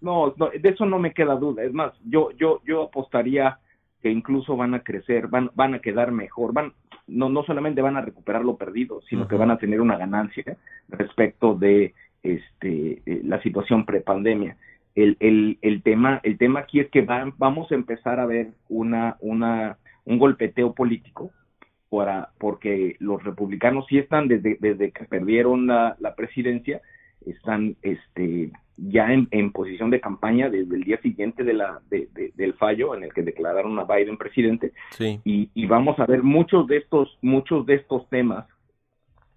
No, 0.01 0.33
no, 0.37 0.49
de 0.49 0.69
eso 0.69 0.85
no 0.85 0.99
me 0.99 1.13
queda 1.13 1.35
duda. 1.35 1.63
Es 1.63 1.73
más, 1.73 1.93
yo, 2.05 2.31
yo, 2.31 2.61
yo 2.65 2.83
apostaría 2.83 3.59
que 4.01 4.11
incluso 4.11 4.55
van 4.55 4.73
a 4.73 4.83
crecer, 4.83 5.27
van, 5.27 5.49
van 5.55 5.73
a 5.73 5.79
quedar 5.79 6.11
mejor, 6.11 6.53
van, 6.53 6.73
no, 7.07 7.29
no 7.29 7.43
solamente 7.43 7.81
van 7.81 7.97
a 7.97 8.01
recuperar 8.01 8.43
lo 8.43 8.57
perdido, 8.57 9.01
sino 9.09 9.27
que 9.27 9.35
van 9.35 9.51
a 9.51 9.57
tener 9.57 9.81
una 9.81 9.97
ganancia 9.97 10.57
respecto 10.89 11.55
de 11.55 11.93
este 12.21 13.01
eh, 13.05 13.21
la 13.23 13.41
situación 13.41 13.85
prepandemia. 13.85 14.57
El, 14.95 15.17
el, 15.19 15.57
el 15.61 15.81
tema, 15.81 16.19
el 16.23 16.37
tema 16.37 16.61
aquí 16.61 16.79
es 16.79 16.89
que 16.91 17.01
vamos 17.37 17.71
a 17.71 17.75
empezar 17.75 18.19
a 18.19 18.25
ver 18.25 18.51
una, 18.69 19.17
una, 19.21 19.77
un 20.05 20.19
golpeteo 20.19 20.73
político 20.73 21.31
para, 21.93 22.29
porque 22.39 22.95
los 22.99 23.23
republicanos 23.23 23.85
sí 23.87 23.99
están 23.99 24.27
desde, 24.27 24.57
desde 24.59 24.91
que 24.91 25.05
perdieron 25.05 25.67
la, 25.67 26.13
presidencia, 26.17 26.81
están 27.23 27.75
este, 27.83 28.51
ya 28.77 29.13
en, 29.13 29.27
en, 29.29 29.51
posición 29.51 29.91
de 29.91 30.01
campaña 30.01 30.49
desde 30.49 30.75
el 30.75 30.83
día 30.83 30.99
siguiente 31.01 31.43
de 31.43 31.53
la, 31.53 31.81
de, 31.91 32.09
del 32.35 32.53
fallo 32.55 32.95
en 32.95 33.03
el 33.03 33.13
que 33.13 33.21
declararon 33.21 33.77
a 33.77 33.83
Biden 33.83 34.17
presidente. 34.17 34.73
Y, 35.23 35.49
y, 35.53 35.65
vamos 35.67 35.99
a 35.99 36.07
ver 36.07 36.23
muchos 36.23 36.67
de 36.67 36.77
estos, 36.77 37.17
muchos 37.21 37.65
de 37.67 37.75
estos 37.75 38.09
temas 38.09 38.45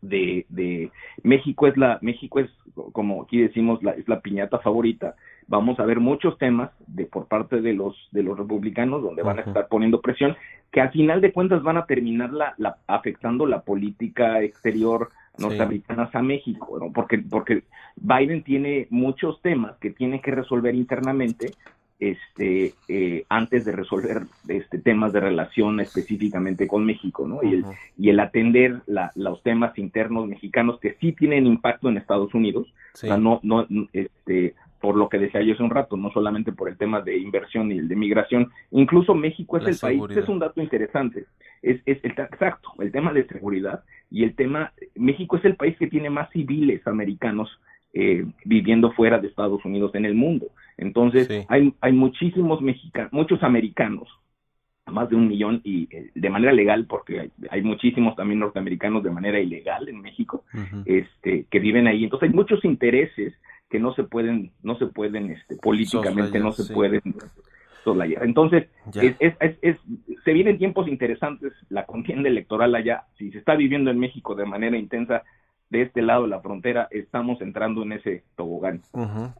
de, 0.02 0.46
de 0.48 0.90
México 1.22 1.66
es 1.66 1.76
la, 1.76 1.98
México 2.02 2.40
es, 2.40 2.50
como 2.92 3.22
aquí 3.22 3.40
decimos, 3.40 3.82
la, 3.82 3.92
es 3.92 4.08
la 4.08 4.20
piñata 4.20 4.58
favorita. 4.58 5.14
Vamos 5.48 5.78
a 5.78 5.84
ver 5.84 6.00
muchos 6.00 6.38
temas 6.38 6.70
de 6.86 7.06
por 7.06 7.26
parte 7.26 7.60
de 7.60 7.72
los 7.72 7.96
de 8.10 8.22
los 8.22 8.36
republicanos 8.36 9.02
donde 9.02 9.22
van 9.22 9.38
a 9.38 9.42
estar 9.42 9.68
poniendo 9.68 10.00
presión 10.00 10.36
que 10.72 10.80
al 10.80 10.90
final 10.90 11.20
de 11.20 11.32
cuentas 11.32 11.62
van 11.62 11.76
a 11.76 11.86
terminar 11.86 12.32
la, 12.32 12.54
la 12.58 12.78
afectando 12.88 13.46
la 13.46 13.60
política 13.60 14.42
exterior 14.42 15.10
norteamericana 15.38 16.10
a 16.12 16.22
México, 16.22 16.78
¿no? 16.80 16.92
porque 16.92 17.18
porque 17.18 17.62
Biden 17.96 18.42
tiene 18.42 18.88
muchos 18.90 19.40
temas 19.42 19.76
que 19.78 19.90
tiene 19.90 20.20
que 20.20 20.32
resolver 20.32 20.74
internamente 20.74 21.52
este 21.98 22.74
eh, 22.88 23.24
antes 23.28 23.64
de 23.64 23.72
resolver 23.72 24.22
este 24.48 24.78
temas 24.78 25.12
de 25.12 25.20
relación 25.20 25.80
específicamente 25.80 26.68
con 26.68 26.84
México, 26.84 27.26
¿no? 27.26 27.42
Y 27.42 27.54
el 27.54 27.64
y 27.96 28.10
el 28.10 28.20
atender 28.20 28.80
la, 28.86 29.12
los 29.14 29.42
temas 29.42 29.76
internos 29.78 30.26
mexicanos 30.26 30.78
que 30.80 30.96
sí 31.00 31.12
tienen 31.12 31.46
impacto 31.46 31.88
en 31.88 31.96
Estados 31.96 32.34
Unidos, 32.34 32.66
o 32.94 32.96
sea, 32.96 33.16
no 33.16 33.40
no 33.42 33.66
este 33.92 34.54
por 34.80 34.96
lo 34.96 35.08
que 35.08 35.18
decía 35.18 35.42
yo 35.42 35.54
hace 35.54 35.62
un 35.62 35.70
rato, 35.70 35.96
no 35.96 36.10
solamente 36.10 36.52
por 36.52 36.68
el 36.68 36.76
tema 36.76 37.00
de 37.00 37.16
inversión 37.16 37.72
y 37.72 37.78
el 37.78 37.88
de 37.88 37.96
migración, 37.96 38.52
incluso 38.70 39.14
México 39.14 39.56
es 39.56 39.66
el 39.66 39.78
país, 39.78 40.16
es 40.16 40.28
un 40.28 40.38
dato 40.38 40.60
interesante, 40.60 41.24
es, 41.62 41.80
es 41.86 41.98
el, 42.04 42.10
exacto, 42.12 42.70
el 42.78 42.92
tema 42.92 43.12
de 43.12 43.26
seguridad 43.26 43.82
y 44.10 44.24
el 44.24 44.34
tema, 44.34 44.72
México 44.94 45.38
es 45.38 45.44
el 45.44 45.56
país 45.56 45.76
que 45.78 45.86
tiene 45.86 46.10
más 46.10 46.30
civiles 46.30 46.86
americanos 46.86 47.50
eh, 47.98 48.26
viviendo 48.44 48.92
fuera 48.92 49.18
de 49.18 49.26
Estados 49.26 49.64
Unidos 49.64 49.94
en 49.94 50.04
el 50.04 50.14
mundo. 50.14 50.48
Entonces, 50.76 51.46
hay, 51.48 51.72
hay 51.80 51.92
muchísimos 51.94 52.60
mexicanos, 52.60 53.10
muchos 53.10 53.42
americanos, 53.42 54.06
más 54.84 55.08
de 55.08 55.16
un 55.16 55.28
millón 55.28 55.62
y 55.64 55.88
eh, 55.90 56.10
de 56.14 56.28
manera 56.28 56.52
legal, 56.52 56.84
porque 56.84 57.20
hay, 57.20 57.30
hay, 57.48 57.62
muchísimos 57.62 58.14
también 58.14 58.40
norteamericanos 58.40 59.02
de 59.02 59.10
manera 59.10 59.40
ilegal 59.40 59.88
en 59.88 60.02
México, 60.02 60.44
este, 60.84 61.46
que 61.50 61.58
viven 61.58 61.86
ahí. 61.86 62.04
Entonces, 62.04 62.28
hay 62.28 62.34
muchos 62.34 62.62
intereses 62.66 63.32
que 63.70 63.80
no 63.80 63.94
se 63.94 64.04
pueden, 64.04 64.52
no 64.62 64.76
se 64.76 64.88
pueden, 64.88 65.30
este, 65.30 65.56
políticamente 65.56 66.38
no 66.38 66.52
se 66.52 66.74
pueden 66.74 67.00
soslayar. 67.82 68.24
Entonces, 68.24 68.68
es, 68.94 69.16
es, 69.20 69.56
es, 69.62 69.78
se 70.22 70.32
vienen 70.34 70.58
tiempos 70.58 70.86
interesantes, 70.86 71.54
la 71.70 71.86
contienda 71.86 72.28
electoral 72.28 72.74
allá, 72.74 73.04
si 73.16 73.32
se 73.32 73.38
está 73.38 73.54
viviendo 73.54 73.90
en 73.90 73.98
México 73.98 74.34
de 74.34 74.44
manera 74.44 74.76
intensa, 74.76 75.22
de 75.70 75.82
este 75.82 76.02
lado 76.02 76.22
de 76.22 76.28
la 76.28 76.40
frontera 76.40 76.88
estamos 76.90 77.40
entrando 77.40 77.82
en 77.82 77.92
ese 77.92 78.24
tobogán. 78.36 78.82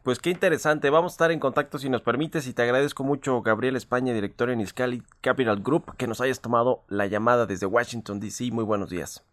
Pues 0.03 0.19
qué 0.19 0.29
interesante, 0.29 0.89
vamos 0.89 1.13
a 1.13 1.15
estar 1.15 1.31
en 1.31 1.39
contacto 1.39 1.79
si 1.79 1.89
nos 1.89 2.01
permites 2.01 2.47
y 2.47 2.53
te 2.53 2.63
agradezco 2.63 3.03
mucho 3.03 3.41
Gabriel 3.41 3.75
España, 3.75 4.13
director 4.13 4.49
en 4.49 4.61
Iscali 4.61 5.03
Capital 5.21 5.61
Group, 5.61 5.95
que 5.97 6.07
nos 6.07 6.21
hayas 6.21 6.41
tomado 6.41 6.83
la 6.89 7.07
llamada 7.07 7.45
desde 7.45 7.65
Washington, 7.65 8.19
D.C. 8.19 8.51
Muy 8.51 8.63
buenos 8.63 8.89
días. 8.89 9.25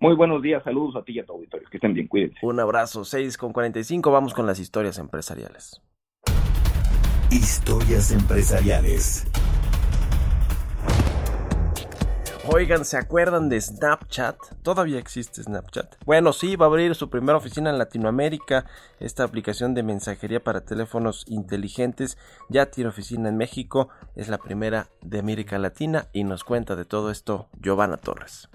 Muy 0.00 0.16
buenos 0.16 0.42
días, 0.42 0.64
saludos 0.64 0.96
a 0.96 1.04
ti 1.04 1.12
y 1.12 1.20
a 1.20 1.24
tu 1.24 1.32
auditorio. 1.34 1.68
Que 1.70 1.76
estén 1.76 1.94
bien, 1.94 2.08
cuídense. 2.08 2.38
Un 2.42 2.58
abrazo, 2.58 3.04
6 3.04 3.38
con 3.38 3.52
45. 3.52 4.10
Vamos 4.10 4.34
con 4.34 4.46
las 4.46 4.58
historias 4.58 4.98
empresariales. 4.98 5.80
Historias 7.30 8.10
empresariales. 8.10 9.30
Oigan, 12.48 12.84
¿se 12.84 12.96
acuerdan 12.96 13.48
de 13.48 13.60
Snapchat? 13.60 14.36
Todavía 14.62 14.98
existe 14.98 15.44
Snapchat. 15.44 15.94
Bueno, 16.04 16.32
sí, 16.32 16.56
va 16.56 16.66
a 16.66 16.68
abrir 16.68 16.96
su 16.96 17.08
primera 17.08 17.38
oficina 17.38 17.70
en 17.70 17.78
Latinoamérica. 17.78 18.66
Esta 18.98 19.22
aplicación 19.22 19.74
de 19.74 19.84
mensajería 19.84 20.42
para 20.42 20.64
teléfonos 20.64 21.24
inteligentes 21.28 22.18
ya 22.48 22.66
tiene 22.66 22.90
oficina 22.90 23.28
en 23.28 23.36
México. 23.36 23.90
Es 24.16 24.28
la 24.28 24.38
primera 24.38 24.88
de 25.02 25.20
América 25.20 25.56
Latina 25.58 26.08
y 26.12 26.24
nos 26.24 26.42
cuenta 26.42 26.74
de 26.74 26.84
todo 26.84 27.12
esto 27.12 27.48
Giovanna 27.60 27.96
Torres. 27.96 28.48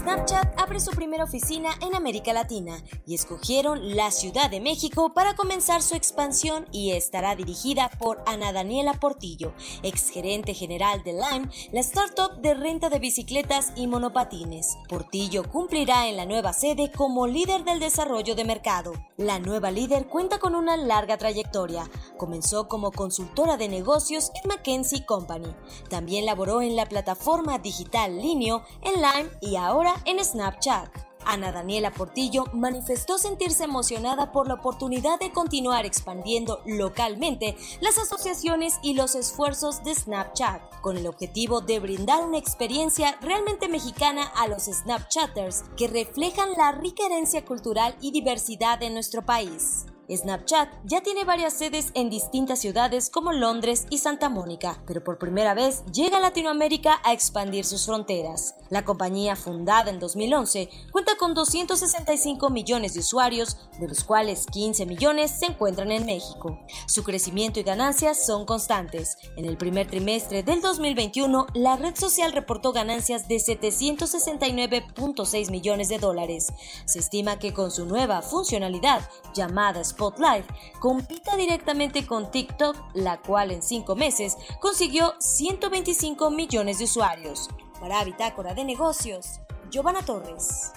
Snapchat 0.00 0.58
abre 0.58 0.80
su 0.80 0.92
primera 0.92 1.24
oficina 1.24 1.68
en 1.82 1.94
América 1.94 2.32
Latina 2.32 2.82
y 3.06 3.14
escogieron 3.14 3.96
la 3.96 4.10
Ciudad 4.10 4.48
de 4.48 4.58
México 4.58 5.12
para 5.12 5.36
comenzar 5.36 5.82
su 5.82 5.94
expansión 5.94 6.66
y 6.72 6.92
estará 6.92 7.36
dirigida 7.36 7.90
por 7.98 8.22
Ana 8.26 8.50
Daniela 8.50 8.94
Portillo, 8.94 9.52
exgerente 9.82 10.54
general 10.54 11.02
de 11.04 11.12
Lime, 11.12 11.50
la 11.72 11.80
startup 11.80 12.40
de 12.40 12.54
renta 12.54 12.88
de 12.88 12.98
bicicletas 12.98 13.74
y 13.76 13.88
monopatines. 13.88 14.78
Portillo 14.88 15.42
cumplirá 15.50 16.08
en 16.08 16.16
la 16.16 16.24
nueva 16.24 16.54
sede 16.54 16.90
como 16.90 17.26
líder 17.26 17.64
del 17.64 17.78
desarrollo 17.78 18.34
de 18.34 18.44
mercado. 18.46 18.94
La 19.18 19.38
nueva 19.38 19.70
líder 19.70 20.06
cuenta 20.08 20.38
con 20.38 20.54
una 20.54 20.78
larga 20.78 21.18
trayectoria. 21.18 21.90
Comenzó 22.16 22.68
como 22.68 22.90
consultora 22.90 23.58
de 23.58 23.68
negocios 23.68 24.32
en 24.42 24.48
McKinsey 24.48 25.04
Company. 25.04 25.54
También 25.90 26.24
laboró 26.24 26.62
en 26.62 26.74
la 26.74 26.86
plataforma 26.86 27.58
digital 27.58 28.16
Linio, 28.16 28.62
en 28.80 28.94
Lime 28.94 29.30
y 29.42 29.56
ahora 29.56 29.89
en 30.04 30.24
Snapchat. 30.24 30.88
Ana 31.24 31.52
Daniela 31.52 31.90
Portillo 31.92 32.44
manifestó 32.52 33.18
sentirse 33.18 33.64
emocionada 33.64 34.32
por 34.32 34.48
la 34.48 34.54
oportunidad 34.54 35.18
de 35.18 35.32
continuar 35.32 35.84
expandiendo 35.84 36.62
localmente 36.64 37.56
las 37.80 37.98
asociaciones 37.98 38.78
y 38.82 38.94
los 38.94 39.14
esfuerzos 39.14 39.84
de 39.84 39.94
Snapchat, 39.94 40.80
con 40.80 40.96
el 40.96 41.06
objetivo 41.06 41.60
de 41.60 41.78
brindar 41.78 42.24
una 42.24 42.38
experiencia 42.38 43.16
realmente 43.20 43.68
mexicana 43.68 44.24
a 44.36 44.48
los 44.48 44.64
Snapchatters 44.64 45.64
que 45.76 45.88
reflejan 45.88 46.52
la 46.56 46.72
rica 46.72 47.04
herencia 47.06 47.44
cultural 47.44 47.94
y 48.00 48.12
diversidad 48.12 48.78
de 48.78 48.90
nuestro 48.90 49.22
país. 49.22 49.86
Snapchat 50.16 50.68
ya 50.84 51.02
tiene 51.02 51.24
varias 51.24 51.54
sedes 51.54 51.90
en 51.94 52.10
distintas 52.10 52.58
ciudades 52.58 53.10
como 53.10 53.32
Londres 53.32 53.86
y 53.90 53.98
Santa 53.98 54.28
Mónica, 54.28 54.82
pero 54.86 55.04
por 55.04 55.18
primera 55.18 55.54
vez 55.54 55.84
llega 55.92 56.18
a 56.18 56.20
Latinoamérica 56.20 57.00
a 57.04 57.12
expandir 57.12 57.64
sus 57.64 57.86
fronteras. 57.86 58.56
La 58.70 58.84
compañía, 58.84 59.36
fundada 59.36 59.90
en 59.90 59.98
2011, 59.98 60.70
cuenta 60.92 61.16
con 61.16 61.34
265 61.34 62.50
millones 62.50 62.94
de 62.94 63.00
usuarios, 63.00 63.56
de 63.78 63.88
los 63.88 64.04
cuales 64.04 64.46
15 64.46 64.86
millones 64.86 65.32
se 65.38 65.46
encuentran 65.46 65.90
en 65.90 66.06
México. 66.06 66.60
Su 66.86 67.02
crecimiento 67.02 67.58
y 67.60 67.64
ganancias 67.64 68.24
son 68.24 68.46
constantes. 68.46 69.18
En 69.36 69.44
el 69.44 69.56
primer 69.56 69.88
trimestre 69.88 70.42
del 70.42 70.60
2021, 70.60 71.46
la 71.54 71.76
red 71.76 71.96
social 71.96 72.32
reportó 72.32 72.72
ganancias 72.72 73.28
de 73.28 73.36
769.6 73.36 75.50
millones 75.50 75.88
de 75.88 75.98
dólares. 75.98 76.52
Se 76.84 77.00
estima 77.00 77.38
que 77.38 77.52
con 77.52 77.70
su 77.70 77.86
nueva 77.86 78.22
funcionalidad, 78.22 79.08
llamada 79.34 79.80
Spotlight 80.00 80.46
compita 80.78 81.36
directamente 81.36 82.06
con 82.06 82.30
TikTok, 82.30 82.74
la 82.94 83.20
cual 83.20 83.50
en 83.50 83.60
cinco 83.60 83.96
meses 83.96 84.34
consiguió 84.58 85.12
125 85.18 86.30
millones 86.30 86.78
de 86.78 86.84
usuarios. 86.84 87.50
Para 87.78 88.02
Bitácora 88.02 88.54
de 88.54 88.64
Negocios, 88.64 89.40
Giovanna 89.68 90.00
Torres. 90.00 90.72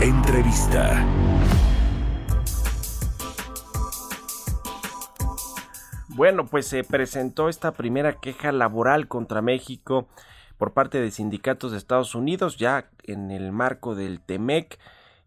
Entrevista. 0.00 1.04
Bueno, 6.10 6.46
pues 6.46 6.68
se 6.68 6.84
presentó 6.84 7.48
esta 7.48 7.72
primera 7.72 8.20
queja 8.20 8.52
laboral 8.52 9.08
contra 9.08 9.42
México 9.42 10.06
por 10.58 10.72
parte 10.72 11.00
de 11.00 11.10
sindicatos 11.10 11.72
de 11.72 11.78
Estados 11.78 12.14
Unidos 12.14 12.56
ya 12.56 12.90
en 13.04 13.30
el 13.30 13.52
marco 13.52 13.94
del 13.94 14.20
TEMEC. 14.20 14.78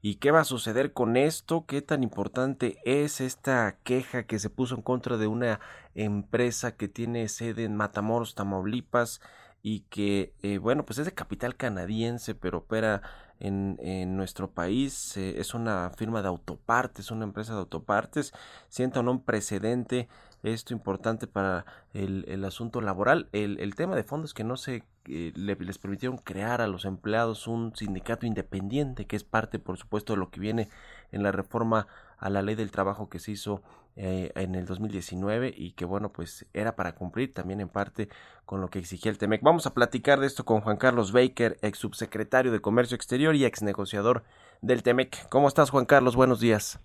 ¿Y 0.02 0.16
qué 0.16 0.30
va 0.30 0.42
a 0.42 0.46
suceder 0.46 0.94
con 0.94 1.18
esto? 1.18 1.66
¿Qué 1.66 1.82
tan 1.82 2.04
importante 2.04 2.78
es 2.86 3.22
esta 3.22 3.78
queja 3.84 4.24
que 4.24 4.38
se 4.38 4.52
puso 4.52 4.76
en 4.76 4.84
contra 4.84 5.18
de 5.18 5.26
una 5.26 5.60
empresa 5.96 6.76
que 6.76 6.88
tiene 6.88 7.28
sede 7.28 7.64
en 7.64 7.76
Matamoros, 7.76 8.36
Tamaulipas 8.36 9.20
y 9.64 9.80
que, 9.90 10.32
eh, 10.44 10.60
bueno, 10.60 10.86
pues 10.86 11.00
es 11.00 11.06
de 11.06 11.14
capital 11.14 11.56
canadiense, 11.56 12.36
pero 12.36 12.60
opera 12.60 13.02
en, 13.40 14.16
nuestro 14.16 14.52
país? 14.52 15.18
Eh, 15.18 15.40
es 15.40 15.56
una 15.56 15.90
firma 15.90 16.22
de 16.22 16.28
autopartes, 16.28 17.10
una 17.10 17.26
empresa 17.26 17.54
de 17.54 17.60
autopartes. 17.60 18.32
Sienta 18.70 19.00
un 19.00 19.24
precedente 19.24 20.08
esto 20.54 20.74
importante 20.74 21.28
para 21.28 21.66
el, 21.94 22.44
asunto 22.46 22.82
laboral. 22.82 23.30
El, 23.32 23.60
el, 23.60 23.76
tema 23.76 23.96
de 23.96 24.04
fondo 24.04 24.26
es 24.26 24.34
que 24.34 24.44
no 24.44 24.58
se 24.58 24.84
eh, 25.08 25.32
le, 25.36 25.56
les 25.56 25.78
permitieron 25.78 26.18
crear 26.18 26.62
a 26.62 26.68
los 26.68 26.86
empleados 26.86 27.48
un 27.48 27.76
sindicato 27.76 28.26
independiente, 28.26 29.06
que 29.06 29.16
es 29.16 29.24
parte, 29.24 29.60
por 29.60 29.78
supuesto, 29.78 30.14
de 30.14 30.20
lo 30.20 30.30
que 30.30 30.40
viene 30.40 30.70
en 31.12 31.24
la 31.24 31.32
reforma 31.32 31.88
a 32.18 32.30
la 32.30 32.42
ley 32.42 32.56
del 32.56 32.72
trabajo 32.72 33.10
que 33.10 33.20
se 33.20 33.32
hizo 33.32 33.62
eh, 33.98 34.32
en 34.36 34.56
el 34.56 34.66
2019 34.66 35.54
y 35.56 35.72
que 35.72 35.86
bueno 35.86 36.12
pues 36.12 36.46
era 36.54 36.76
para 36.76 36.96
cumplir 36.96 37.34
también 37.34 37.62
en 37.62 37.70
parte 37.70 38.10
con 38.46 38.60
lo 38.60 38.70
que 38.70 38.80
exigía 38.80 39.10
el 39.12 39.18
TEMEC. 39.18 39.42
Vamos 39.42 39.68
a 39.68 39.74
platicar 39.74 40.20
de 40.20 40.28
esto 40.28 40.44
con 40.44 40.62
Juan 40.62 40.78
Carlos 40.78 41.12
Baker, 41.12 41.58
ex 41.62 41.78
subsecretario 41.78 42.52
de 42.52 42.60
Comercio 42.60 42.96
Exterior 42.96 43.36
y 43.36 43.46
ex 43.46 43.62
negociador 43.62 44.24
del 44.62 44.84
TEMEC. 44.84 45.30
¿Cómo 45.30 45.48
estás 45.48 45.70
Juan 45.70 45.86
Carlos? 45.86 46.16
Buenos 46.16 46.42
días. 46.42 46.80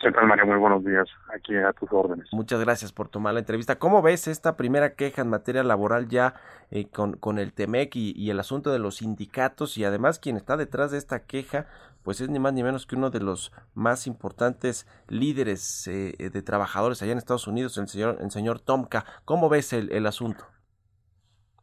¿Qué 0.00 0.12
tal, 0.12 0.26
María? 0.26 0.44
Muy 0.44 0.58
buenos 0.58 0.84
días. 0.84 1.08
Aquí 1.34 1.56
a 1.56 1.72
tus 1.72 1.90
órdenes. 1.90 2.28
Muchas 2.32 2.60
gracias 2.60 2.92
por 2.92 3.08
tomar 3.08 3.34
la 3.34 3.40
entrevista. 3.40 3.78
¿Cómo 3.78 4.02
ves 4.02 4.28
esta 4.28 4.56
primera 4.56 4.94
queja 4.94 5.22
en 5.22 5.28
materia 5.28 5.62
laboral 5.62 6.08
ya 6.08 6.34
eh, 6.70 6.88
con, 6.88 7.14
con, 7.16 7.38
el 7.38 7.52
TEMEC 7.52 7.96
y, 7.96 8.12
y, 8.14 8.30
el 8.30 8.38
asunto 8.38 8.70
de 8.70 8.78
los 8.78 8.96
sindicatos? 8.96 9.78
Y 9.78 9.84
además 9.84 10.18
quien 10.18 10.36
está 10.36 10.56
detrás 10.56 10.90
de 10.90 10.98
esta 10.98 11.20
queja, 11.20 11.66
pues 12.02 12.20
es 12.20 12.28
ni 12.28 12.38
más 12.38 12.52
ni 12.52 12.62
menos 12.62 12.86
que 12.86 12.96
uno 12.96 13.10
de 13.10 13.20
los 13.20 13.52
más 13.74 14.06
importantes 14.06 14.86
líderes 15.08 15.88
eh, 15.88 16.30
de 16.30 16.42
trabajadores 16.42 17.02
allá 17.02 17.12
en 17.12 17.18
Estados 17.18 17.48
Unidos, 17.48 17.78
el 17.78 17.88
señor, 17.88 18.18
el 18.20 18.30
señor 18.30 18.60
Tomka. 18.60 19.04
¿Cómo 19.24 19.48
ves 19.48 19.72
el, 19.72 19.90
el 19.92 20.06
asunto? 20.06 20.44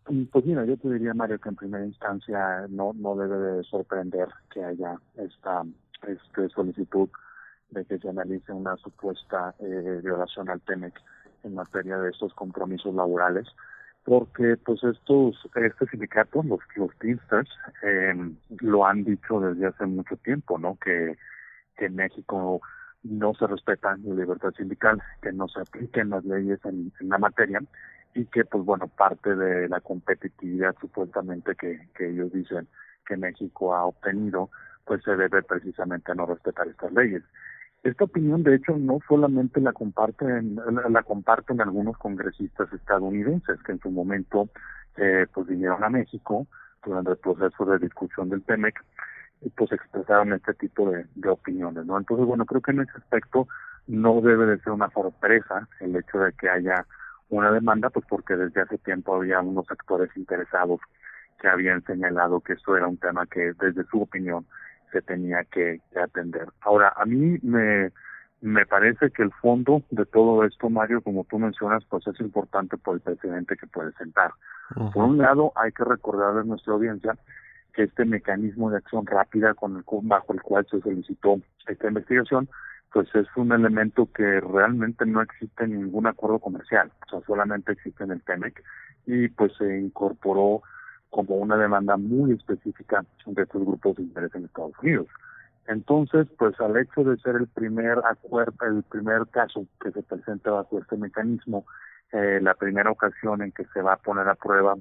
Pues 0.05 0.45
mira, 0.45 0.65
yo 0.65 0.75
te 0.77 0.89
diría, 0.89 1.13
Mario, 1.13 1.39
que 1.39 1.49
en 1.49 1.55
primera 1.55 1.85
instancia 1.85 2.65
no, 2.69 2.91
no 2.93 3.15
debe 3.15 3.37
de 3.37 3.63
sorprender 3.63 4.27
que 4.49 4.63
haya 4.63 4.97
esta 5.15 5.63
este 6.07 6.49
solicitud 6.49 7.09
de 7.73 7.85
que 7.85 7.99
se 7.99 8.09
analice 8.09 8.51
una 8.51 8.75
supuesta 8.77 9.53
eh, 9.59 9.99
violación 10.03 10.49
al 10.49 10.61
TEMEC 10.61 10.93
en 11.43 11.55
materia 11.55 11.97
de 11.97 12.11
estos 12.11 12.33
compromisos 12.33 12.93
laborales, 12.93 13.47
porque 14.05 14.57
pues 14.57 14.83
estos 14.83 15.37
este 15.55 15.85
sindicato, 15.87 16.43
los 16.43 16.59
los 16.75 16.95
Teamsters, 16.99 17.49
eh, 17.83 18.13
lo 18.61 18.85
han 18.85 19.03
dicho 19.03 19.39
desde 19.39 19.67
hace 19.67 19.85
mucho 19.85 20.15
tiempo, 20.17 20.57
¿no? 20.57 20.77
Que 20.77 21.17
que 21.77 21.85
en 21.85 21.95
México 21.95 22.61
no 23.03 23.33
se 23.33 23.47
respeta 23.47 23.97
la 23.97 24.13
libertad 24.15 24.51
sindical, 24.55 25.01
que 25.21 25.33
no 25.33 25.47
se 25.47 25.59
apliquen 25.59 26.11
las 26.11 26.23
leyes 26.23 26.59
en, 26.65 26.91
en 26.99 27.09
la 27.09 27.17
materia 27.17 27.61
y 28.13 28.25
que 28.25 28.45
pues 28.45 28.63
bueno 28.63 28.87
parte 28.87 29.35
de 29.35 29.67
la 29.67 29.81
competitividad 29.81 30.75
supuestamente 30.79 31.55
que 31.55 31.87
que 31.95 32.09
ellos 32.09 32.31
dicen 32.31 32.67
que 33.05 33.17
México 33.17 33.75
ha 33.75 33.85
obtenido 33.85 34.49
pues 34.85 35.03
se 35.03 35.15
debe 35.15 35.41
precisamente 35.43 36.11
a 36.11 36.15
no 36.15 36.25
respetar 36.25 36.67
estas 36.67 36.91
leyes. 36.91 37.23
Esta 37.83 38.05
opinión, 38.05 38.43
de 38.43 38.55
hecho, 38.55 38.77
no 38.77 38.99
solamente 39.07 39.59
la 39.59 39.73
comparten, 39.73 40.55
la 40.89 41.03
comparten 41.03 41.59
algunos 41.59 41.97
congresistas 41.97 42.71
estadounidenses 42.71 43.61
que 43.63 43.73
en 43.73 43.79
su 43.81 43.91
momento 43.91 44.47
eh, 44.95 45.27
pues 45.33 45.47
vinieron 45.47 45.83
a 45.83 45.89
México 45.89 46.47
durante 46.85 47.11
el 47.11 47.17
proceso 47.17 47.65
de 47.65 47.79
discusión 47.79 48.29
del 48.29 48.41
TEMEC 48.43 48.81
y 49.41 49.49
pues 49.49 49.73
expresaron 49.73 50.31
este 50.31 50.53
tipo 50.53 50.89
de, 50.89 51.05
de 51.15 51.29
opiniones, 51.29 51.85
¿no? 51.85 51.97
Entonces, 51.97 52.25
bueno, 52.25 52.45
creo 52.45 52.61
que 52.61 52.71
en 52.71 52.81
ese 52.81 52.93
aspecto 52.95 53.49
no 53.87 54.21
debe 54.21 54.45
de 54.45 54.59
ser 54.59 54.71
una 54.71 54.89
sorpresa 54.91 55.67
el 55.81 55.93
hecho 55.97 56.19
de 56.19 56.31
que 56.33 56.49
haya 56.49 56.85
una 57.29 57.51
demanda, 57.51 57.89
pues 57.89 58.05
porque 58.07 58.37
desde 58.37 58.61
hace 58.61 58.77
tiempo 58.77 59.15
había 59.15 59.41
unos 59.41 59.69
actores 59.69 60.09
interesados 60.15 60.79
que 61.37 61.49
habían 61.49 61.83
señalado 61.83 62.39
que 62.39 62.53
esto 62.53 62.77
era 62.77 62.87
un 62.87 62.97
tema 62.97 63.25
que 63.25 63.53
desde 63.59 63.83
su 63.85 64.01
opinión 64.01 64.45
se 64.93 65.01
tenía 65.01 65.43
que, 65.43 65.81
que, 65.91 65.99
atender. 65.99 66.47
Ahora, 66.61 66.93
a 66.95 67.03
mí 67.05 67.37
me, 67.41 67.91
me 68.39 68.65
parece 68.65 69.11
que 69.11 69.23
el 69.23 69.31
fondo 69.41 69.81
de 69.89 70.05
todo 70.05 70.45
esto, 70.45 70.69
Mario, 70.69 71.01
como 71.01 71.25
tú 71.25 71.39
mencionas, 71.39 71.83
pues 71.89 72.07
es 72.07 72.19
importante 72.21 72.77
por 72.77 72.95
el 72.95 73.01
precedente 73.01 73.57
que 73.57 73.67
puede 73.67 73.91
sentar. 73.93 74.31
Uh 74.75 74.83
-huh. 74.83 74.93
Por 74.93 75.03
un 75.05 75.17
lado, 75.17 75.51
hay 75.55 75.71
que 75.71 75.83
recordar 75.83 76.37
a 76.37 76.43
nuestra 76.43 76.73
audiencia 76.73 77.17
que 77.73 77.83
este 77.83 78.05
mecanismo 78.05 78.69
de 78.69 78.77
acción 78.77 79.05
rápida 79.05 79.53
con 79.55 79.75
el, 79.75 79.83
bajo 80.03 80.33
el 80.33 80.41
cual 80.41 80.65
se 80.69 80.79
solicitó 80.79 81.41
esta 81.67 81.87
investigación, 81.87 82.47
pues 82.93 83.13
es 83.15 83.27
un 83.35 83.51
elemento 83.51 84.07
que 84.13 84.39
realmente 84.39 85.05
no 85.05 85.21
existe 85.21 85.63
en 85.63 85.81
ningún 85.81 86.05
acuerdo 86.05 86.37
comercial, 86.37 86.91
o 87.07 87.09
sea, 87.09 87.19
solamente 87.25 87.71
existe 87.71 88.03
en 88.03 88.11
el 88.11 88.21
TEMEC 88.21 88.63
y 89.07 89.27
pues 89.29 89.51
se 89.57 89.79
incorporó 89.79 90.61
como 91.13 91.35
una 91.35 91.55
demanda 91.55 91.95
muy 91.95 92.33
específica 92.33 93.05
de 93.25 93.43
estos 93.43 93.63
grupos 93.63 93.95
de 93.95 94.03
interés 94.03 94.33
en 94.33 94.45
Estados 94.45 94.73
Unidos. 94.81 95.07
Entonces, 95.67 96.27
pues 96.39 96.59
al 96.59 96.75
hecho 96.75 97.03
de 97.03 97.17
ser 97.17 97.35
el 97.35 97.47
primer 97.47 97.99
acuerdo, 97.99 98.65
el 98.65 98.83
primer 98.83 99.27
caso 99.27 99.65
que 99.79 99.91
se 99.91 100.01
presenta 100.01 100.49
bajo 100.49 100.79
este 100.79 100.97
mecanismo, 100.97 101.65
eh, 102.11 102.39
la 102.41 102.55
primera 102.55 102.89
ocasión 102.89 103.43
en 103.43 103.51
que 103.51 103.65
se 103.73 103.81
va 103.81 103.93
a 103.93 103.97
poner 103.97 104.27
a 104.27 104.35
prueba 104.35 104.75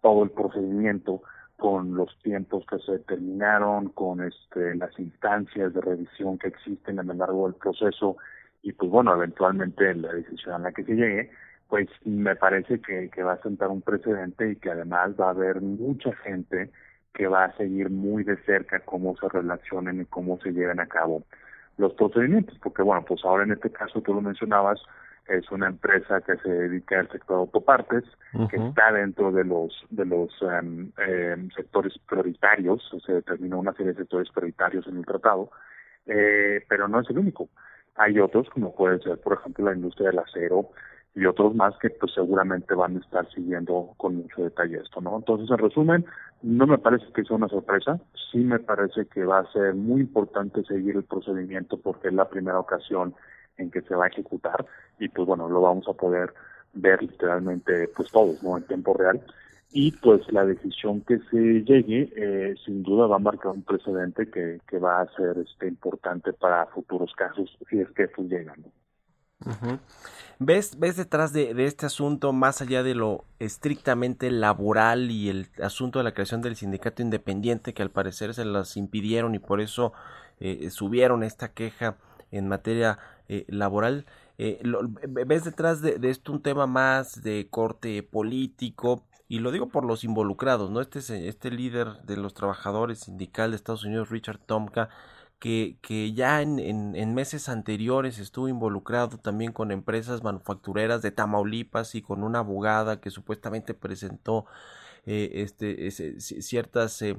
todo 0.00 0.22
el 0.22 0.30
procedimiento 0.30 1.22
con 1.56 1.94
los 1.96 2.16
tiempos 2.22 2.64
que 2.66 2.78
se 2.78 2.92
determinaron, 2.92 3.88
con 3.88 4.22
este, 4.22 4.76
las 4.76 4.96
instancias 4.98 5.74
de 5.74 5.80
revisión 5.80 6.38
que 6.38 6.48
existen 6.48 7.00
a 7.00 7.02
lo 7.02 7.14
largo 7.14 7.46
del 7.46 7.56
proceso 7.56 8.16
y 8.62 8.72
pues 8.72 8.90
bueno, 8.90 9.14
eventualmente 9.14 9.92
la 9.94 10.12
decisión 10.12 10.54
a 10.54 10.58
la 10.58 10.72
que 10.72 10.84
se 10.84 10.94
llegue, 10.94 11.30
pues 11.68 11.88
me 12.04 12.36
parece 12.36 12.80
que, 12.80 13.10
que 13.10 13.22
va 13.22 13.34
a 13.34 13.42
sentar 13.42 13.68
un 13.68 13.82
precedente 13.82 14.52
y 14.52 14.56
que 14.56 14.70
además 14.70 15.12
va 15.20 15.28
a 15.28 15.30
haber 15.30 15.60
mucha 15.60 16.12
gente 16.16 16.70
que 17.12 17.26
va 17.28 17.44
a 17.44 17.56
seguir 17.56 17.90
muy 17.90 18.24
de 18.24 18.36
cerca 18.44 18.80
cómo 18.80 19.16
se 19.16 19.28
relacionen 19.28 20.02
y 20.02 20.04
cómo 20.04 20.38
se 20.40 20.52
lleven 20.52 20.80
a 20.80 20.86
cabo 20.86 21.22
los 21.76 21.92
procedimientos, 21.94 22.56
porque 22.62 22.82
bueno, 22.82 23.04
pues 23.06 23.24
ahora 23.24 23.44
en 23.44 23.52
este 23.52 23.70
caso 23.70 24.00
tú 24.00 24.14
lo 24.14 24.20
mencionabas, 24.20 24.80
es 25.26 25.50
una 25.50 25.68
empresa 25.68 26.20
que 26.20 26.36
se 26.36 26.48
dedica 26.48 27.00
al 27.00 27.10
sector 27.10 27.38
autopartes, 27.38 28.04
que 28.50 28.56
está 28.56 28.92
dentro 28.92 29.32
de 29.32 29.44
los 29.44 29.72
de 29.90 30.04
los 30.04 30.30
em, 30.42 31.50
sectores 31.56 31.94
prioritarios, 32.06 32.82
se 33.04 33.12
determinó 33.12 33.58
una 33.58 33.72
serie 33.72 33.92
de 33.92 34.00
sectores 34.00 34.30
prioritarios 34.30 34.86
en 34.86 34.98
el 34.98 35.06
tratado, 35.06 35.50
eh, 36.06 36.64
pero 36.68 36.88
no 36.88 37.00
es 37.00 37.08
el 37.10 37.18
único. 37.18 37.48
Hay 37.96 38.18
otros, 38.18 38.50
como 38.50 38.74
puede 38.74 38.98
ser, 39.00 39.18
por 39.20 39.34
ejemplo, 39.34 39.64
la 39.64 39.74
industria 39.74 40.10
del 40.10 40.18
acero 40.18 40.70
y 41.14 41.26
otros 41.26 41.54
más 41.54 41.74
que 41.78 41.90
pues 41.90 42.12
seguramente 42.12 42.74
van 42.74 42.96
a 42.96 43.00
estar 43.00 43.28
siguiendo 43.30 43.94
con 43.96 44.16
mucho 44.16 44.42
detalle 44.42 44.78
esto, 44.78 45.00
¿no? 45.00 45.16
Entonces, 45.16 45.48
en 45.50 45.58
resumen, 45.58 46.04
no 46.42 46.66
me 46.66 46.78
parece 46.78 47.06
que 47.14 47.24
sea 47.24 47.36
una 47.36 47.48
sorpresa, 47.48 48.00
sí 48.32 48.38
me 48.38 48.58
parece 48.58 49.06
que 49.06 49.24
va 49.24 49.38
a 49.38 49.52
ser 49.52 49.74
muy 49.74 50.00
importante 50.00 50.64
seguir 50.64 50.96
el 50.96 51.04
procedimiento 51.04 51.78
porque 51.78 52.08
es 52.08 52.14
la 52.14 52.28
primera 52.28 52.58
ocasión 52.58 53.14
en 53.58 53.70
que 53.70 53.82
se 53.82 53.94
va 53.94 54.06
a 54.06 54.08
ejecutar 54.08 54.66
y 54.98 55.08
pues 55.08 55.26
bueno, 55.26 55.48
lo 55.48 55.60
vamos 55.60 55.86
a 55.88 55.92
poder 55.92 56.34
ver 56.72 57.02
literalmente 57.02 57.88
pues 57.94 58.10
todos, 58.10 58.42
¿no? 58.42 58.56
En 58.56 58.64
tiempo 58.64 58.94
real. 58.94 59.22
Y 59.70 59.92
pues 59.92 60.20
la 60.32 60.44
decisión 60.44 61.00
que 61.00 61.18
se 61.30 61.62
llegue 61.64 62.12
eh, 62.16 62.54
sin 62.64 62.82
duda 62.82 63.06
va 63.06 63.16
a 63.16 63.20
marcar 63.20 63.52
un 63.52 63.62
precedente 63.62 64.30
que, 64.30 64.60
que 64.68 64.78
va 64.78 65.00
a 65.00 65.08
ser 65.16 65.38
este 65.38 65.68
importante 65.68 66.32
para 66.32 66.66
futuros 66.66 67.12
casos 67.14 67.56
si 67.68 67.80
es 67.80 67.90
que 67.90 68.04
estos 68.04 68.26
llegan. 68.26 68.62
¿no? 68.62 68.83
¿Ves, 70.38 70.78
¿Ves 70.78 70.96
detrás 70.96 71.32
de, 71.32 71.54
este 71.64 71.86
asunto, 71.86 72.32
más 72.32 72.60
allá 72.60 72.82
de 72.82 72.94
lo 72.94 73.24
estrictamente 73.38 74.30
laboral 74.30 75.10
y 75.10 75.28
el 75.28 75.48
asunto 75.62 75.98
de 75.98 76.04
la 76.04 76.14
creación 76.14 76.42
del 76.42 76.56
sindicato 76.56 77.02
independiente, 77.02 77.74
que 77.74 77.82
al 77.82 77.90
parecer 77.90 78.34
se 78.34 78.44
las 78.44 78.76
impidieron 78.76 79.34
y 79.34 79.38
por 79.38 79.60
eso 79.60 79.92
eh, 80.40 80.70
subieron 80.70 81.22
esta 81.22 81.52
queja 81.52 81.96
en 82.30 82.48
materia 82.48 82.98
eh, 83.28 83.44
laboral. 83.48 84.06
Eh, 84.38 84.60
¿Ves 85.08 85.44
detrás 85.44 85.80
de, 85.80 85.98
esto 86.02 86.32
un 86.32 86.42
tema 86.42 86.66
más 86.66 87.22
de 87.22 87.46
corte 87.48 88.02
político? 88.02 89.04
Y 89.28 89.38
lo 89.38 89.52
digo 89.52 89.68
por 89.68 89.84
los 89.84 90.04
involucrados, 90.04 90.70
¿no? 90.70 90.80
Este, 90.80 91.28
este 91.28 91.50
líder 91.50 92.02
de 92.02 92.16
los 92.16 92.34
trabajadores 92.34 93.00
sindical 93.00 93.50
de 93.50 93.56
Estados 93.56 93.84
Unidos, 93.84 94.10
Richard 94.10 94.38
Tomka, 94.38 94.90
que, 95.44 95.76
que 95.82 96.14
ya 96.14 96.40
en, 96.40 96.58
en, 96.58 97.14
meses 97.14 97.50
anteriores 97.50 98.18
estuvo 98.18 98.48
involucrado 98.48 99.18
también 99.18 99.52
con 99.52 99.72
empresas 99.72 100.22
manufactureras 100.22 101.02
de 101.02 101.10
Tamaulipas 101.10 101.94
y 101.94 102.00
con 102.00 102.24
una 102.24 102.38
abogada 102.38 102.98
que 102.98 103.10
supuestamente 103.10 103.74
presentó 103.74 104.46
eh, 105.04 105.42
este, 105.42 105.90
ciertas 105.90 107.02
eh, 107.02 107.18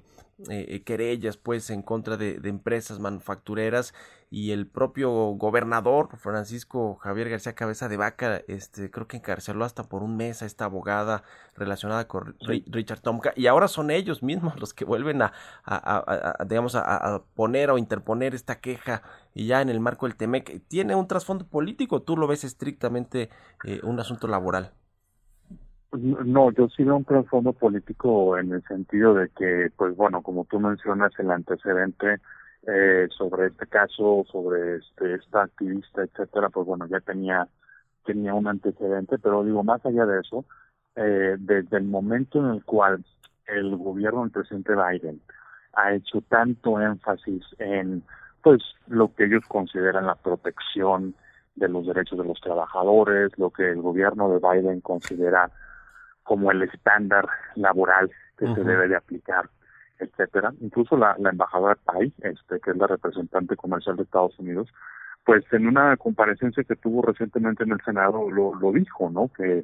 eh, 0.49 0.81
querellas 0.83 1.37
pues 1.37 1.69
en 1.69 1.83
contra 1.83 2.17
de, 2.17 2.39
empresas 2.45 2.97
manufactureras 2.97 3.93
y 4.35 4.51
el 4.51 4.67
propio 4.67 5.09
gobernador 5.37 6.09
Francisco 6.17 6.95
Javier 6.95 7.29
García 7.29 7.55
Cabeza 7.55 7.87
de 7.87 7.95
Vaca 7.95 8.41
este 8.49 8.91
creo 8.91 9.07
que 9.07 9.15
encarceló 9.15 9.63
hasta 9.63 9.83
por 9.83 10.03
un 10.03 10.17
mes 10.17 10.41
a 10.41 10.45
esta 10.45 10.65
abogada 10.65 11.23
relacionada 11.55 12.09
con 12.09 12.35
Richard 12.41 12.99
Tomka 12.99 13.31
y 13.37 13.47
ahora 13.47 13.69
son 13.69 13.91
ellos 13.91 14.23
mismos 14.23 14.59
los 14.59 14.73
que 14.73 14.83
vuelven 14.83 15.21
a, 15.21 15.31
digamos 16.49 16.75
a, 16.75 17.23
poner 17.33 17.71
o 17.71 17.77
interponer 17.77 18.35
esta 18.35 18.59
queja 18.59 19.03
y 19.33 19.47
ya 19.47 19.61
en 19.61 19.69
el 19.69 19.79
marco 19.79 20.05
del 20.05 20.17
Temec 20.17 20.67
tiene 20.67 20.95
un 20.95 21.07
trasfondo 21.07 21.47
político 21.47 22.01
tú 22.01 22.17
lo 22.17 22.27
ves 22.27 22.43
estrictamente 22.43 23.29
un 23.83 24.01
asunto 24.01 24.27
laboral 24.27 24.73
no, 25.93 26.51
yo 26.51 26.67
sí 26.75 26.83
veo 26.83 26.97
un 26.97 27.05
trasfondo 27.05 27.53
político 27.53 28.37
en 28.37 28.51
el 28.51 28.61
sentido 28.63 29.13
de 29.13 29.29
que, 29.29 29.69
pues 29.77 29.95
bueno, 29.95 30.21
como 30.23 30.43
tú 30.43 30.59
mencionas, 30.59 31.13
el 31.19 31.31
antecedente 31.31 32.19
eh, 32.67 33.07
sobre 33.15 33.47
este 33.47 33.67
caso, 33.67 34.25
sobre 34.31 34.77
este 34.77 35.15
esta 35.15 35.43
activista, 35.43 36.03
etcétera, 36.03 36.49
pues 36.49 36.65
bueno, 36.65 36.87
ya 36.87 36.99
tenía 36.99 37.47
tenía 38.05 38.33
un 38.33 38.47
antecedente, 38.47 39.17
pero 39.17 39.43
digo, 39.43 39.63
más 39.63 39.85
allá 39.85 40.05
de 40.05 40.21
eso, 40.21 40.45
eh, 40.95 41.35
desde 41.39 41.77
el 41.77 41.83
momento 41.83 42.39
en 42.39 42.55
el 42.55 42.63
cual 42.63 43.03
el 43.47 43.75
gobierno 43.75 44.21
del 44.21 44.31
presidente 44.31 44.73
Biden 44.75 45.21
ha 45.73 45.93
hecho 45.93 46.21
tanto 46.21 46.79
énfasis 46.79 47.43
en, 47.59 48.03
pues, 48.41 48.63
lo 48.87 49.13
que 49.13 49.25
ellos 49.25 49.43
consideran 49.47 50.05
la 50.05 50.15
protección 50.15 51.15
de 51.55 51.67
los 51.67 51.85
derechos 51.85 52.17
de 52.17 52.25
los 52.25 52.39
trabajadores, 52.39 53.37
lo 53.37 53.49
que 53.49 53.71
el 53.71 53.81
gobierno 53.81 54.29
de 54.29 54.39
Biden 54.39 54.81
considera 54.81 55.49
como 56.23 56.51
el 56.51 56.63
estándar 56.63 57.27
laboral 57.55 58.09
que 58.37 58.53
se 58.53 58.63
debe 58.63 58.87
de 58.87 58.95
aplicar, 58.95 59.49
etcétera. 59.99 60.53
Incluso 60.61 60.97
la, 60.97 61.15
embajadora 61.17 61.75
Pai, 61.75 62.13
este, 62.21 62.59
que 62.59 62.71
es 62.71 62.77
la 62.77 62.87
representante 62.87 63.55
comercial 63.55 63.95
de 63.95 64.03
Estados 64.03 64.37
Unidos, 64.39 64.69
pues 65.25 65.43
en 65.51 65.67
una 65.67 65.97
comparecencia 65.97 66.63
que 66.63 66.75
tuvo 66.75 67.01
recientemente 67.01 67.63
en 67.63 67.71
el 67.71 67.81
Senado 67.83 68.29
lo, 68.29 68.53
lo 68.55 68.71
dijo, 68.71 69.09
¿no? 69.09 69.29
Que, 69.29 69.63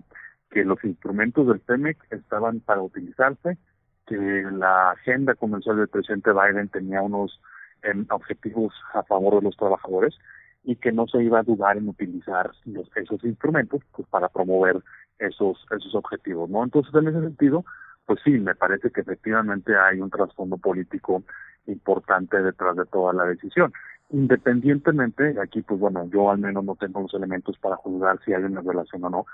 que 0.50 0.66
los 0.66 0.84
instrumentos 0.84 1.48
del 1.48 1.62
TEMEC 1.62 1.98
estaban 2.12 2.60
para 2.60 2.82
utilizarse, 2.82 3.58
que 4.06 4.18
la 4.52 4.92
agenda 4.92 5.36
comercial 5.36 5.78
del 5.78 5.88
presidente 5.88 6.32
Biden 6.34 6.70
tenía 6.70 7.02
unos 7.02 7.40
em, 7.84 8.06
objetivos 8.10 8.74
a 8.94 9.04
favor 9.04 9.36
de 9.36 9.44
los 9.44 9.56
trabajadores 9.56 10.18
y 10.64 10.76
que 10.76 10.92
no 10.92 11.08
se 11.08 11.24
iba 11.24 11.40
a 11.40 11.44
dudar 11.44 11.78
en 11.78 11.88
utilizar 11.88 12.52
los, 12.66 12.90
esos 12.96 13.24
instrumentos 13.24 13.82
pues 13.94 14.08
para 14.10 14.30
promover 14.30 14.84
esos 15.18 15.66
esos 15.72 15.96
objetivos 15.96 16.50
no 16.52 16.64
entonces 16.64 16.94
en 16.94 17.08
ese 17.08 17.22
sentido 17.22 17.66
pues 18.06 18.20
sí 18.24 18.32
me 18.32 18.56
parece 18.56 18.92
que 18.92 19.02
efectivamente 19.02 19.74
hay 19.78 20.00
un 20.00 20.10
trasfondo 20.10 20.58
político 20.58 21.24
importante 21.68 22.42
detrás 22.42 22.76
de 22.76 22.86
toda 22.86 23.14
la 23.14 23.26
decisión. 23.26 23.72
Independientemente 24.10 25.36
aquí 25.42 25.62
pues 25.62 25.80
bueno 25.80 26.10
yo 26.12 26.30
al 26.30 26.40
menos 26.40 26.64
no 26.64 26.76
tengo 26.76 27.02
los 27.02 27.14
elementos 27.14 27.58
para 27.60 27.78
juzgar 27.78 28.20
si 28.26 28.34
hay 28.34 28.44
una 28.44 28.62
relación 28.62 29.04
o 29.06 29.10
no 29.10 29.26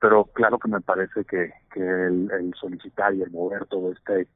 pero 0.00 0.24
claro 0.24 0.58
que 0.58 0.68
me 0.68 0.80
parece 0.80 1.24
que 1.24 1.52
que 1.72 1.80
el, 1.80 2.30
el 2.32 2.54
solicitar 2.54 3.14
y 3.14 3.22
el 3.22 3.30
mover 3.30 3.66
todo 3.66 3.92
este 3.92 4.26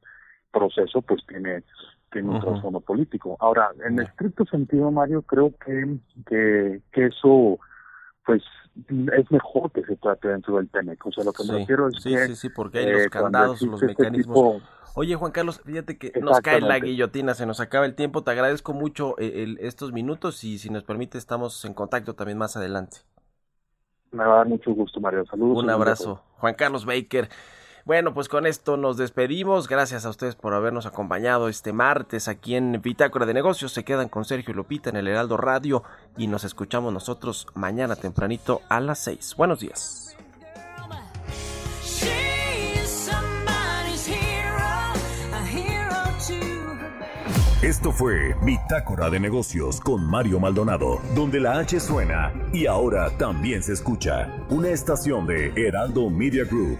proceso 0.51 1.01
pues 1.01 1.25
tiene 1.27 1.63
tiene 2.11 2.29
un 2.29 2.39
trasfondo 2.39 2.79
político. 2.79 3.37
Ahora, 3.39 3.69
en 3.85 3.99
estricto 3.99 4.45
sentido, 4.45 4.91
Mario, 4.91 5.21
creo 5.21 5.53
que, 5.63 5.97
que, 6.25 6.81
que 6.91 7.05
eso 7.05 7.59
pues 8.29 8.43
es 8.87 9.31
mejor 9.31 9.71
que 9.71 9.83
se 9.83 9.95
trate 9.95 10.27
dentro 10.27 10.57
del 10.57 10.69
TEMEC. 10.69 11.03
O 11.03 11.11
sea, 11.11 11.23
lo 11.23 11.33
que 11.33 11.43
me 11.45 11.59
refiero 11.59 11.87
es 11.87 11.95
sí, 12.03 12.11
que... 12.11 12.27
Sí, 12.27 12.35
sí, 12.35 12.49
porque 12.49 12.77
hay 12.77 12.91
los 12.91 13.01
eh, 13.01 13.09
candados, 13.09 13.61
los 13.63 13.81
este 13.81 13.87
mecanismos... 13.87 14.61
Oye, 14.95 15.15
Juan 15.15 15.31
Carlos, 15.31 15.61
fíjate 15.65 15.97
que 15.97 16.19
nos 16.21 16.39
cae 16.41 16.61
la 16.61 16.79
guillotina, 16.79 17.33
se 17.33 17.47
nos 17.47 17.59
acaba 17.59 17.85
el 17.85 17.95
tiempo. 17.95 18.23
Te 18.23 18.31
agradezco 18.31 18.73
mucho 18.73 19.15
eh, 19.17 19.55
estos 19.61 19.93
minutos 19.93 20.43
y 20.43 20.59
si 20.59 20.69
nos 20.69 20.83
permite 20.83 21.17
estamos 21.17 21.63
en 21.65 21.73
contacto 21.73 22.13
también 22.13 22.37
más 22.37 22.55
adelante. 22.55 22.97
Me 24.11 24.23
va 24.23 24.33
a 24.33 24.37
dar 24.37 24.47
mucho 24.47 24.71
gusto, 24.73 24.99
Mario. 24.99 25.25
Saludos. 25.25 25.63
Un 25.63 25.69
abrazo. 25.69 26.21
Juan 26.37 26.53
Carlos 26.53 26.85
Baker. 26.85 27.29
Bueno, 27.85 28.13
pues 28.13 28.29
con 28.29 28.45
esto 28.45 28.77
nos 28.77 28.97
despedimos. 28.97 29.67
Gracias 29.67 30.05
a 30.05 30.09
ustedes 30.09 30.35
por 30.35 30.53
habernos 30.53 30.85
acompañado 30.85 31.49
este 31.49 31.73
martes 31.73 32.27
aquí 32.27 32.55
en 32.55 32.81
Bitácora 32.81 33.25
de 33.25 33.33
Negocios. 33.33 33.71
Se 33.71 33.83
quedan 33.83 34.09
con 34.09 34.25
Sergio 34.25 34.53
Lupita 34.53 34.89
en 34.89 34.97
el 34.97 35.07
Heraldo 35.07 35.37
Radio 35.37 35.83
y 36.17 36.27
nos 36.27 36.43
escuchamos 36.43 36.93
nosotros 36.93 37.47
mañana 37.55 37.95
tempranito 37.95 38.61
a 38.69 38.79
las 38.79 38.99
6. 38.99 39.35
Buenos 39.37 39.59
días. 39.59 40.09
Esto 47.61 47.91
fue 47.91 48.35
Bitácora 48.41 49.09
de 49.09 49.19
Negocios 49.19 49.81
con 49.81 50.09
Mario 50.09 50.39
Maldonado, 50.39 51.01
donde 51.13 51.41
la 51.41 51.59
H 51.59 51.77
suena 51.81 52.31
y 52.53 52.65
ahora 52.67 53.09
también 53.17 53.61
se 53.61 53.73
escucha 53.73 54.31
una 54.49 54.69
estación 54.69 55.27
de 55.27 55.51
Heraldo 55.57 56.09
Media 56.09 56.45
Group. 56.45 56.79